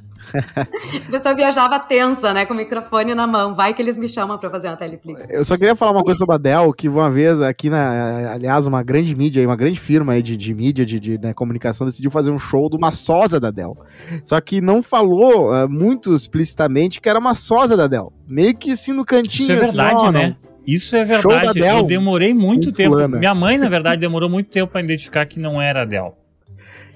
a 1.07 1.11
pessoa 1.11 1.33
viajava 1.33 1.79
tensa, 1.79 2.33
né? 2.33 2.45
Com 2.45 2.53
o 2.53 2.57
microfone 2.57 3.13
na 3.15 3.25
mão. 3.25 3.53
Vai 3.53 3.73
que 3.73 3.81
eles 3.81 3.97
me 3.97 4.07
chamam 4.07 4.37
pra 4.37 4.49
fazer 4.49 4.67
uma 4.67 4.75
Teleflix. 4.75 5.25
Eu 5.29 5.45
só 5.45 5.57
queria 5.57 5.75
falar 5.75 5.91
uma 5.91 6.03
coisa 6.03 6.17
sobre 6.17 6.35
a 6.35 6.37
Dell, 6.37 6.73
que 6.73 6.89
uma 6.89 7.09
vez 7.09 7.41
aqui 7.41 7.69
na. 7.69 8.33
Aliás, 8.33 8.67
uma 8.67 8.83
grande 8.83 9.15
mídia, 9.15 9.45
uma 9.45 9.55
grande 9.55 9.79
firma 9.79 10.13
aí 10.13 10.21
de, 10.21 10.35
de 10.35 10.53
mídia, 10.53 10.85
de, 10.85 10.99
de 10.99 11.17
né, 11.17 11.33
comunicação, 11.33 11.85
decidiu 11.85 12.11
fazer 12.11 12.31
um 12.31 12.39
show 12.39 12.69
de 12.69 12.75
uma 12.75 12.91
sósia 12.91 13.39
da 13.39 13.51
Dell. 13.51 13.77
Só 14.23 14.39
que 14.41 14.61
não 14.61 14.81
falou 14.81 15.51
uh, 15.51 15.69
muito 15.69 16.13
explicitamente 16.13 16.99
que 16.99 17.09
era 17.09 17.19
uma 17.19 17.35
sósia 17.35 17.77
da 17.77 17.87
Dell. 17.87 18.11
Meio 18.27 18.55
que 18.55 18.71
assim 18.71 18.93
no 18.93 19.05
cantinho. 19.05 19.53
Isso 19.53 19.63
é 19.63 19.65
verdade, 19.67 20.03
assim, 20.03 20.11
né? 20.11 20.37
Não, 20.41 20.46
isso 20.67 20.97
é 20.97 21.05
verdade. 21.05 21.57
Eu 21.59 21.83
demorei 21.83 22.33
muito 22.33 22.73
tempo. 22.73 22.89
Fulana. 22.89 23.17
Minha 23.17 23.33
mãe, 23.33 23.57
na 23.57 23.69
verdade, 23.69 24.01
demorou 24.01 24.29
muito 24.29 24.49
tempo 24.49 24.69
para 24.69 24.81
identificar 24.81 25.25
que 25.25 25.39
não 25.39 25.61
era 25.61 25.79
a 25.79 25.83
Adele. 25.83 26.11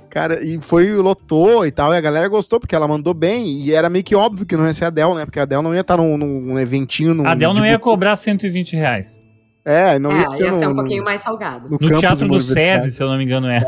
Cara, 0.10 0.44
e 0.44 0.60
foi, 0.60 0.94
lotou 0.96 1.66
e 1.66 1.72
tal, 1.72 1.94
e 1.94 1.98
a 1.98 2.02
galera 2.02 2.28
gostou, 2.28 2.60
porque 2.60 2.76
ela 2.76 2.86
mandou 2.86 3.14
bem, 3.14 3.48
e 3.48 3.74
era 3.74 3.90
meio 3.90 4.04
que 4.04 4.14
óbvio 4.14 4.46
que 4.46 4.58
não 4.58 4.66
ia 4.66 4.74
ser 4.74 4.84
a 4.84 4.88
Adele, 4.90 5.14
né? 5.14 5.24
Porque 5.24 5.40
a 5.40 5.44
Adele 5.44 5.62
não 5.62 5.74
ia 5.74 5.80
estar 5.80 5.96
num, 5.96 6.18
num 6.18 6.60
eventinho. 6.60 7.14
Num, 7.14 7.26
a 7.26 7.32
Adele 7.32 7.54
não 7.54 7.66
ia 7.66 7.80
cobrar 7.80 8.18
120 8.18 8.76
reais. 8.76 9.21
É, 9.63 10.00
não 10.00 10.12
é, 10.12 10.21
ia 10.21 10.30
ser, 10.30 10.43
ia 10.45 10.52
no, 10.52 10.60
ser 10.60 10.67
um 10.67 10.76
pouquinho 10.76 11.04
mais 11.04 11.21
salgado. 11.21 11.69
No, 11.69 11.78
no 11.80 12.00
Teatro 12.00 12.28
do 12.28 12.39
SESI, 12.39 12.91
se 12.91 13.02
eu 13.02 13.08
não 13.08 13.17
me 13.17 13.24
engano, 13.24 13.47
é. 13.47 13.60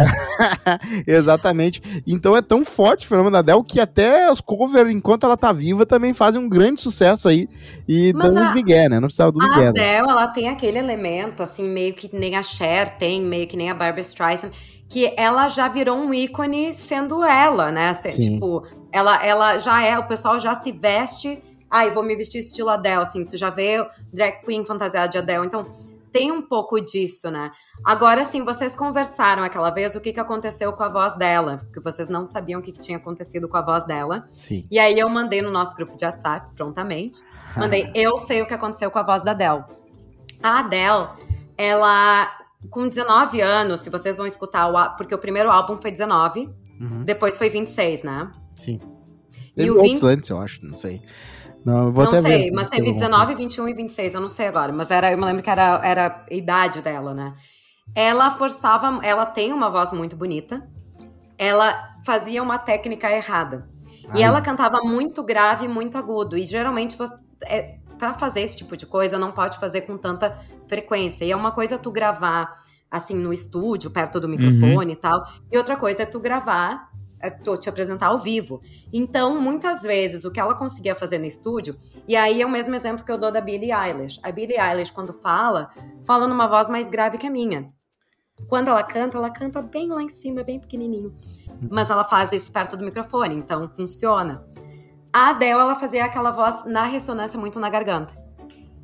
Exatamente. 1.06 1.82
Então 2.08 2.36
é 2.36 2.42
tão 2.42 2.66
forte 2.66 3.06
o 3.06 3.10
fenômeno 3.10 3.34
da 3.34 3.40
Adele 3.40 3.64
que 3.64 3.80
até 3.80 4.32
os 4.32 4.42
covers, 4.42 4.92
enquanto 4.92 5.26
ela 5.26 5.38
tá 5.38 5.52
viva, 5.54 5.86
também 5.86 6.14
fazem 6.14 6.42
um 6.42 6.50
grande 6.50 6.82
sucesso 6.82 7.28
aí 7.30 7.48
e 7.88 8.12
Mas 8.14 8.34
dão 8.34 8.44
uns 8.44 8.54
migué, 8.54 8.90
né? 8.90 9.00
Não 9.00 9.08
precisava 9.08 9.32
do 9.32 9.40
migué. 9.40 9.68
A 9.68 9.70
Adele, 9.70 10.10
ela 10.10 10.28
tem 10.30 10.50
aquele 10.50 10.80
elemento, 10.80 11.44
assim, 11.44 11.70
meio 11.70 11.94
que 11.94 12.10
nem 12.12 12.36
a 12.36 12.42
Cher 12.42 12.98
tem, 12.98 13.22
meio 13.22 13.48
que 13.48 13.56
nem 13.56 13.70
a 13.70 13.76
Barbara 13.76 14.02
Streisand, 14.02 14.52
que 14.90 15.14
ela 15.16 15.48
já 15.48 15.68
virou 15.68 15.96
um 15.96 16.12
ícone 16.12 16.74
sendo 16.74 17.24
ela, 17.24 17.72
né? 17.72 17.94
Sim. 17.94 18.34
Tipo, 18.34 18.64
ela, 18.92 19.24
ela 19.24 19.60
já 19.60 19.84
é, 19.84 19.98
o 19.98 20.08
pessoal 20.08 20.40
já 20.40 20.56
se 20.56 20.72
veste 20.72 21.42
ai, 21.74 21.90
vou 21.90 22.04
me 22.04 22.16
vestir 22.16 22.38
estilo 22.38 22.70
Adele, 22.70 23.02
assim, 23.02 23.26
tu 23.26 23.36
já 23.36 23.50
vê 23.50 23.84
drag 24.14 24.46
queen 24.46 24.64
fantasiada 24.64 25.10
de 25.10 25.18
Adele, 25.18 25.48
então 25.48 25.72
tem 26.12 26.32
um 26.32 26.44
pouco 26.44 26.80
disso, 26.80 27.32
né? 27.32 27.50
Agora, 27.84 28.22
assim, 28.22 28.44
vocês 28.44 28.76
conversaram 28.76 29.44
aquela 29.44 29.72
vez 29.72 29.96
o 29.96 30.00
que, 30.00 30.14
que 30.14 30.20
aconteceu 30.20 30.72
com 30.72 30.84
a 30.84 30.88
voz 30.88 31.16
dela, 31.16 31.58
porque 31.58 31.80
vocês 31.80 32.08
não 32.08 32.24
sabiam 32.24 32.60
o 32.60 32.64
que, 32.64 32.72
que 32.72 32.80
tinha 32.80 32.98
acontecido 32.98 33.50
com 33.50 33.58
a 33.58 33.62
voz 33.64 33.84
dela. 33.86 34.24
Sim. 34.28 34.68
E 34.70 34.78
aí 34.78 35.00
eu 35.00 35.10
mandei 35.10 35.42
no 35.42 35.50
nosso 35.50 35.76
grupo 35.76 35.98
de 35.98 36.06
WhatsApp, 36.06 36.54
prontamente, 36.56 37.24
mandei, 37.58 37.90
eu 37.96 38.20
sei 38.20 38.44
o 38.44 38.46
que 38.46 38.54
aconteceu 38.54 38.92
com 38.92 39.00
a 39.00 39.04
voz 39.04 39.24
da 39.24 39.32
Adele. 39.32 39.64
A 40.44 40.60
Adele, 40.60 41.10
ela, 41.58 42.30
com 42.70 42.88
19 42.88 43.42
anos, 43.42 43.82
se 43.82 43.90
vocês 43.90 44.18
vão 44.18 44.28
escutar, 44.28 44.68
o, 44.68 44.96
porque 44.96 45.16
o 45.16 45.18
primeiro 45.18 45.50
álbum 45.50 45.82
foi 45.82 45.90
19, 45.90 46.48
uhum. 46.80 47.04
depois 47.04 47.36
foi 47.36 47.50
26, 47.50 48.04
né? 48.04 48.32
Sim. 48.56 48.80
E 49.58 49.72
o 49.72 49.82
20... 49.82 50.06
antes, 50.06 50.30
eu 50.30 50.40
acho, 50.40 50.64
não 50.64 50.78
sei. 50.78 51.02
Não, 51.66 51.92
vou 51.92 52.06
não 52.06 52.22
sei, 52.22 52.22
ver, 52.22 52.52
mas 52.52 52.70
teve 52.70 52.92
19, 52.92 53.36
21 53.36 53.70
e 53.70 53.74
26, 53.74 54.14
eu 54.16 54.22
não 54.22 54.30
sei 54.30 54.48
agora, 54.48 54.74
mas 54.74 54.92
era, 54.92 55.12
eu 55.12 55.18
me 55.18 55.24
lembro 55.24 55.42
que 55.42 55.50
era, 55.50 55.80
era 55.84 56.26
a 56.30 56.34
idade 56.34 56.82
dela, 56.82 57.14
né? 57.14 57.34
Ela 57.96 58.32
forçava, 58.32 59.00
ela 59.04 59.26
tem 59.26 59.54
uma 59.54 59.70
voz 59.70 59.94
muito 59.94 60.16
bonita, 60.16 60.68
ela 61.38 61.96
fazia 62.06 62.44
uma 62.44 62.58
técnica 62.58 63.12
errada. 63.12 63.70
Ai. 64.10 64.20
E 64.20 64.24
ela 64.24 64.42
cantava 64.42 64.80
muito 64.84 65.24
grave, 65.24 65.68
muito 65.68 65.98
agudo, 65.98 66.38
e 66.38 66.44
geralmente 66.44 66.98
você, 66.98 67.14
é, 67.46 67.78
para 67.98 68.14
fazer 68.14 68.42
esse 68.42 68.58
tipo 68.58 68.76
de 68.76 68.86
coisa 68.86 69.18
não 69.18 69.32
pode 69.32 69.58
fazer 69.58 69.82
com 69.82 69.98
tanta 69.98 70.38
frequência. 70.68 71.24
E 71.24 71.32
é 71.32 71.36
uma 71.36 71.52
coisa 71.52 71.78
tu 71.78 71.92
gravar 71.92 72.52
assim 72.92 73.16
no 73.16 73.34
estúdio, 73.34 73.90
perto 73.90 74.20
do 74.20 74.30
microfone 74.30 74.86
uhum. 74.86 74.92
e 74.92 74.96
tal, 74.96 75.24
e 75.52 75.58
outra 75.58 75.76
coisa 75.76 76.04
é 76.04 76.06
tu 76.06 76.20
gravar 76.20 76.92
é, 77.24 77.30
te 77.30 77.70
apresentar 77.70 78.08
ao 78.08 78.20
vivo. 78.20 78.62
Então, 78.92 79.40
muitas 79.40 79.82
vezes, 79.82 80.26
o 80.26 80.32
que 80.32 80.40
ela 80.40 80.54
conseguia 80.54 80.94
fazer 80.94 81.18
no 81.18 81.26
estúdio, 81.26 81.78
e 82.06 82.18
aí 82.18 82.42
é 82.42 82.46
o 82.46 82.50
mesmo 82.50 82.76
exemplo 82.76 83.06
que 83.06 83.12
eu 83.12 83.18
dou 83.18 83.32
da 83.32 83.40
Billie 83.40 83.72
Eilish. 83.72 84.20
A 84.22 84.30
Billie 84.30 84.60
Eilish, 84.60 84.92
quando 84.92 85.14
fala, 85.14 85.70
fala 86.04 86.28
numa 86.28 86.48
voz 86.48 86.70
mais 86.70 86.90
grave 86.90 87.18
que 87.18 87.26
a 87.26 87.32
minha. 87.32 87.72
Quando 88.50 88.68
ela 88.68 88.84
canta, 88.84 89.18
ela 89.18 89.30
canta 89.30 89.62
bem 89.62 89.88
lá 89.88 90.04
em 90.04 90.10
cima, 90.10 90.44
bem 90.44 90.60
pequenininho. 90.60 91.16
Mas 91.72 91.90
ela 91.90 92.04
faz 92.04 92.34
isso 92.34 92.52
perto 92.52 92.76
do 92.76 92.84
microfone, 92.84 93.36
então 93.36 93.70
funciona. 93.70 94.46
A 95.14 95.30
Adele, 95.30 95.52
ela 95.52 95.76
fazia 95.76 96.04
aquela 96.04 96.32
voz 96.32 96.66
na 96.66 96.84
ressonância 96.84 97.40
muito 97.40 97.60
na 97.60 97.70
garganta. 97.70 98.23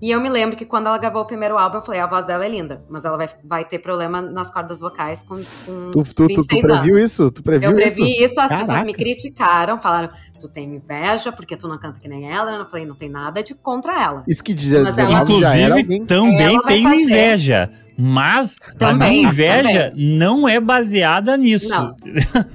E 0.02 0.12
eu 0.12 0.22
me 0.22 0.30
lembro 0.30 0.56
que 0.56 0.66
quando 0.66 0.88
ela 0.88 0.98
gravou 0.98 1.22
o 1.22 1.26
primeiro 1.26 1.58
álbum, 1.58 1.78
eu 1.78 1.82
falei, 1.82 2.00
a 2.00 2.08
voz 2.08 2.26
dela 2.26 2.46
é 2.46 2.50
linda, 2.50 2.82
mas 2.90 3.04
ela 3.04 3.18
vai, 3.18 3.28
vai 3.44 3.66
ter 3.66 3.80
problema 3.80 4.22
nas 4.22 4.52
cordas 4.52 4.80
vocais 4.80 5.24
com, 5.24 5.36
com 5.36 5.92
tu, 5.92 6.04
tu, 6.16 6.28
tu, 6.28 6.48
tu 6.48 6.62
previu 6.62 6.96
anos. 6.96 7.12
isso? 7.12 7.32
Tu 7.32 7.44
previu 7.44 7.70
eu 7.72 7.76
previ 7.76 8.14
isso, 8.14 8.24
isso 8.24 8.42
as 8.42 8.50
Caraca. 8.50 8.68
pessoas 8.68 8.84
me 8.84 8.94
criticaram, 8.94 9.82
falaram, 9.82 10.10
tu 10.40 10.48
tem 10.48 10.74
inveja 10.76 11.32
porque 11.32 11.58
tu 11.58 11.68
não 11.68 11.78
canta 11.78 12.00
que 12.00 12.08
nem 12.08 12.32
ela. 12.32 12.52
Eu 12.52 12.66
falei, 12.66 12.86
não 12.86 12.96
tem 12.96 13.10
nada 13.10 13.44
de 13.44 13.54
contra 13.54 14.02
ela. 14.02 14.24
Isso 14.28 14.44
que 14.44 14.54
dizer, 14.54 14.84
mas 14.84 14.98
ela, 14.98 15.22
inclusive, 15.22 16.06
também 16.06 16.62
tenho 16.62 16.94
inveja. 16.94 17.70
Mas 18.00 18.56
também, 18.78 19.08
a 19.08 19.12
minha 19.12 19.30
inveja 19.30 19.90
também. 19.90 20.18
não 20.18 20.48
é 20.48 20.60
baseada 20.60 21.36
nisso. 21.36 21.68
Não. 21.68 21.96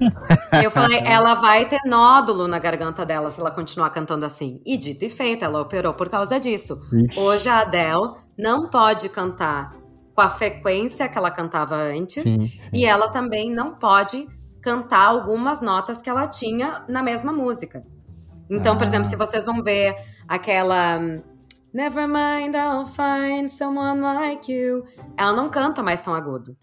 Eu 0.65 0.71
falei, 0.71 1.01
ela 1.05 1.35
vai 1.35 1.67
ter 1.67 1.81
nódulo 1.85 2.49
na 2.49 2.59
garganta 2.59 3.05
dela 3.05 3.29
se 3.29 3.41
ela 3.41 3.51
continuar 3.51 3.91
cantando 3.91 4.25
assim. 4.25 4.61
E 4.65 4.79
dito 4.79 5.05
e 5.05 5.11
feito, 5.11 5.45
ela 5.45 5.61
operou 5.61 5.93
por 5.93 6.09
causa 6.09 6.41
disso. 6.41 6.81
Ixi. 6.91 7.21
Hoje 7.21 7.49
a 7.49 7.59
Adele 7.59 8.15
não 8.39 8.71
pode 8.71 9.09
cantar 9.11 9.75
com 10.15 10.21
a 10.23 10.31
frequência 10.31 11.09
que 11.09 11.19
ela 11.19 11.31
cantava 11.31 11.77
antes. 11.77 12.23
Sim, 12.23 12.49
sim. 12.49 12.71
E 12.73 12.87
ela 12.87 13.11
também 13.11 13.55
não 13.55 13.75
pode 13.75 14.27
cantar 14.63 15.09
algumas 15.09 15.61
notas 15.61 16.01
que 16.01 16.09
ela 16.09 16.27
tinha 16.27 16.85
na 16.89 17.03
mesma 17.03 17.33
música. 17.33 17.85
Então, 18.49 18.75
ah. 18.75 18.77
por 18.77 18.87
exemplo, 18.87 19.05
se 19.05 19.17
vocês 19.17 19.45
vão 19.45 19.63
ver 19.63 19.95
aquela 20.27 20.99
Never 21.75 22.07
mind, 22.07 22.55
I'll 22.55 22.87
find 22.87 23.51
someone 23.51 24.01
like 24.01 24.51
you. 24.51 24.85
Ela 25.17 25.33
não 25.33 25.51
canta 25.51 25.83
mais 25.83 26.01
tão 26.01 26.15
agudo. 26.15 26.57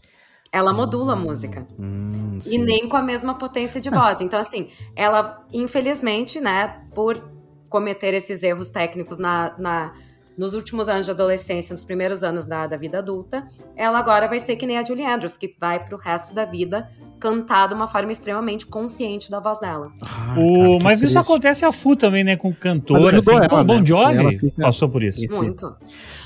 Ela 0.54 0.71
modula 0.71 1.13
a 1.13 1.15
música. 1.17 1.67
Hum, 1.78 2.39
e 2.45 2.58
nem 2.58 2.88
com 2.88 2.95
a 2.95 3.02
mesma 3.02 3.36
potência 3.36 3.82
de 3.82 3.89
voz. 3.89 4.21
Então, 4.21 4.39
assim, 4.39 4.69
ela, 4.95 5.45
infelizmente, 5.52 6.39
né, 6.39 6.86
por 6.95 7.21
cometer 7.69 8.13
esses 8.13 8.41
erros 8.41 8.69
técnicos 8.69 9.17
na, 9.17 9.54
na 9.58 9.93
nos 10.38 10.54
últimos 10.54 10.88
anos 10.89 11.06
de 11.06 11.12
adolescência, 11.12 11.74
nos 11.74 11.86
primeiros 11.86 12.24
anos 12.24 12.46
da, 12.46 12.65
da 12.67 12.78
vida 12.78 13.00
adulta, 13.00 13.48
ela 13.76 14.00
agora 14.00 14.28
vai 14.28 14.39
ser 14.39 14.56
que 14.56 14.65
nem 14.65 14.78
a 14.78 14.84
Julie 14.84 15.06
Andrews, 15.06 15.38
que 15.38 15.56
vai 15.60 15.84
pro 15.84 15.98
resto 15.98 16.34
da 16.34 16.46
vida 16.46 16.88
cantar 17.20 17.67
de 17.67 17.74
uma 17.74 17.88
forma 17.88 18.12
extremamente 18.12 18.65
consciente 18.65 19.30
da 19.30 19.39
voz 19.39 19.60
dela. 19.60 19.91
Ah, 20.02 20.36
o, 20.38 20.54
cara, 20.54 20.84
mas 20.84 21.04
isso 21.04 21.20
acontece 21.20 21.63
a 21.63 21.72
Fu 21.72 21.96
também, 21.96 22.24
né? 22.24 22.36
Com 22.36 22.54
cantor, 22.54 23.13
assim, 23.13 23.32
ela, 23.32 23.62
o 23.62 23.63
Bon 23.63 23.80
né? 23.80 23.86
Jovi 23.86 24.39
fica... 24.39 24.62
passou 24.62 24.89
por 24.89 25.04
isso. 25.04 25.20
Muito. 25.38 25.76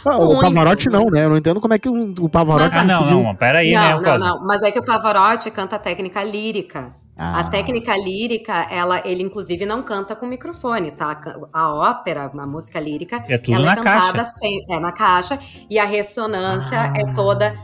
Ah, 0.05 0.17
o 0.17 0.39
Pavarotti 0.39 0.89
não, 0.89 1.07
né? 1.07 1.25
Eu 1.25 1.29
não 1.29 1.37
entendo 1.37 1.59
como 1.59 1.73
é 1.73 1.79
que 1.79 1.89
o, 1.89 2.29
Pavarotti... 2.29 2.75
Mas, 2.75 2.83
ah, 2.83 2.85
não, 2.85 3.05
não, 3.05 3.23
não, 3.23 3.35
peraí, 3.35 3.73
não, 3.73 3.81
né? 3.81 3.93
Não, 3.93 4.01
não, 4.01 4.17
não, 4.17 4.47
mas 4.47 4.61
é 4.61 4.71
que 4.71 4.79
o 4.79 4.85
Pavarotti 4.85 5.51
canta 5.51 5.77
técnica 5.77 6.23
lírica. 6.23 6.93
Ah. 7.17 7.39
A 7.39 7.43
técnica 7.45 7.95
lírica, 7.95 8.67
ela, 8.69 9.01
ele 9.07 9.23
inclusive 9.23 9.65
não 9.65 9.81
canta 9.81 10.15
com 10.15 10.25
microfone, 10.25 10.91
tá? 10.91 11.19
A 11.53 11.73
ópera, 11.73 12.31
a 12.33 12.45
música 12.45 12.79
lírica, 12.79 13.23
é 13.27 13.37
tudo 13.37 13.55
ela 13.55 13.67
na 13.67 13.71
é 13.71 13.75
cantada 13.75 14.17
caixa. 14.17 14.31
Sem, 14.31 14.65
é 14.69 14.79
na 14.79 14.91
caixa 14.91 15.39
e 15.69 15.79
a 15.79 15.85
ressonância 15.85 16.81
ah. 16.81 16.93
é 16.93 17.13
toda 17.13 17.55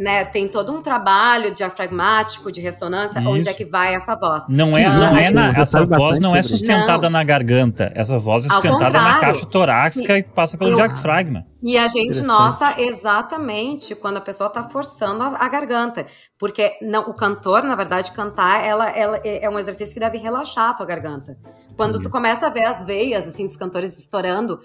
né, 0.00 0.24
tem 0.24 0.48
todo 0.48 0.72
um 0.72 0.80
trabalho 0.80 1.52
diafragmático, 1.52 2.50
de 2.50 2.58
ressonância, 2.58 3.20
Isso. 3.20 3.28
onde 3.28 3.50
é 3.50 3.52
que 3.52 3.66
vai 3.66 3.94
essa 3.94 4.16
voz. 4.16 4.44
Não 4.48 4.74
é, 4.74 4.88
não, 4.88 5.14
é 5.14 5.30
na, 5.30 5.52
essa 5.52 5.84
voz 5.84 6.18
não 6.18 6.34
é 6.34 6.42
sustentada 6.42 7.02
não. 7.02 7.10
na 7.10 7.22
garganta, 7.22 7.92
essa 7.94 8.16
voz 8.16 8.46
é 8.46 8.48
sustentada 8.48 8.98
na 8.98 9.20
caixa 9.20 9.44
torácica 9.44 10.16
e, 10.16 10.20
e 10.20 10.22
passa 10.22 10.56
pelo 10.56 10.70
eu, 10.70 10.76
diafragma. 10.76 11.44
E 11.62 11.76
a 11.76 11.86
gente 11.88 12.22
nossa 12.22 12.80
exatamente 12.80 13.94
quando 13.94 14.16
a 14.16 14.20
pessoa 14.22 14.46
está 14.48 14.62
forçando 14.62 15.22
a, 15.22 15.36
a, 15.38 15.48
garganta, 15.48 16.06
porque 16.38 16.72
não, 16.80 17.02
o 17.02 17.12
cantor, 17.12 17.62
na 17.62 17.74
verdade, 17.74 18.10
cantar, 18.12 18.64
ela, 18.64 18.88
ela 18.88 19.20
é, 19.22 19.44
é 19.44 19.50
um 19.50 19.58
exercício 19.58 19.92
que 19.92 20.00
deve 20.00 20.16
relaxar 20.16 20.70
a 20.70 20.74
tua 20.74 20.86
garganta. 20.86 21.36
Quando 21.76 21.98
Sim. 21.98 22.04
tu 22.04 22.08
começa 22.08 22.46
a 22.46 22.50
ver 22.50 22.64
as 22.64 22.82
veias 22.82 23.28
assim 23.28 23.44
dos 23.44 23.56
cantores 23.56 23.98
estourando, 23.98 24.60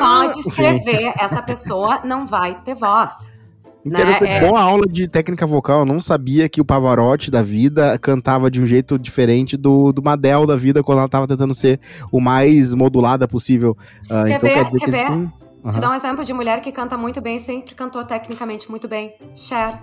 pode 0.00 0.40
escrever, 0.40 1.14
essa 1.16 1.40
pessoa 1.40 2.00
não 2.04 2.26
vai 2.26 2.60
ter 2.62 2.74
voz. 2.74 3.37
Interessante, 3.84 4.22
né? 4.22 4.46
boa 4.46 4.60
aula 4.60 4.86
de 4.86 5.08
técnica 5.08 5.46
vocal. 5.46 5.80
Eu 5.80 5.86
não 5.86 6.00
sabia 6.00 6.48
que 6.48 6.60
o 6.60 6.64
Pavarotti 6.64 7.30
da 7.30 7.42
vida 7.42 7.98
cantava 7.98 8.50
de 8.50 8.60
um 8.60 8.66
jeito 8.66 8.98
diferente 8.98 9.56
do, 9.56 9.92
do 9.92 10.02
Madel 10.02 10.46
da 10.46 10.56
vida 10.56 10.82
quando 10.82 10.98
ela 10.98 11.08
tava 11.08 11.26
tentando 11.26 11.54
ser 11.54 11.80
o 12.10 12.20
mais 12.20 12.74
modulada 12.74 13.26
possível. 13.28 13.76
Uh, 14.04 14.24
quer 14.26 14.36
então, 14.36 14.40
ver? 14.40 14.70
Quer, 14.70 14.78
quer 14.78 14.90
ver? 14.90 15.10
Uhum. 15.10 15.30
Te 15.70 15.80
dar 15.80 15.90
um 15.90 15.94
exemplo 15.94 16.24
de 16.24 16.32
mulher 16.32 16.60
que 16.60 16.72
canta 16.72 16.96
muito 16.96 17.20
bem, 17.20 17.38
sempre 17.38 17.74
cantou 17.74 18.04
tecnicamente 18.04 18.70
muito 18.70 18.88
bem. 18.88 19.14
Cher. 19.34 19.80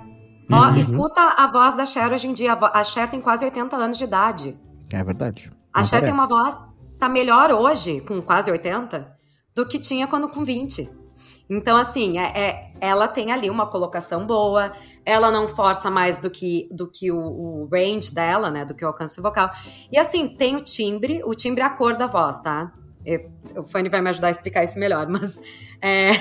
Uhum. 0.49 0.57
Ó, 0.57 0.73
escuta 0.73 1.21
a 1.21 1.47
voz 1.47 1.75
da 1.75 1.85
Cher 1.85 2.11
hoje 2.11 2.27
em 2.27 2.33
dia. 2.33 2.53
A 2.53 2.83
Cher 2.83 3.09
tem 3.09 3.21
quase 3.21 3.45
80 3.45 3.75
anos 3.75 3.97
de 3.97 4.03
idade. 4.03 4.59
É 4.91 5.03
verdade. 5.03 5.51
A 5.73 5.83
Cher 5.83 5.99
parece. 5.99 6.05
tem 6.05 6.13
uma 6.13 6.27
voz, 6.27 6.63
tá 6.99 7.09
melhor 7.09 7.51
hoje, 7.51 8.01
com 8.01 8.21
quase 8.21 8.51
80, 8.51 9.07
do 9.55 9.67
que 9.67 9.79
tinha 9.79 10.07
quando 10.07 10.29
com 10.29 10.43
20. 10.43 11.04
Então, 11.49 11.77
assim, 11.77 12.17
é, 12.17 12.31
é, 12.35 12.71
ela 12.81 13.07
tem 13.07 13.31
ali 13.31 13.49
uma 13.49 13.67
colocação 13.67 14.25
boa, 14.25 14.71
ela 15.05 15.31
não 15.31 15.47
força 15.47 15.91
mais 15.91 16.17
do 16.17 16.29
que, 16.29 16.67
do 16.71 16.87
que 16.87 17.11
o, 17.11 17.17
o, 17.17 17.69
range 17.71 18.13
dela, 18.13 18.49
né? 18.49 18.65
Do 18.65 18.73
que 18.73 18.83
o 18.83 18.87
alcance 18.87 19.21
vocal. 19.21 19.51
E 19.91 19.97
assim, 19.97 20.27
tem 20.27 20.55
o 20.55 20.61
timbre, 20.61 21.21
o 21.23 21.35
timbre 21.35 21.61
é 21.61 21.65
a 21.65 21.69
cor 21.69 21.95
da 21.95 22.07
voz, 22.07 22.39
tá? 22.39 22.71
Eu, 23.05 23.29
o 23.57 23.63
Fanny 23.63 23.87
vai 23.87 24.01
me 24.01 24.09
ajudar 24.09 24.29
a 24.29 24.31
explicar 24.31 24.63
isso 24.63 24.79
melhor, 24.79 25.05
mas 25.09 25.39
é, 25.79 26.11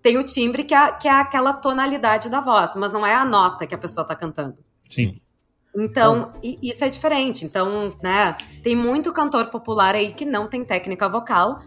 tem 0.00 0.16
o 0.16 0.22
timbre 0.22 0.62
que 0.62 0.74
é, 0.74 0.92
que 0.92 1.08
é 1.08 1.12
aquela 1.12 1.52
tonalidade 1.52 2.30
da 2.30 2.40
voz, 2.40 2.76
mas 2.76 2.92
não 2.92 3.04
é 3.04 3.14
a 3.14 3.24
nota 3.24 3.66
que 3.66 3.74
a 3.74 3.78
pessoa 3.78 4.06
tá 4.06 4.14
cantando. 4.14 4.58
Sim. 4.88 5.20
Então, 5.76 6.32
isso 6.42 6.84
é 6.84 6.88
diferente. 6.88 7.44
Então, 7.44 7.90
né, 8.02 8.36
tem 8.62 8.74
muito 8.74 9.12
cantor 9.12 9.46
popular 9.46 9.94
aí 9.94 10.12
que 10.12 10.24
não 10.24 10.48
tem 10.48 10.64
técnica 10.64 11.08
vocal, 11.08 11.60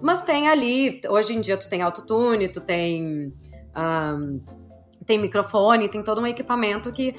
mas 0.00 0.22
tem 0.22 0.48
ali, 0.48 1.00
hoje 1.08 1.34
em 1.34 1.40
dia 1.40 1.56
tu 1.56 1.68
tem 1.68 1.82
autotune, 1.82 2.48
tu 2.48 2.60
tem, 2.60 3.32
um, 3.76 4.40
tem 5.06 5.18
microfone, 5.18 5.88
tem 5.88 6.02
todo 6.02 6.20
um 6.20 6.26
equipamento 6.26 6.92
que 6.92 7.14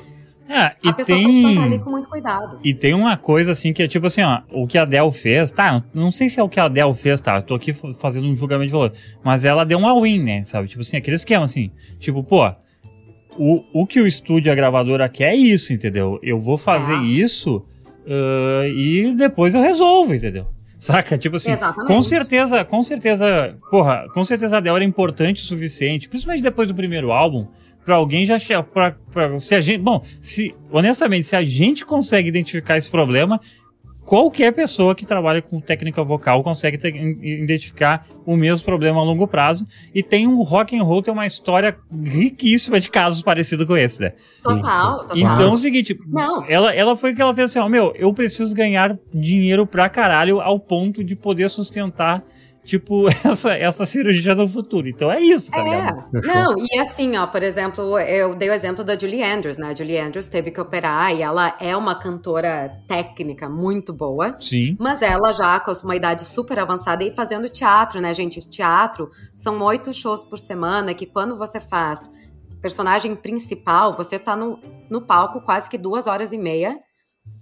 é, 0.49 0.73
a 0.83 0.93
pessoa 0.93 1.15
tem... 1.15 1.23
pode 1.23 1.41
cantar 1.43 1.63
ali 1.63 1.79
com 1.79 1.91
muito 1.91 2.09
cuidado. 2.09 2.59
E 2.63 2.73
tem 2.73 2.95
uma 2.95 3.15
coisa 3.15 3.51
assim 3.51 3.71
que 3.71 3.83
é 3.83 3.87
tipo 3.87 4.07
assim, 4.07 4.23
ó, 4.23 4.41
o 4.51 4.65
que 4.65 4.79
a 4.79 4.85
Dell 4.85 5.11
fez, 5.11 5.51
tá? 5.51 5.83
Não 5.93 6.11
sei 6.11 6.27
se 6.27 6.39
é 6.39 6.43
o 6.43 6.49
que 6.49 6.59
a 6.59 6.67
Dell 6.67 6.95
fez, 6.95 7.21
tá? 7.21 7.35
Eu 7.35 7.43
tô 7.43 7.53
aqui 7.53 7.71
fazendo 7.71 8.27
um 8.27 8.35
julgamento 8.35 8.65
de 8.65 8.71
valor. 8.71 8.91
Mas 9.23 9.45
ela 9.45 9.63
deu 9.63 9.77
uma 9.77 10.01
win, 10.01 10.23
né? 10.23 10.43
Sabe? 10.43 10.67
Tipo 10.67 10.81
assim, 10.81 10.97
aquele 10.97 11.15
esquema 11.15 11.45
assim. 11.45 11.71
Tipo, 11.99 12.23
pô, 12.23 12.51
o, 13.37 13.63
o 13.71 13.85
que 13.85 14.01
o 14.01 14.07
estúdio, 14.07 14.51
a 14.51 14.55
gravadora 14.55 15.07
quer 15.07 15.33
é 15.33 15.35
isso, 15.35 15.71
entendeu? 15.71 16.19
Eu 16.23 16.39
vou 16.39 16.57
fazer 16.57 16.95
é. 16.95 17.03
isso 17.03 17.57
uh, 18.07 18.65
e 18.65 19.13
depois 19.15 19.53
eu 19.53 19.61
resolvo, 19.61 20.15
entendeu? 20.15 20.47
Saca? 20.79 21.17
Tipo 21.17 21.35
assim, 21.35 21.51
Exatamente. 21.51 21.93
com 21.93 22.01
certeza, 22.01 22.63
com 22.63 22.81
certeza, 22.81 23.57
porra, 23.69 24.07
com 24.13 24.23
certeza 24.23 24.55
a 24.55 24.59
Adele 24.59 24.77
era 24.77 24.85
importante 24.85 25.43
o 25.43 25.45
suficiente, 25.45 26.07
principalmente 26.07 26.41
depois 26.41 26.69
do 26.69 26.73
primeiro 26.73 27.11
álbum, 27.11 27.47
para 27.83 27.95
alguém 27.95 28.25
já 28.25 28.37
pra, 28.63 28.95
se 29.39 29.55
a 29.55 29.61
gente, 29.61 29.81
bom, 29.81 30.03
se 30.21 30.55
honestamente, 30.71 31.25
se 31.25 31.35
a 31.35 31.43
gente 31.43 31.85
consegue 31.85 32.29
identificar 32.29 32.77
esse 32.77 32.89
problema, 32.89 33.41
qualquer 34.09 34.51
pessoa 34.51 34.95
que 34.95 35.05
trabalha 35.05 35.39
com 35.39 35.61
técnica 35.61 36.03
vocal 36.03 36.41
consegue 36.41 36.79
ter, 36.79 36.95
identificar 36.95 38.07
o 38.25 38.35
mesmo 38.35 38.65
problema 38.65 38.99
a 38.99 39.03
longo 39.03 39.27
prazo 39.27 39.67
e 39.93 40.01
tem 40.01 40.25
um 40.25 40.41
rock 40.41 40.75
and 40.75 40.81
roll 40.81 41.03
tem 41.03 41.13
uma 41.13 41.27
história 41.27 41.77
riquíssima 42.03 42.79
de 42.79 42.89
casos 42.89 43.21
parecidos 43.21 43.67
com 43.67 43.77
esse, 43.77 44.01
né? 44.01 44.13
Total, 44.41 44.97
total. 45.01 45.15
Então 45.15 45.51
é 45.51 45.53
o 45.53 45.57
seguinte, 45.57 45.95
Não. 46.07 46.43
ela 46.49 46.73
ela 46.73 46.97
foi 46.97 47.13
que 47.13 47.21
ela 47.21 47.35
fez 47.35 47.51
assim, 47.51 47.59
ó, 47.59 47.69
meu, 47.69 47.93
eu 47.95 48.11
preciso 48.11 48.51
ganhar 48.55 48.97
dinheiro 49.13 49.67
pra 49.67 49.87
caralho 49.87 50.41
ao 50.41 50.59
ponto 50.59 51.03
de 51.03 51.15
poder 51.15 51.47
sustentar 51.47 52.23
tipo, 52.69 53.08
essa, 53.25 53.53
essa 53.53 53.86
cirurgia 53.86 54.36
no 54.36 54.47
futuro. 54.47 54.88
Então 54.88 55.12
é 55.12 55.19
isso, 55.19 55.51
tá 55.51 55.60
é. 55.60 55.63
ligado? 55.63 56.10
Não, 56.25 56.55
e 56.58 56.79
assim, 56.79 57.17
ó, 57.17 57.25
por 57.25 57.41
exemplo, 57.41 57.97
eu 57.99 58.36
dei 58.36 58.49
o 58.49 58.53
exemplo 58.53 58.84
da 58.84 58.97
Julie 58.97 59.23
Andrews, 59.23 59.58
né? 59.58 59.69
A 59.69 59.75
Julie 59.75 59.97
Andrews 59.97 60.27
teve 60.27 60.51
que 60.51 60.62
operar 60.62 61.13
e 61.15 61.21
ela 61.21 61.55
é 61.60 61.75
uma 61.75 61.95
cantora 61.95 62.71
técnica 62.88 63.49
muito 63.49 63.91
boa. 63.91 64.36
Sim. 64.39 64.75
Mas 64.79 65.01
ela 65.01 65.32
já 65.32 65.60
com 65.60 65.71
uma 65.84 65.95
idade 65.95 66.25
super 66.25 66.60
avançada 66.60 67.03
e 67.03 67.12
fazendo 67.12 67.49
teatro, 67.49 67.99
né, 67.99 68.13
gente? 68.13 68.47
Teatro 68.47 69.10
são 69.34 69.62
oito 69.63 69.91
shows 69.93 70.23
por 70.23 70.38
semana 70.38 70.93
que 70.93 71.05
quando 71.05 71.38
você 71.38 71.60
faz 71.60 72.10
personagem 72.62 73.15
principal, 73.15 73.95
você 73.95 74.19
tá 74.19 74.36
no, 74.36 74.60
no 74.89 75.01
palco 75.01 75.41
quase 75.41 75.69
que 75.69 75.77
duas 75.77 76.08
horas 76.08 76.34
e 76.34 76.38
meia 76.38 76.77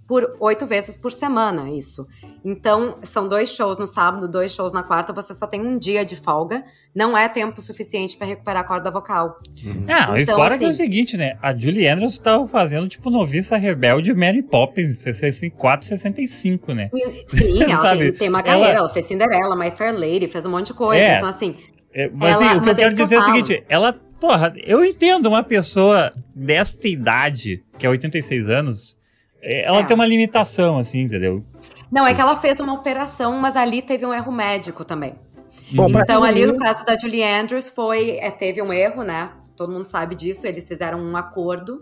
por 0.08 0.36
oito 0.40 0.64
vezes 0.66 0.96
por 0.96 1.12
semana, 1.12 1.70
isso. 1.70 2.06
Então, 2.42 2.96
são 3.02 3.28
dois 3.28 3.50
shows 3.50 3.76
no 3.76 3.86
sábado, 3.86 4.26
dois 4.26 4.54
shows 4.54 4.72
na 4.72 4.82
quarta, 4.82 5.12
você 5.12 5.34
só 5.34 5.46
tem 5.46 5.60
um 5.60 5.78
dia 5.78 6.02
de 6.02 6.16
folga, 6.16 6.64
não 6.96 7.16
é 7.16 7.28
tempo 7.28 7.60
suficiente 7.60 8.16
para 8.16 8.26
recuperar 8.26 8.62
a 8.62 8.66
corda 8.66 8.90
vocal. 8.90 9.38
Uhum. 9.62 9.84
Não, 9.86 10.16
então, 10.16 10.18
e 10.18 10.26
fora 10.26 10.54
assim, 10.54 10.58
que 10.58 10.64
é 10.64 10.66
o 10.66 10.70
assim, 10.70 10.82
seguinte, 10.82 11.16
né? 11.18 11.36
A 11.42 11.54
Julie 11.54 11.86
Andrews 11.86 12.14
estava 12.14 12.46
fazendo, 12.48 12.88
tipo, 12.88 13.10
noviça 13.10 13.58
rebelde 13.58 14.14
Mary 14.14 14.42
Poppins 14.42 14.88
em 14.88 14.94
64, 14.94 15.86
65, 15.86 16.72
né? 16.72 16.88
Sim, 17.26 17.64
ela 17.70 17.94
tem, 17.94 18.12
tem, 18.12 18.28
uma 18.30 18.42
carreira, 18.42 18.70
ela... 18.70 18.78
ela... 18.78 18.88
fez 18.88 19.04
Cinderela, 19.04 19.54
My 19.54 19.70
Fair 19.70 19.92
Lady, 19.92 20.26
fez 20.26 20.46
um 20.46 20.50
monte 20.50 20.68
de 20.68 20.74
coisa, 20.74 21.02
é, 21.02 21.16
então 21.18 21.28
assim... 21.28 21.54
É, 21.92 22.08
mas 22.08 22.40
ela, 22.40 22.46
assim, 22.46 22.58
o 22.58 22.62
que 22.62 22.70
eu 22.70 22.76
quero 22.76 22.92
é 22.92 22.94
dizer 22.94 23.14
é 23.14 23.18
o 23.18 23.22
seguinte, 23.22 23.64
ela 23.68 24.00
Porra, 24.20 24.52
eu 24.64 24.84
entendo 24.84 25.26
uma 25.26 25.44
pessoa 25.44 26.12
desta 26.34 26.88
idade, 26.88 27.62
que 27.78 27.86
é 27.86 27.88
86 27.88 28.48
anos, 28.48 28.97
ela 29.42 29.78
é. 29.78 29.84
tem 29.84 29.94
uma 29.94 30.06
limitação, 30.06 30.78
assim, 30.78 31.00
entendeu? 31.00 31.44
Não, 31.90 32.06
é 32.06 32.14
que 32.14 32.20
ela 32.20 32.36
fez 32.36 32.58
uma 32.60 32.74
operação, 32.74 33.38
mas 33.38 33.56
ali 33.56 33.80
teve 33.80 34.04
um 34.04 34.12
erro 34.12 34.32
médico 34.32 34.84
também. 34.84 35.14
Bom, 35.72 35.86
então, 35.88 36.24
ali 36.24 36.46
no 36.46 36.56
caso 36.56 36.84
da 36.84 36.96
Julie 36.96 37.22
Andrews, 37.22 37.68
foi, 37.68 38.18
é, 38.20 38.30
teve 38.30 38.60
um 38.62 38.72
erro, 38.72 39.02
né? 39.02 39.32
Todo 39.56 39.72
mundo 39.72 39.84
sabe 39.84 40.14
disso, 40.14 40.46
eles 40.46 40.66
fizeram 40.66 40.98
um 40.98 41.16
acordo. 41.16 41.80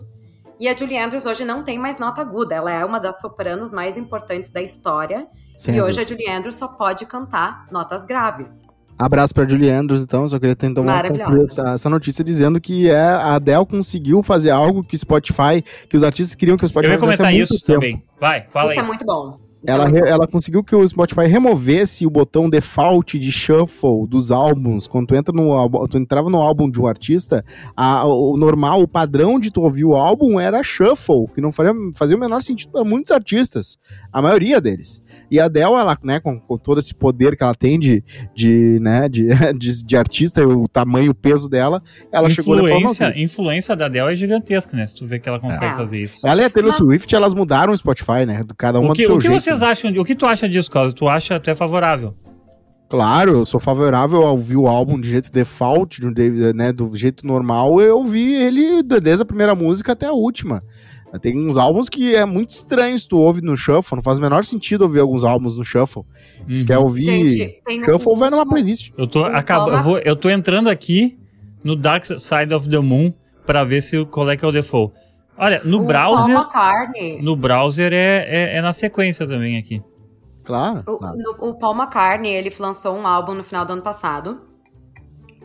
E 0.59 0.67
a 0.67 0.75
Julie 0.75 0.97
Andrews 0.97 1.25
hoje 1.25 1.45
não 1.45 1.63
tem 1.63 1.77
mais 1.77 1.99
nota 1.99 2.21
aguda, 2.21 2.55
ela 2.55 2.71
é 2.71 2.83
uma 2.83 2.99
das 2.99 3.19
sopranos 3.19 3.71
mais 3.71 3.95
importantes 3.97 4.49
da 4.49 4.61
história. 4.61 5.27
Sim. 5.57 5.75
E 5.75 5.81
hoje 5.81 6.01
a 6.01 6.05
Julie 6.05 6.29
Andrews 6.29 6.55
só 6.55 6.67
pode 6.67 7.05
cantar 7.05 7.67
notas 7.71 8.05
graves. 8.05 8.65
Abraço 8.97 9.33
pra 9.33 9.47
Julie 9.47 9.69
Andrews, 9.69 10.03
então. 10.03 10.27
Só 10.27 10.39
queria 10.39 10.55
tentar 10.55 11.05
essa, 11.45 11.69
essa 11.69 11.89
notícia 11.89 12.23
dizendo 12.23 12.59
que 12.59 12.89
é, 12.89 12.97
a 12.97 13.35
Adele 13.35 13.65
conseguiu 13.65 14.23
fazer 14.23 14.49
algo 14.49 14.83
que 14.83 14.95
o 14.95 14.97
Spotify, 14.97 15.63
que 15.89 15.95
os 15.95 16.03
artistas 16.03 16.35
queriam 16.35 16.57
que 16.57 16.65
o 16.65 16.67
Spotify 16.67 16.93
Eu 16.93 16.95
ia 16.95 16.99
comentar 16.99 17.33
isso 17.33 17.59
tempo. 17.59 17.73
também. 17.73 18.03
Vai, 18.19 18.45
fala 18.49 18.71
isso 18.71 18.73
aí. 18.73 18.77
Isso 18.77 18.85
é 18.85 18.87
muito 18.87 19.05
bom. 19.05 19.47
Ela, 19.65 19.89
é 19.89 20.09
ela 20.09 20.27
conseguiu 20.27 20.63
que 20.63 20.75
o 20.75 20.87
Spotify 20.87 21.27
removesse 21.27 22.05
o 22.05 22.09
botão 22.09 22.49
default 22.49 23.17
de 23.17 23.31
shuffle 23.31 24.07
dos 24.07 24.31
álbuns. 24.31 24.87
Quando 24.87 25.07
tu 25.07 25.15
entra 25.15 25.33
no 25.33 25.87
tu 25.87 25.97
entrava 25.97 26.29
no 26.29 26.37
álbum 26.37 26.69
de 26.69 26.79
um 26.79 26.87
artista, 26.87 27.43
a, 27.75 28.05
o 28.05 28.37
normal, 28.37 28.81
o 28.81 28.87
padrão 28.87 29.39
de 29.39 29.51
tu 29.51 29.61
ouvir 29.61 29.83
o 29.83 29.95
álbum 29.95 30.39
era 30.39 30.61
shuffle, 30.63 31.27
que 31.33 31.41
não 31.41 31.51
fazia, 31.51 31.73
fazia 31.93 32.15
o 32.15 32.19
menor 32.19 32.41
sentido 32.41 32.71
para 32.71 32.83
muitos 32.83 33.11
artistas, 33.11 33.77
a 34.11 34.21
maioria 34.21 34.61
deles. 34.61 35.01
E 35.29 35.39
a 35.39 35.45
Adele, 35.45 35.73
ela, 35.73 35.97
né, 36.03 36.19
com, 36.19 36.39
com, 36.39 36.57
todo 36.57 36.79
esse 36.79 36.93
poder 36.93 37.35
que 37.35 37.43
ela 37.43 37.55
tem 37.55 37.79
de, 37.79 38.03
de, 38.35 38.79
né, 38.81 39.07
de, 39.09 39.27
de, 39.57 39.83
de 39.83 39.97
artista, 39.97 40.45
o 40.47 40.67
tamanho, 40.67 41.11
o 41.11 41.15
peso 41.15 41.49
dela, 41.49 41.81
ela 42.11 42.29
influência, 42.29 42.43
chegou 42.43 42.79
falou 42.79 42.91
assim, 42.91 43.21
influência 43.23 43.75
da 43.75 43.85
Adele 43.85 44.13
é 44.13 44.15
gigantesca, 44.15 44.75
né? 44.75 44.85
Se 44.87 44.95
tu 44.95 45.05
vê 45.05 45.19
que 45.19 45.27
ela 45.27 45.39
consegue 45.39 45.73
é. 45.73 45.75
fazer 45.75 46.03
isso. 46.03 46.15
Ela 46.25 46.41
e 46.41 46.45
a 46.45 46.49
Taylor 46.49 46.71
Mas... 46.71 46.77
Swift, 46.77 47.15
elas 47.15 47.33
mudaram 47.33 47.73
o 47.73 47.77
Spotify, 47.77 48.25
né? 48.25 48.43
Cada 48.57 48.79
uma 48.79 48.91
o 48.91 48.93
que, 48.93 49.03
do 49.03 49.05
seu 49.05 49.15
o 49.15 49.19
que 49.19 49.27
jeito. 49.27 49.41
vocês 49.41 49.63
acham? 49.63 49.91
O 49.91 50.05
que 50.05 50.15
tu 50.15 50.25
acha 50.25 50.47
disso, 50.47 50.69
Carlos? 50.69 50.93
Tu 50.93 51.07
acha 51.07 51.35
até 51.35 51.53
favorável? 51.55 52.15
Claro, 52.89 53.39
eu 53.39 53.45
sou 53.45 53.59
favorável 53.59 54.23
ao 54.23 54.31
ouvir 54.31 54.55
o 54.55 54.65
álbum 54.65 54.99
de 54.99 55.09
jeito 55.09 55.29
default, 55.29 55.99
né, 56.55 56.71
do 56.71 56.95
jeito 56.95 57.27
normal. 57.27 57.81
Eu 57.81 57.97
ouvi 57.97 58.33
ele 58.33 58.81
desde 58.81 59.23
a 59.23 59.25
primeira 59.25 59.53
música 59.53 59.91
até 59.91 60.05
a 60.05 60.13
última. 60.13 60.63
Tem 61.21 61.37
uns 61.37 61.57
álbuns 61.57 61.89
que 61.89 62.13
é 62.13 62.25
muito 62.25 62.49
estranho 62.51 62.97
se 62.99 63.07
tu 63.07 63.17
ouve 63.17 63.41
no 63.41 63.55
Shuffle, 63.55 63.95
não 63.95 64.03
faz 64.03 64.19
o 64.19 64.21
menor 64.21 64.43
sentido 64.43 64.81
ouvir 64.81 64.99
alguns 64.99 65.23
álbuns 65.23 65.57
no 65.57 65.63
Shuffle. 65.63 66.03
Uhum. 66.47 66.55
Se 66.55 66.65
quer 66.65 66.77
ouvir 66.77 67.03
Gente, 67.03 67.61
Shuffle, 67.85 68.11
um 68.11 68.15
vai 68.15 68.29
numa 68.29 68.47
playlist. 68.47 68.91
Eu 68.97 69.07
tô, 69.07 69.23
acabo, 69.23 69.71
eu, 69.71 69.81
vou, 69.81 69.97
eu 69.99 70.15
tô 70.15 70.29
entrando 70.29 70.69
aqui 70.69 71.17
no 71.63 71.75
Dark 71.75 72.05
Side 72.05 72.53
of 72.53 72.69
the 72.69 72.79
Moon 72.79 73.13
para 73.45 73.63
ver 73.63 73.81
se 73.81 74.05
qual 74.05 74.29
é 74.29 74.37
que 74.37 74.43
é 74.43 74.47
o 74.47 74.51
default. 74.51 74.93
Olha, 75.37 75.61
no 75.63 75.81
o 75.81 75.85
browser. 75.85 76.35
No 77.21 77.35
browser 77.35 77.93
é, 77.93 78.25
é, 78.27 78.57
é, 78.57 78.61
na 78.61 78.73
sequência 78.73 79.27
também 79.27 79.57
aqui. 79.57 79.81
Claro. 80.43 80.79
O, 80.87 80.97
claro. 80.97 81.17
No, 81.17 81.49
o 81.49 81.53
Paul 81.57 81.75
McCartney, 81.75 82.33
ele 82.33 82.51
lançou 82.59 82.95
um 82.95 83.05
álbum 83.05 83.33
no 83.33 83.43
final 83.43 83.65
do 83.65 83.73
ano 83.73 83.81
passado. 83.81 84.41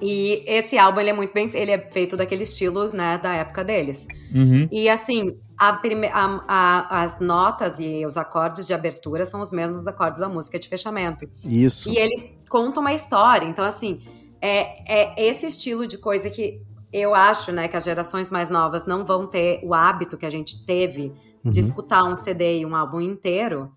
E 0.00 0.42
esse 0.46 0.78
álbum, 0.78 1.00
ele 1.00 1.10
é 1.10 1.12
muito 1.12 1.32
bem... 1.32 1.50
Ele 1.52 1.70
é 1.70 1.78
feito 1.90 2.16
daquele 2.16 2.44
estilo, 2.44 2.90
né, 2.92 3.18
da 3.18 3.34
época 3.34 3.62
deles. 3.62 4.08
Uhum. 4.34 4.66
E, 4.72 4.88
assim, 4.88 5.38
a 5.62 5.72
prime, 5.74 6.08
a, 6.08 6.44
a, 6.48 7.02
as 7.02 7.20
notas 7.20 7.78
e 7.78 8.04
os 8.04 8.16
acordes 8.16 8.66
de 8.66 8.74
abertura 8.74 9.24
são 9.24 9.40
os 9.40 9.52
mesmos 9.52 9.86
acordes 9.86 10.20
da 10.20 10.28
música 10.28 10.58
de 10.58 10.68
fechamento. 10.68 11.28
Isso. 11.44 11.88
E 11.88 11.96
ele 11.96 12.36
conta 12.48 12.80
uma 12.80 12.92
história. 12.92 13.46
Então, 13.46 13.64
assim, 13.64 14.02
é, 14.40 15.12
é 15.12 15.24
esse 15.24 15.46
estilo 15.46 15.86
de 15.86 15.98
coisa 15.98 16.28
que 16.28 16.60
eu 16.92 17.14
acho, 17.14 17.52
né, 17.52 17.68
que 17.68 17.76
as 17.76 17.84
gerações 17.84 18.28
mais 18.28 18.50
novas 18.50 18.84
não 18.84 19.04
vão 19.04 19.24
ter 19.24 19.60
o 19.62 19.72
hábito 19.72 20.18
que 20.18 20.26
a 20.26 20.30
gente 20.30 20.66
teve 20.66 21.12
uhum. 21.44 21.52
de 21.52 21.60
escutar 21.60 22.02
um 22.02 22.16
CD 22.16 22.58
e 22.58 22.66
um 22.66 22.74
álbum 22.74 23.00
inteiro, 23.00 23.70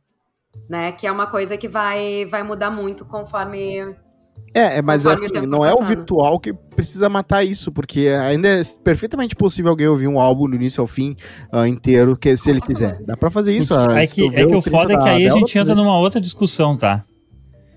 né, 0.67 0.91
que 0.91 1.05
é 1.05 1.11
uma 1.11 1.27
coisa 1.27 1.55
que 1.55 1.67
vai, 1.67 2.25
vai 2.25 2.41
mudar 2.41 2.71
muito 2.71 3.05
conforme 3.05 3.95
é, 4.53 4.77
é 4.77 4.81
mas 4.81 5.05
assim, 5.05 5.31
não 5.47 5.65
é 5.65 5.73
o 5.73 5.81
virtual 5.81 6.39
que 6.39 6.53
precisa 6.53 7.09
matar 7.09 7.43
isso, 7.43 7.71
porque 7.71 8.07
ainda 8.07 8.47
é 8.47 8.61
perfeitamente 8.83 9.35
possível 9.35 9.71
alguém 9.71 9.87
ouvir 9.87 10.07
um 10.07 10.19
álbum 10.19 10.49
do 10.49 10.55
início 10.55 10.81
ao 10.81 10.87
fim 10.87 11.15
uh, 11.53 11.65
inteiro, 11.65 12.15
que 12.17 12.35
se 12.37 12.49
ele 12.49 12.61
quiser. 12.61 13.01
Dá 13.05 13.17
pra 13.17 13.29
fazer 13.29 13.55
isso. 13.55 13.73
É, 13.73 14.03
é 14.03 14.07
que, 14.07 14.25
é 14.25 14.45
que 14.45 14.55
o 14.55 14.61
foda 14.61 14.93
é 14.93 14.97
que 14.97 15.09
aí 15.09 15.27
a 15.27 15.31
gente 15.31 15.57
entra 15.57 15.75
numa 15.75 15.97
outra 15.97 16.21
discussão, 16.21 16.77
tá? 16.77 17.03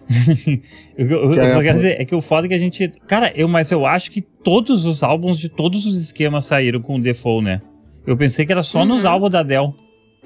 eu, 0.96 1.06
eu, 1.06 1.30
que 1.30 1.38
eu 1.38 1.52
só 1.52 1.60
quero 1.60 1.76
dizer, 1.76 2.00
é 2.00 2.04
que 2.04 2.14
o 2.14 2.20
foda 2.20 2.46
é 2.46 2.48
que 2.48 2.54
a 2.54 2.58
gente. 2.58 2.88
Cara, 3.06 3.32
eu, 3.34 3.46
mas 3.46 3.70
eu 3.70 3.84
acho 3.84 4.10
que 4.10 4.22
todos 4.22 4.84
os 4.84 5.02
álbuns 5.02 5.38
de 5.38 5.48
todos 5.48 5.84
os 5.84 5.96
esquemas 5.96 6.46
saíram 6.46 6.80
com 6.80 6.96
o 6.96 7.00
default, 7.00 7.44
né? 7.44 7.60
Eu 8.06 8.16
pensei 8.16 8.46
que 8.46 8.52
era 8.52 8.62
só 8.62 8.80
uhum. 8.80 8.86
nos 8.86 9.04
álbuns 9.04 9.30
da 9.30 9.42
Dell. 9.42 9.74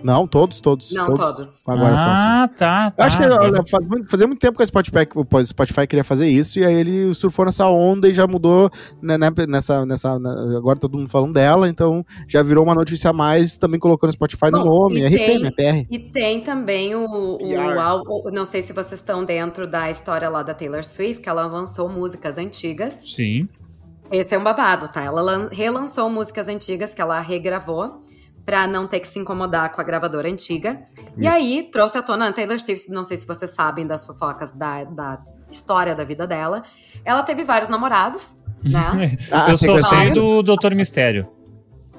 Não, 0.05 0.26
todos, 0.26 0.61
todos. 0.61 0.90
Não, 0.92 1.07
todos. 1.07 1.26
todos. 1.26 1.62
Agora 1.66 1.94
ah, 1.94 1.96
são 1.96 2.12
assim. 2.12 2.22
Ah, 2.26 2.48
tá, 2.48 2.90
tá. 2.90 3.03
Eu 3.03 3.07
acho 3.07 3.18
que 3.18 3.28
tá. 3.28 3.40
olha, 3.40 3.62
faz, 3.66 3.86
fazia 4.11 4.26
muito 4.26 4.40
tempo 4.40 4.57
que 4.57 4.62
o 4.62 4.66
Spotify, 4.66 5.09
o 5.14 5.44
Spotify 5.44 5.86
queria 5.86 6.05
fazer 6.05 6.28
isso, 6.28 6.59
e 6.59 6.64
aí 6.64 6.74
ele 6.74 7.14
surfou 7.14 7.44
nessa 7.44 7.66
onda 7.66 8.09
e 8.09 8.14
já 8.14 8.26
mudou 8.26 8.70
né, 9.00 9.16
né 9.16 9.30
nessa, 9.48 9.86
nessa. 9.86 10.12
Agora 10.57 10.78
todo 10.78 10.96
mundo 10.96 11.09
falando 11.09 11.32
dela, 11.32 11.68
então 11.68 12.05
já 12.28 12.42
virou 12.42 12.64
uma 12.64 12.74
notícia 12.74 13.11
a 13.11 13.12
mais, 13.12 13.57
também 13.57 13.78
colocando 13.78 14.11
o 14.11 14.12
Spotify 14.12 14.50
Bom, 14.50 14.59
no 14.59 14.64
nome, 14.64 15.07
RP, 15.07 15.16
tem, 15.16 15.42
né? 15.42 15.50
PR. 15.50 15.86
E 15.90 15.98
tem 15.98 16.40
também 16.40 16.94
o, 16.94 17.07
o, 17.07 18.28
o, 18.28 18.30
Não 18.30 18.44
sei 18.44 18.62
se 18.62 18.72
vocês 18.72 19.00
estão 19.00 19.24
dentro 19.24 19.66
da 19.66 19.90
história 19.90 20.28
lá 20.28 20.42
da 20.42 20.55
Taylor 20.55 20.84
Swift, 20.84 21.22
que 21.22 21.28
ela 21.28 21.46
lançou 21.46 21.88
músicas 21.88 22.38
antigas. 22.38 23.00
Sim. 23.05 23.48
Esse 24.11 24.34
é 24.34 24.38
um 24.38 24.44
babado, 24.44 24.88
tá? 24.88 25.03
Ela 25.03 25.48
relançou 25.50 26.11
músicas 26.11 26.46
antigas 26.46 26.92
que 26.92 27.00
ela 27.00 27.18
regravou 27.20 27.98
para 28.45 28.66
não 28.66 28.86
ter 28.86 29.01
que 29.01 29.07
se 29.07 29.18
incomodar 29.18 29.72
com 29.72 29.80
a 29.80 29.84
gravadora 29.84 30.28
antiga. 30.28 30.82
Isso. 30.97 31.12
E 31.16 31.26
aí 31.26 31.68
trouxe 31.70 31.99
à 31.99 32.03
tona 32.03 32.28
a 32.28 32.32
Taylor 32.32 32.59
Swift, 32.59 32.90
não 32.90 33.05
sei 33.05 33.16
se 33.16 33.26
vocês 33.26 33.51
sabem 33.53 33.86
das 33.86 34.07
fofocas 34.07 34.51
da, 34.51 34.84
da 34.84 35.18
história 35.51 35.95
da 35.95 36.05
vida 36.05 36.26
dela. 36.26 36.62
Ela 37.05 37.22
teve 37.22 37.45
vários 37.45 37.68
namorados, 37.68 38.36
né? 38.64 39.16
ah, 39.30 39.51
eu 39.51 39.59
sou 39.59 39.78
sei 39.80 40.11
do 40.11 40.43
Doutor 40.43 40.74
Mistério. 40.74 41.28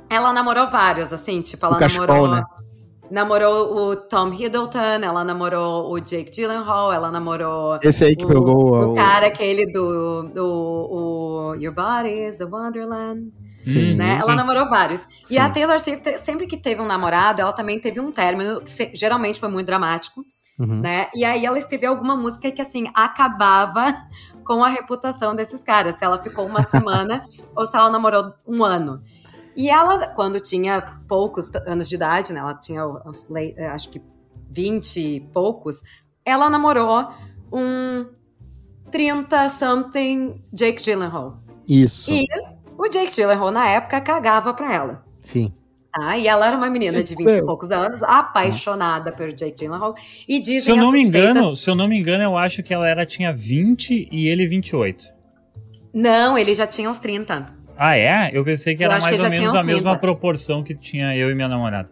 Ela 0.09 0.33
namorou 0.33 0.69
vários, 0.69 1.11
assim, 1.11 1.41
tipo, 1.41 1.65
ela 1.65 1.77
o 1.77 1.79
namorou. 1.79 2.27
né? 2.27 2.43
Namorou 3.09 3.75
o 3.75 3.95
Tom 3.95 4.33
Hiddleston, 4.33 5.03
ela 5.03 5.23
namorou 5.23 5.91
o 5.91 5.99
Jake 5.99 6.31
Gyllenhaal, 6.31 6.91
ela 6.91 7.11
namorou. 7.11 7.77
Esse 7.83 8.05
aí 8.05 8.15
que 8.15 8.25
o, 8.25 8.27
pegou 8.27 8.73
o. 8.73 8.91
O 8.91 8.93
cara, 8.95 9.27
aquele 9.27 9.71
do, 9.71 10.23
do 10.23 10.45
o 10.45 11.55
Your 11.55 11.73
Body 11.73 12.27
is 12.27 12.41
a 12.41 12.45
Wonderland. 12.45 13.31
Sim, 13.63 13.95
né? 13.95 14.15
Sim. 14.15 14.21
Ela 14.23 14.35
namorou 14.35 14.69
vários. 14.69 15.01
Sim. 15.23 15.35
E 15.35 15.37
a 15.37 15.49
Taylor 15.49 15.79
Swift, 15.79 16.19
sempre 16.19 16.45
que 16.45 16.57
teve 16.57 16.81
um 16.81 16.85
namorado, 16.85 17.41
ela 17.41 17.53
também 17.53 17.79
teve 17.79 17.99
um 17.99 18.11
término, 18.11 18.61
que 18.61 18.91
geralmente 18.93 19.39
foi 19.39 19.49
muito 19.49 19.65
dramático. 19.65 20.23
Uhum. 20.59 20.81
Né? 20.81 21.07
E 21.15 21.25
aí 21.25 21.45
ela 21.45 21.57
escreveu 21.57 21.91
alguma 21.91 22.15
música 22.15 22.51
que 22.51 22.61
assim 22.61 22.85
acabava 22.93 23.95
com 24.45 24.63
a 24.63 24.67
reputação 24.67 25.33
desses 25.33 25.63
caras, 25.63 25.95
se 25.95 26.05
ela 26.05 26.21
ficou 26.21 26.45
uma 26.45 26.61
semana 26.61 27.25
ou 27.55 27.65
se 27.65 27.75
ela 27.75 27.89
namorou 27.89 28.33
um 28.47 28.63
ano. 28.63 29.01
E 29.55 29.69
ela, 29.69 30.07
quando 30.07 30.39
tinha 30.39 30.99
poucos 31.07 31.53
anos 31.67 31.87
de 31.87 31.95
idade, 31.95 32.33
né? 32.33 32.39
Ela 32.39 32.55
tinha 32.55 32.83
acho 33.71 33.89
que 33.89 34.01
20 34.49 34.99
e 34.99 35.19
poucos, 35.19 35.81
ela 36.25 36.49
namorou 36.49 37.07
um 37.51 38.05
30 38.91 39.49
something 39.49 40.43
Jake 40.51 40.81
Gyllenhaal. 40.83 41.39
Isso. 41.67 42.11
E 42.11 42.27
o 42.77 42.87
Jake 42.87 43.13
Gyllenhaal, 43.13 43.51
na 43.51 43.67
época, 43.67 44.01
cagava 44.01 44.53
pra 44.53 44.73
ela. 44.73 45.05
Sim. 45.21 45.53
Ah, 45.95 46.17
e 46.17 46.27
ela 46.27 46.47
era 46.47 46.57
uma 46.57 46.69
menina 46.69 46.97
Sim, 46.97 47.03
de 47.03 47.15
20 47.15 47.29
e 47.29 47.45
poucos 47.45 47.69
anos, 47.69 48.01
apaixonada 48.01 49.11
por 49.11 49.31
Jake 49.31 49.59
Gyllenhaal. 49.59 49.95
E 50.27 50.39
dizem 50.39 50.61
se 50.61 50.71
eu 50.71 50.75
não 50.75 50.91
me 50.91 51.01
engano, 51.01 51.55
Se 51.55 51.69
eu 51.69 51.75
não 51.75 51.87
me 51.87 51.97
engano, 51.97 52.23
eu 52.23 52.37
acho 52.37 52.63
que 52.63 52.73
ela 52.73 52.87
era, 52.87 53.05
tinha 53.05 53.31
20 53.31 54.09
e 54.11 54.27
ele 54.27 54.47
28. 54.47 55.05
Não, 55.93 56.35
ele 56.37 56.55
já 56.55 56.65
tinha 56.65 56.89
uns 56.89 56.97
30. 56.97 57.53
Ah, 57.77 57.97
é? 57.97 58.31
Eu 58.33 58.43
pensei 58.43 58.75
que 58.75 58.83
era 58.83 58.99
mais 58.99 59.15
que 59.15 59.23
ou 59.23 59.29
menos 59.29 59.55
a 59.55 59.63
mesma 59.63 59.97
proporção 59.97 60.63
que 60.63 60.73
tinha 60.73 61.15
eu 61.15 61.29
e 61.29 61.35
minha 61.35 61.47
namorada. 61.47 61.89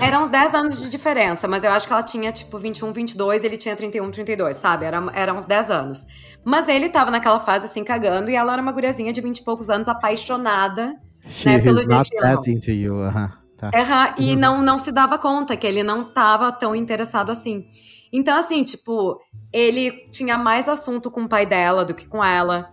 Eram 0.00 0.22
uns 0.22 0.30
10 0.30 0.54
anos 0.54 0.82
de 0.82 0.90
diferença, 0.90 1.46
mas 1.46 1.64
eu 1.64 1.70
acho 1.70 1.86
que 1.86 1.92
ela 1.92 2.02
tinha, 2.02 2.32
tipo, 2.32 2.58
21, 2.58 2.92
22, 2.92 3.44
ele 3.44 3.56
tinha 3.56 3.76
31, 3.76 4.10
32, 4.10 4.56
sabe? 4.56 4.84
Era, 4.84 5.02
era 5.14 5.32
uns 5.32 5.46
10 5.46 5.70
anos. 5.70 6.06
Mas 6.44 6.68
ele 6.68 6.88
tava 6.88 7.10
naquela 7.10 7.38
fase, 7.38 7.66
assim, 7.66 7.84
cagando, 7.84 8.30
e 8.30 8.34
ela 8.34 8.52
era 8.52 8.62
uma 8.62 8.72
guriazinha 8.72 9.12
de 9.12 9.20
20 9.20 9.38
e 9.38 9.44
poucos 9.44 9.70
anos, 9.70 9.88
apaixonada, 9.88 10.94
She 11.26 11.48
né, 11.48 11.58
pelo 11.58 11.82
not 11.86 12.10
that 12.10 12.50
into 12.50 12.70
you. 12.70 12.94
Uh 12.96 13.12
-huh. 13.12 13.32
tá. 13.56 13.70
uhum. 13.74 14.24
E 14.24 14.34
uhum. 14.34 14.38
não, 14.38 14.62
não 14.62 14.78
se 14.78 14.92
dava 14.92 15.18
conta 15.18 15.56
que 15.56 15.66
ele 15.66 15.82
não 15.82 16.04
tava 16.04 16.52
tão 16.52 16.74
interessado 16.74 17.30
assim. 17.30 17.66
Então, 18.12 18.38
assim, 18.38 18.62
tipo, 18.62 19.18
ele 19.52 20.06
tinha 20.10 20.38
mais 20.38 20.68
assunto 20.68 21.10
com 21.10 21.22
o 21.24 21.28
pai 21.28 21.46
dela 21.46 21.84
do 21.84 21.94
que 21.94 22.06
com 22.06 22.22
ela. 22.22 22.70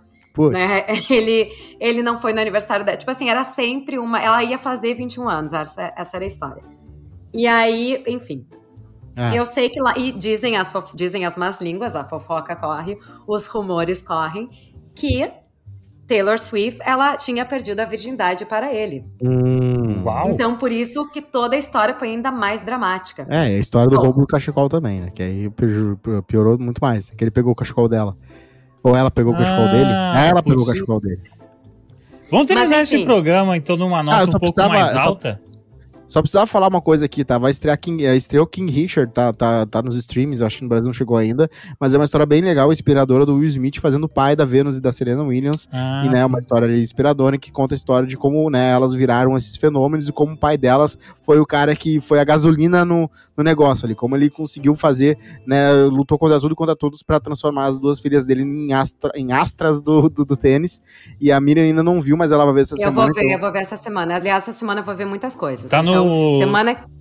Né? 0.49 0.85
Ele, 1.09 1.51
ele 1.77 2.01
não 2.01 2.17
foi 2.17 2.31
no 2.31 2.39
aniversário 2.39 2.85
dela. 2.85 2.97
Tipo 2.97 3.11
assim, 3.11 3.29
era 3.29 3.43
sempre 3.43 3.99
uma. 3.99 4.17
Ela 4.17 4.41
ia 4.41 4.57
fazer 4.57 4.93
21 4.93 5.27
anos, 5.27 5.51
essa, 5.51 5.93
essa 5.97 6.15
era 6.15 6.23
a 6.23 6.27
história. 6.27 6.63
E 7.33 7.47
aí, 7.47 8.03
enfim. 8.07 8.45
É. 9.15 9.37
Eu 9.37 9.45
sei 9.45 9.69
que 9.69 9.79
lá. 9.79 9.93
E 9.97 10.11
dizem 10.11 10.57
as, 10.57 10.73
dizem 10.93 11.25
as 11.25 11.35
más 11.35 11.59
línguas, 11.59 11.95
a 11.95 12.03
fofoca 12.03 12.55
corre, 12.55 12.97
os 13.27 13.47
rumores 13.47 14.01
correm, 14.01 14.49
que 14.95 15.29
Taylor 16.07 16.37
Swift, 16.37 16.81
ela 16.83 17.15
tinha 17.15 17.45
perdido 17.45 17.79
a 17.79 17.85
virgindade 17.85 18.45
para 18.45 18.73
ele. 18.73 19.01
Hum, 19.23 20.03
então, 20.27 20.57
por 20.57 20.71
isso 20.71 21.09
que 21.09 21.21
toda 21.21 21.55
a 21.55 21.59
história 21.59 21.95
foi 21.97 22.09
ainda 22.09 22.31
mais 22.31 22.61
dramática. 22.61 23.25
É, 23.29 23.43
a 23.43 23.57
história 23.57 23.89
do 23.89 23.95
Bom, 23.95 24.03
roubo 24.03 24.21
do 24.21 24.27
cachecol 24.27 24.67
também, 24.67 24.99
né? 24.99 25.09
Que 25.13 25.23
aí 25.23 25.49
piorou 26.27 26.57
muito 26.57 26.79
mais. 26.79 27.09
Que 27.11 27.23
ele 27.23 27.31
pegou 27.31 27.53
o 27.53 27.55
cachecol 27.55 27.87
dela. 27.87 28.17
Ou 28.83 28.95
ela 28.95 29.09
pegou 29.09 29.33
o 29.33 29.37
cachecol 29.37 29.65
ah, 29.65 29.71
dele? 29.71 29.91
Ela 30.29 30.43
pegou 30.43 30.63
o 30.63 30.65
cachecol 30.65 30.99
dele. 30.99 31.21
Vamos 32.29 32.47
terminar 32.47 32.69
Mas, 32.69 32.91
esse 32.91 33.05
programa 33.05 33.55
então 33.55 33.77
numa 33.77 34.01
nota 34.01 34.17
ah, 34.17 34.23
um 34.23 34.39
pouco 34.39 34.69
mais 34.69 34.93
alta? 34.95 35.41
Só 36.11 36.21
precisava 36.21 36.45
falar 36.45 36.67
uma 36.67 36.81
coisa 36.81 37.05
aqui, 37.05 37.23
tá? 37.23 37.37
Vai 37.37 37.51
estrear 37.51 37.79
King, 37.79 38.05
é, 38.05 38.13
estreou 38.17 38.45
King 38.45 38.69
Richard, 38.69 39.13
tá, 39.13 39.31
tá, 39.31 39.65
tá 39.65 39.81
nos 39.81 39.95
streams, 39.95 40.41
eu 40.41 40.45
acho 40.45 40.57
que 40.57 40.63
no 40.63 40.67
Brasil 40.67 40.85
não 40.85 40.91
chegou 40.91 41.15
ainda, 41.15 41.49
mas 41.79 41.93
é 41.93 41.97
uma 41.97 42.03
história 42.03 42.25
bem 42.25 42.41
legal, 42.41 42.69
inspiradora 42.69 43.25
do 43.25 43.35
Will 43.35 43.47
Smith 43.47 43.79
fazendo 43.79 44.03
o 44.03 44.09
pai 44.09 44.35
da 44.35 44.43
Venus 44.43 44.75
e 44.75 44.81
da 44.81 44.91
Serena 44.91 45.23
Williams. 45.23 45.69
Ah, 45.71 46.03
e, 46.05 46.09
né, 46.09 46.25
uma 46.25 46.39
história 46.39 46.67
ali 46.67 46.81
inspiradora 46.81 47.37
que 47.37 47.49
conta 47.49 47.75
a 47.75 47.77
história 47.77 48.05
de 48.05 48.17
como, 48.17 48.49
né, 48.49 48.71
elas 48.71 48.93
viraram 48.93 49.37
esses 49.37 49.55
fenômenos 49.55 50.09
e 50.09 50.11
como 50.11 50.33
o 50.33 50.37
pai 50.37 50.57
delas 50.57 50.97
foi 51.23 51.39
o 51.39 51.45
cara 51.45 51.73
que 51.77 52.01
foi 52.01 52.19
a 52.19 52.25
gasolina 52.25 52.83
no, 52.83 53.09
no 53.37 53.41
negócio 53.41 53.85
ali, 53.85 53.95
como 53.95 54.13
ele 54.13 54.29
conseguiu 54.29 54.75
fazer, 54.75 55.17
né, 55.47 55.71
lutou 55.83 56.19
contra 56.19 56.41
tudo 56.41 56.51
e 56.51 56.55
contra 56.57 56.75
todos 56.75 57.01
para 57.03 57.21
transformar 57.21 57.67
as 57.67 57.79
duas 57.79 58.01
filhas 58.01 58.25
dele 58.25 58.43
em, 58.43 58.73
astra, 58.73 59.13
em 59.15 59.31
astras 59.31 59.81
do, 59.81 60.09
do, 60.09 60.25
do, 60.25 60.35
tênis. 60.35 60.81
E 61.21 61.31
a 61.31 61.39
Miriam 61.39 61.63
ainda 61.63 61.81
não 61.81 62.01
viu, 62.01 62.17
mas 62.17 62.33
ela 62.33 62.43
vai 62.43 62.55
ver 62.55 62.61
essa 62.63 62.73
eu 62.73 62.79
semana. 62.79 62.99
Eu 62.99 63.05
vou 63.05 63.13
ver, 63.13 63.21
então... 63.21 63.33
eu 63.33 63.39
vou 63.39 63.51
ver 63.53 63.59
essa 63.59 63.77
semana. 63.77 64.15
Aliás, 64.15 64.43
essa 64.43 64.51
semana 64.51 64.81
eu 64.81 64.83
vou 64.83 64.93
ver 64.93 65.05
muitas 65.05 65.35
coisas. 65.35 65.71
Tá 65.71 65.81
então, 66.03 66.31
no... 66.31 66.39
semana 66.39 66.91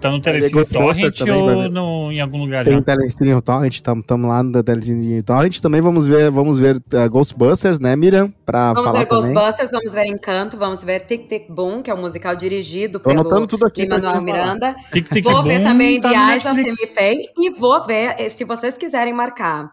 Tá 0.00 0.12
no 0.12 0.20
Telecine 0.20 0.64
Torrent 0.64 1.20
ou 1.22 1.68
no, 1.68 2.12
em 2.12 2.20
algum 2.20 2.38
lugar? 2.38 2.64
Tem 2.64 2.74
no 2.74 2.82
Telecine 2.82 3.42
Torrent, 3.42 3.74
estamos 3.74 4.28
lá 4.28 4.42
no 4.44 4.62
Telecine 4.62 5.22
Torrent. 5.22 5.58
Também 5.60 5.80
vamos 5.80 6.06
ver, 6.06 6.30
vamos 6.30 6.56
ver 6.56 6.76
uh, 6.76 7.10
Ghostbusters, 7.10 7.80
né, 7.80 7.96
Miriam? 7.96 8.32
Pra 8.46 8.72
vamos 8.72 8.92
falar 8.92 9.00
ver 9.00 9.06
Ghostbusters, 9.06 9.70
vamos 9.72 9.92
ver 9.92 10.06
Encanto, 10.06 10.56
vamos 10.56 10.84
ver 10.84 11.00
Tic 11.00 11.26
Tic 11.26 11.50
Boom, 11.50 11.82
que 11.82 11.90
é 11.90 11.94
um 11.94 12.00
musical 12.00 12.36
dirigido 12.36 13.00
Tô 13.00 13.10
pelo 13.10 13.46
tudo 13.46 13.66
aqui 13.66 13.88
Manuel 13.88 14.22
Miranda. 14.22 14.76
Tic, 14.92 15.08
tic, 15.08 15.24
vou 15.24 15.42
boom, 15.42 15.42
ver 15.42 15.64
também 15.64 16.00
tá 16.00 16.10
The 16.10 16.16
Eyes 16.16 16.44
of 16.44 16.62
the 16.62 16.86
Faye 16.94 17.22
e 17.36 17.50
vou 17.50 17.84
ver, 17.84 18.14
eh, 18.18 18.28
se 18.28 18.44
vocês 18.44 18.78
quiserem 18.78 19.12
marcar 19.12 19.72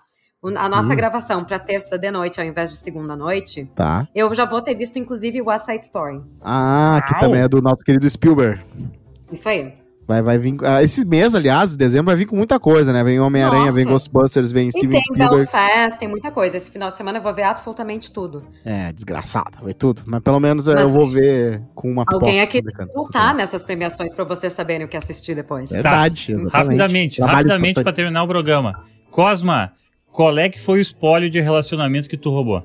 a 0.56 0.70
nossa 0.70 0.94
hum. 0.94 0.96
gravação 0.96 1.44
para 1.44 1.60
terça 1.60 1.98
de 1.98 2.12
noite 2.12 2.40
ao 2.40 2.46
invés 2.46 2.72
de 2.72 2.78
segunda 2.78 3.16
noite, 3.16 3.70
tá. 3.76 4.08
eu 4.14 4.34
já 4.34 4.46
vou 4.46 4.62
ter 4.62 4.76
visto, 4.76 4.98
inclusive, 4.98 5.42
West 5.42 5.66
Side 5.66 5.86
Story. 5.86 6.22
Ah, 6.42 7.02
que 7.08 7.18
também 7.20 7.42
é 7.42 7.48
do 7.48 7.62
nosso 7.62 7.84
querido 7.84 8.10
Spielberg. 8.10 8.62
Isso 9.32 9.48
aí. 9.50 9.86
Vai, 10.08 10.22
vai 10.22 10.38
vir. 10.38 10.56
Ah, 10.64 10.84
esse 10.84 11.04
mês, 11.04 11.34
aliás, 11.34 11.76
dezembro, 11.76 12.06
vai 12.06 12.16
vir 12.16 12.28
com 12.28 12.36
muita 12.36 12.60
coisa, 12.60 12.94
né? 12.94 13.04
Vem 13.04 13.20
Homem-Aranha, 13.20 13.72
vem 13.72 13.86
Ghostbusters, 13.86 14.52
vem 14.52 14.68
e 14.68 14.72
Steven 14.72 14.92
tem 14.92 15.02
Spielberg. 15.02 15.36
Belfast, 15.36 15.98
tem 15.98 16.08
muita 16.08 16.30
coisa. 16.30 16.58
Esse 16.58 16.70
final 16.70 16.92
de 16.92 16.98
semana 16.98 17.18
eu 17.18 17.24
vou 17.24 17.34
ver 17.34 17.44
absolutamente 17.44 18.14
tudo. 18.14 18.44
É, 18.64 18.92
desgraçado, 18.92 19.58
vai 19.64 19.74
tudo. 19.74 20.04
Mas 20.06 20.22
pelo 20.22 20.40
menos 20.40 20.68
Mas, 20.68 20.80
eu 20.80 20.90
vou 20.90 21.10
ver 21.10 21.62
com 21.74 21.92
uma 21.92 22.06
Alguém 22.08 22.40
aqui 22.42 22.62
voltar 22.94 23.34
nessas 23.34 23.64
premiações 23.64 24.14
pra 24.14 24.24
vocês 24.24 24.54
saberem 24.54 24.86
o 24.86 24.90
que 24.90 24.96
assistir 24.96 25.34
depois. 25.34 25.72
Verdade, 25.72 26.28
tá. 26.28 26.32
exatamente. 26.34 26.54
Rapidamente, 26.56 27.16
Trabalho 27.18 27.38
rapidamente 27.38 27.72
importante. 27.72 27.84
pra 27.84 27.94
terminar 27.94 28.24
o 28.24 28.28
programa. 28.28 28.84
Cosma, 29.10 29.72
qual 30.16 30.38
é 30.38 30.48
que 30.48 30.60
foi 30.60 30.80
o 30.80 30.82
espólio 30.82 31.30
de 31.30 31.42
relacionamento 31.42 32.08
que 32.08 32.16
tu 32.16 32.30
roubou? 32.30 32.64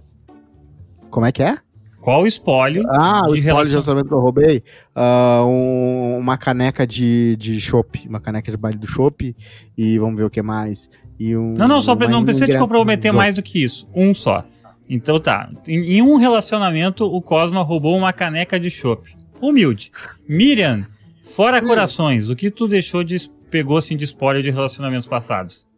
Como 1.10 1.26
é 1.26 1.32
que 1.32 1.42
é? 1.42 1.58
Qual 2.00 2.22
o 2.22 2.26
espólio? 2.26 2.84
Ah, 2.88 3.22
o 3.28 3.34
espólio 3.34 3.42
relacion... 3.42 3.64
de 3.64 3.70
relacionamento 3.70 4.08
que 4.08 4.14
eu 4.14 4.20
roubei? 4.20 4.62
Uh, 4.96 5.46
um, 5.46 6.18
uma 6.18 6.38
caneca 6.38 6.86
de, 6.86 7.36
de 7.36 7.60
chopp, 7.60 8.06
uma 8.08 8.20
caneca 8.20 8.52
de 8.52 8.56
baile 8.56 8.78
do 8.78 8.86
chopp, 8.86 9.36
e 9.76 9.98
vamos 9.98 10.16
ver 10.16 10.24
o 10.24 10.30
que 10.30 10.40
mais. 10.40 10.88
E 11.18 11.36
um, 11.36 11.54
não, 11.54 11.66
não, 11.66 11.80
só 11.80 11.96
pra, 11.96 12.08
não 12.08 12.24
precisa 12.24 12.46
te 12.46 12.56
comprometer 12.56 13.12
mais 13.12 13.34
do 13.34 13.42
que 13.42 13.62
isso. 13.62 13.86
Um 13.94 14.14
só. 14.14 14.44
Então 14.88 15.18
tá. 15.18 15.50
Em, 15.66 15.96
em 15.96 16.02
um 16.02 16.16
relacionamento, 16.16 17.04
o 17.04 17.20
Cosma 17.20 17.62
roubou 17.62 17.98
uma 17.98 18.12
caneca 18.12 18.60
de 18.60 18.70
chopp. 18.70 19.12
Humilde. 19.42 19.90
Miriam, 20.26 20.86
fora 21.24 21.58
hum. 21.58 21.66
corações, 21.66 22.30
o 22.30 22.36
que 22.36 22.48
tu 22.48 22.68
deixou 22.68 23.02
de. 23.02 23.28
pegou 23.50 23.76
assim 23.76 23.96
de 23.96 24.04
espólio 24.04 24.40
de 24.40 24.50
relacionamentos 24.50 25.08
passados? 25.08 25.68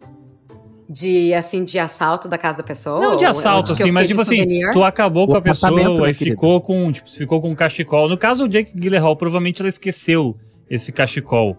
De 0.93 1.32
assim 1.32 1.64
de 1.64 1.78
assalto 1.78 2.28
da 2.28 2.36
casa 2.36 2.59
da 2.59 2.64
pessoa? 2.64 3.01
Não 3.01 3.16
de 3.16 3.24
assalto, 3.24 3.72
assim, 3.72 3.90
mas 3.90 4.07
tipo 4.07 4.20
assim, 4.20 4.47
tu 4.72 4.84
acabou 4.84 5.26
com 5.26 5.36
a 5.36 5.40
pessoa 5.40 6.11
e 6.11 6.14
ficou 6.14 6.61
com, 6.61 6.93
tipo, 6.93 7.09
ficou 7.09 7.40
com 7.40 7.51
um 7.51 7.55
cachecol. 7.55 8.09
No 8.09 8.18
caso, 8.18 8.45
o 8.45 8.49
Jake 8.49 8.78
Gyllenhaal, 8.78 9.16
provavelmente 9.16 9.62
ela 9.62 9.70
esqueceu 9.70 10.36
esse 10.68 10.93
cachecol, 10.93 11.57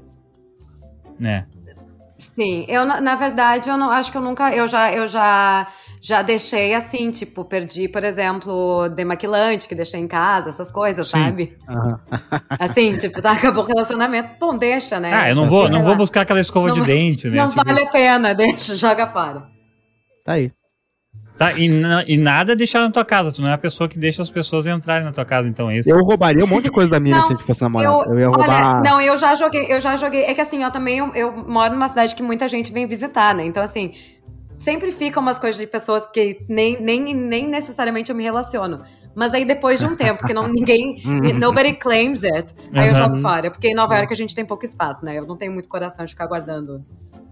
né? 1.19 1.47
Sim, 2.17 2.63
eu 2.69 2.85
na 2.85 3.15
verdade 3.15 3.69
eu 3.69 3.75
não 3.75 3.89
acho 3.89 4.11
que 4.11 4.17
eu 4.17 4.21
nunca 4.21 4.55
eu 4.55 4.67
já 4.67 4.93
eu 4.93 5.07
já 5.07 5.67
já 6.03 6.21
deixei 6.21 6.73
assim, 6.73 7.09
tipo, 7.11 7.45
perdi, 7.45 7.87
por 7.87 8.03
exemplo, 8.03 8.89
demaquilante 8.89 9.69
que 9.69 9.73
deixei 9.73 10.01
em 10.01 10.07
casa, 10.07 10.49
essas 10.49 10.69
coisas, 10.69 11.07
Sim. 11.07 11.17
sabe? 11.17 11.57
Uhum. 11.69 11.97
Assim, 12.59 12.97
tipo, 12.97 13.21
tá, 13.21 13.31
acabou 13.31 13.63
o 13.63 13.67
relacionamento, 13.67 14.31
bom, 14.37 14.57
deixa, 14.57 14.99
né? 14.99 15.13
Ah, 15.13 15.29
eu 15.29 15.35
não 15.35 15.45
vou, 15.45 15.69
não 15.69 15.81
vou 15.81 15.95
buscar 15.95 16.21
aquela 16.21 16.41
escova 16.41 16.67
não, 16.67 16.73
de 16.73 16.81
dente, 16.85 17.29
né? 17.29 17.37
Não 17.37 17.51
tipo... 17.51 17.63
vale 17.63 17.83
a 17.83 17.89
pena, 17.89 18.33
deixa, 18.35 18.75
joga 18.75 19.07
fora. 19.07 19.47
Tá 20.25 20.33
aí. 20.33 20.51
Tá, 21.37 21.53
e, 21.53 21.65
e 22.07 22.17
nada 22.17 22.55
deixar 22.55 22.81
na 22.81 22.91
tua 22.91 23.03
casa. 23.03 23.31
Tu 23.31 23.41
não 23.41 23.49
é 23.49 23.53
a 23.53 23.57
pessoa 23.57 23.89
que 23.89 23.97
deixa 23.97 24.21
as 24.21 24.29
pessoas 24.29 24.65
entrarem 24.65 25.05
na 25.05 25.11
tua 25.11 25.25
casa, 25.25 25.47
então 25.47 25.69
é 25.69 25.79
isso. 25.79 25.89
Eu 25.89 26.03
roubaria 26.03 26.43
um 26.43 26.47
monte 26.47 26.65
de 26.65 26.71
coisa 26.71 26.91
da 26.91 26.99
minha 26.99 27.19
se 27.21 27.27
a 27.27 27.29
gente 27.29 27.43
fosse 27.43 27.61
namorar. 27.61 27.91
Eu, 27.91 28.13
eu 28.13 28.19
ia 28.19 28.27
roubar. 28.27 28.81
Olha, 28.81 28.91
não, 28.91 29.01
eu 29.01 29.17
já 29.17 29.33
joguei, 29.35 29.65
eu 29.67 29.79
já 29.79 29.95
joguei. 29.95 30.23
É 30.23 30.33
que 30.33 30.41
assim, 30.41 30.63
eu 30.63 30.69
também 30.69 30.99
eu, 30.99 31.11
eu, 31.15 31.31
moro 31.31 31.73
numa 31.73 31.87
cidade 31.87 32.13
que 32.13 32.21
muita 32.21 32.47
gente 32.47 32.71
vem 32.71 32.85
visitar, 32.85 33.33
né? 33.33 33.45
Então, 33.45 33.63
assim, 33.63 33.93
sempre 34.57 34.91
ficam 34.91 35.21
umas 35.21 35.39
coisas 35.39 35.59
de 35.59 35.67
pessoas 35.67 36.07
que 36.07 36.45
nem, 36.47 36.81
nem, 36.81 37.13
nem 37.13 37.47
necessariamente 37.47 38.11
eu 38.11 38.15
me 38.15 38.23
relaciono. 38.23 38.81
Mas 39.15 39.33
aí 39.33 39.45
depois 39.45 39.79
de 39.79 39.85
um 39.85 39.95
tempo, 39.95 40.25
que 40.25 40.33
não 40.33 40.47
ninguém. 40.47 41.01
nobody 41.39 41.73
claims 41.73 42.23
it, 42.23 42.53
aí 42.73 42.89
eu 42.89 42.95
jogo 42.95 43.17
fora. 43.17 43.51
Porque 43.51 43.67
em 43.67 43.75
Nova 43.75 43.95
York 43.95 44.11
a 44.11 44.15
gente 44.15 44.33
tem 44.33 44.45
pouco 44.45 44.65
espaço, 44.65 45.05
né? 45.05 45.17
Eu 45.17 45.27
não 45.27 45.37
tenho 45.37 45.51
muito 45.51 45.69
coração 45.69 46.03
de 46.03 46.11
ficar 46.11 46.27
guardando. 46.27 46.83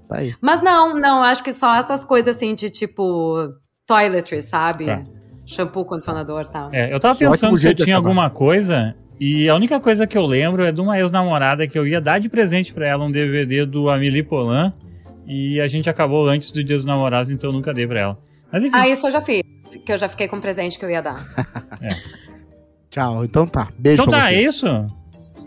Tá 0.07 0.17
aí. 0.17 0.35
Mas 0.41 0.61
não, 0.61 0.93
não, 0.93 1.23
acho 1.23 1.43
que 1.43 1.53
só 1.53 1.75
essas 1.75 2.05
coisas 2.05 2.35
assim 2.35 2.53
de 2.53 2.69
tipo 2.69 3.49
toiletries, 3.87 4.45
sabe? 4.45 4.85
Tá. 4.85 5.03
Shampoo, 5.45 5.85
condicionador 5.85 6.41
e 6.41 6.51
tal. 6.51 6.69
É, 6.71 6.93
eu 6.93 6.99
tava 6.99 7.15
que 7.15 7.27
pensando 7.27 7.57
se 7.57 7.67
eu 7.67 7.75
tinha 7.75 7.95
alguma 7.95 8.29
coisa. 8.29 8.95
E 9.19 9.47
a 9.47 9.55
única 9.55 9.79
coisa 9.79 10.07
que 10.07 10.17
eu 10.17 10.25
lembro 10.25 10.63
é 10.63 10.71
de 10.71 10.81
uma 10.81 10.97
ex-namorada 10.99 11.67
que 11.67 11.77
eu 11.77 11.85
ia 11.85 12.01
dar 12.01 12.19
de 12.19 12.27
presente 12.27 12.73
para 12.73 12.87
ela 12.87 13.05
um 13.05 13.11
DVD 13.11 13.65
do 13.65 13.89
Amélie 13.89 14.23
Polan. 14.23 14.73
E 15.25 15.59
a 15.61 15.67
gente 15.67 15.89
acabou 15.89 16.27
antes 16.27 16.51
do 16.51 16.63
Dia 16.63 16.75
dos 16.75 16.85
Namorados, 16.85 17.31
então 17.31 17.49
eu 17.49 17.53
nunca 17.53 17.73
dei 17.73 17.87
pra 17.87 17.99
ela. 17.99 18.17
Mas 18.51 18.63
enfim. 18.63 18.75
Ah, 18.75 18.87
isso 18.87 19.07
eu 19.07 19.11
já 19.11 19.21
fiz. 19.21 19.43
Que 19.85 19.93
eu 19.93 19.97
já 19.97 20.09
fiquei 20.09 20.27
com 20.27 20.35
um 20.35 20.41
presente 20.41 20.77
que 20.77 20.83
eu 20.83 20.89
ia 20.89 21.01
dar. 21.01 21.25
é. 21.81 21.89
Tchau, 22.89 23.23
então 23.23 23.47
tá. 23.47 23.69
Beijo 23.77 24.01
então 24.01 24.11
pra 24.11 24.23
tá, 24.23 24.33
é 24.33 24.41
isso? 24.41 24.67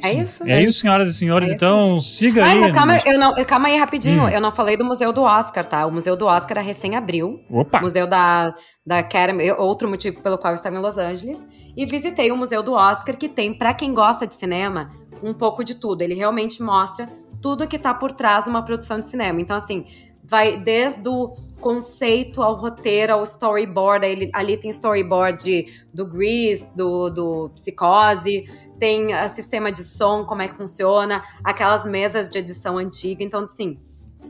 É 0.03 0.13
isso? 0.13 0.47
É, 0.47 0.53
é 0.53 0.63
isso, 0.63 0.81
senhoras 0.81 1.09
e 1.09 1.15
senhores. 1.15 1.49
É 1.49 1.53
então, 1.53 1.99
siga 2.01 2.45
aí. 2.45 2.73
calma, 2.73 3.01
eu 3.05 3.19
não, 3.19 3.33
calma 3.45 3.69
aí 3.69 3.77
rapidinho. 3.77 4.25
Hum. 4.25 4.29
Eu 4.29 4.41
não 4.41 4.53
falei 4.53 4.77
do 4.77 4.85
Museu 4.85 5.13
do 5.13 5.23
Oscar, 5.23 5.65
tá? 5.65 5.87
O 5.87 5.93
Museu 5.93 6.17
do 6.17 6.27
Oscar 6.27 6.59
é 6.59 6.63
recém-abriu. 6.63 7.41
Opa! 7.51 7.81
Museu 7.81 8.07
da, 8.07 8.55
da 8.87 8.99
Academy, 8.99 9.51
outro 9.53 9.89
motivo 9.89 10.21
pelo 10.21 10.39
qual 10.39 10.53
eu 10.53 10.57
estava 10.57 10.77
em 10.77 10.81
Los 10.81 10.99
Angeles. 10.99 11.47
E 11.77 11.87
visitei 11.87 12.31
o 12.31 12.37
Museu 12.37 12.63
do 12.63 12.73
Oscar, 12.73 13.17
que 13.17 13.29
tem, 13.29 13.53
para 13.57 13.73
quem 13.75 13.95
gosta 13.95 14.27
de 14.27 14.35
cinema, 14.35 14.91
um 15.23 15.33
pouco 15.33 15.65
de 15.65 15.75
tudo. 15.75 16.03
Ele 16.03 16.15
realmente 16.15 16.63
mostra 16.63 17.09
tudo 17.41 17.67
que 17.67 17.79
tá 17.79 17.93
por 17.93 18.13
trás 18.13 18.45
de 18.45 18.51
uma 18.51 18.65
produção 18.65 18.99
de 18.99 19.07
cinema. 19.07 19.41
Então, 19.41 19.57
assim, 19.57 19.85
vai 20.25 20.57
desde 20.57 21.07
o 21.07 21.33
conceito 21.61 22.43
ao 22.43 22.55
roteiro, 22.55 23.13
ao 23.13 23.23
storyboard. 23.23 24.07
Ali, 24.07 24.31
ali 24.33 24.57
tem 24.57 24.71
storyboard 24.71 25.43
de, 25.43 25.67
do 25.93 26.07
Grease, 26.07 26.71
do, 26.75 27.11
do 27.11 27.51
Psicose, 27.55 28.45
tem 28.85 29.15
uh, 29.15 29.29
sistema 29.31 29.73
de 29.73 29.83
som, 29.83 30.27
como 30.27 30.43
é 30.43 30.49
que 30.49 30.55
funciona, 30.55 31.23
aquelas 31.43 31.87
mesas 31.87 32.29
de 32.29 32.37
edição 32.37 32.77
antiga. 32.77 33.25
Então, 33.25 33.45
assim, 33.45 33.79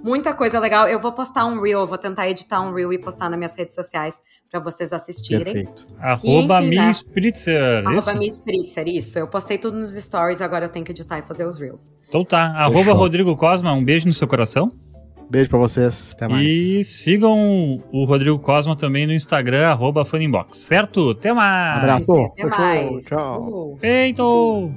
muita 0.00 0.32
coisa 0.32 0.60
legal. 0.60 0.86
Eu 0.86 1.00
vou 1.00 1.10
postar 1.10 1.44
um 1.44 1.60
reel, 1.60 1.84
vou 1.84 1.98
tentar 1.98 2.28
editar 2.28 2.60
um 2.60 2.72
reel 2.72 2.92
e 2.92 2.98
postar 2.98 3.28
nas 3.28 3.36
minhas 3.36 3.56
redes 3.56 3.74
sociais 3.74 4.22
para 4.48 4.60
vocês 4.60 4.92
assistirem. 4.92 5.42
Perfeito. 5.42 5.88
Arroba 5.98 6.62
enfim, 6.62 6.76
né? 6.76 6.90
Spritzer. 6.92 7.84
Arroba 7.84 8.14
Mi 8.14 8.28
Spritzer, 8.28 8.86
isso. 8.86 9.18
Eu 9.18 9.26
postei 9.26 9.58
tudo 9.58 9.76
nos 9.76 9.92
stories, 9.92 10.40
agora 10.40 10.66
eu 10.66 10.68
tenho 10.68 10.84
que 10.84 10.92
editar 10.92 11.18
e 11.18 11.22
fazer 11.22 11.44
os 11.44 11.58
reels. 11.58 11.92
Então 12.08 12.24
tá. 12.24 12.54
Arroba 12.56 12.92
Rodrigo 12.92 13.36
Cosma, 13.36 13.72
um 13.72 13.84
beijo 13.84 14.06
no 14.06 14.12
seu 14.12 14.28
coração. 14.28 14.70
Beijo 15.28 15.50
pra 15.50 15.58
vocês, 15.58 16.14
até 16.14 16.28
mais. 16.28 16.52
E 16.52 16.84
sigam 16.84 17.82
o 17.92 18.04
Rodrigo 18.04 18.38
Cosma 18.38 18.76
também 18.76 19.06
no 19.06 19.12
Instagram, 19.12 19.68
arroba 19.68 20.04
Funinbox, 20.04 20.58
certo? 20.58 21.10
Até 21.10 21.32
mais! 21.32 21.78
Abraço! 21.78 22.24
Até 22.26 22.46
mais! 22.46 23.04
Tchau! 23.04 23.76
Feito! 23.80 24.70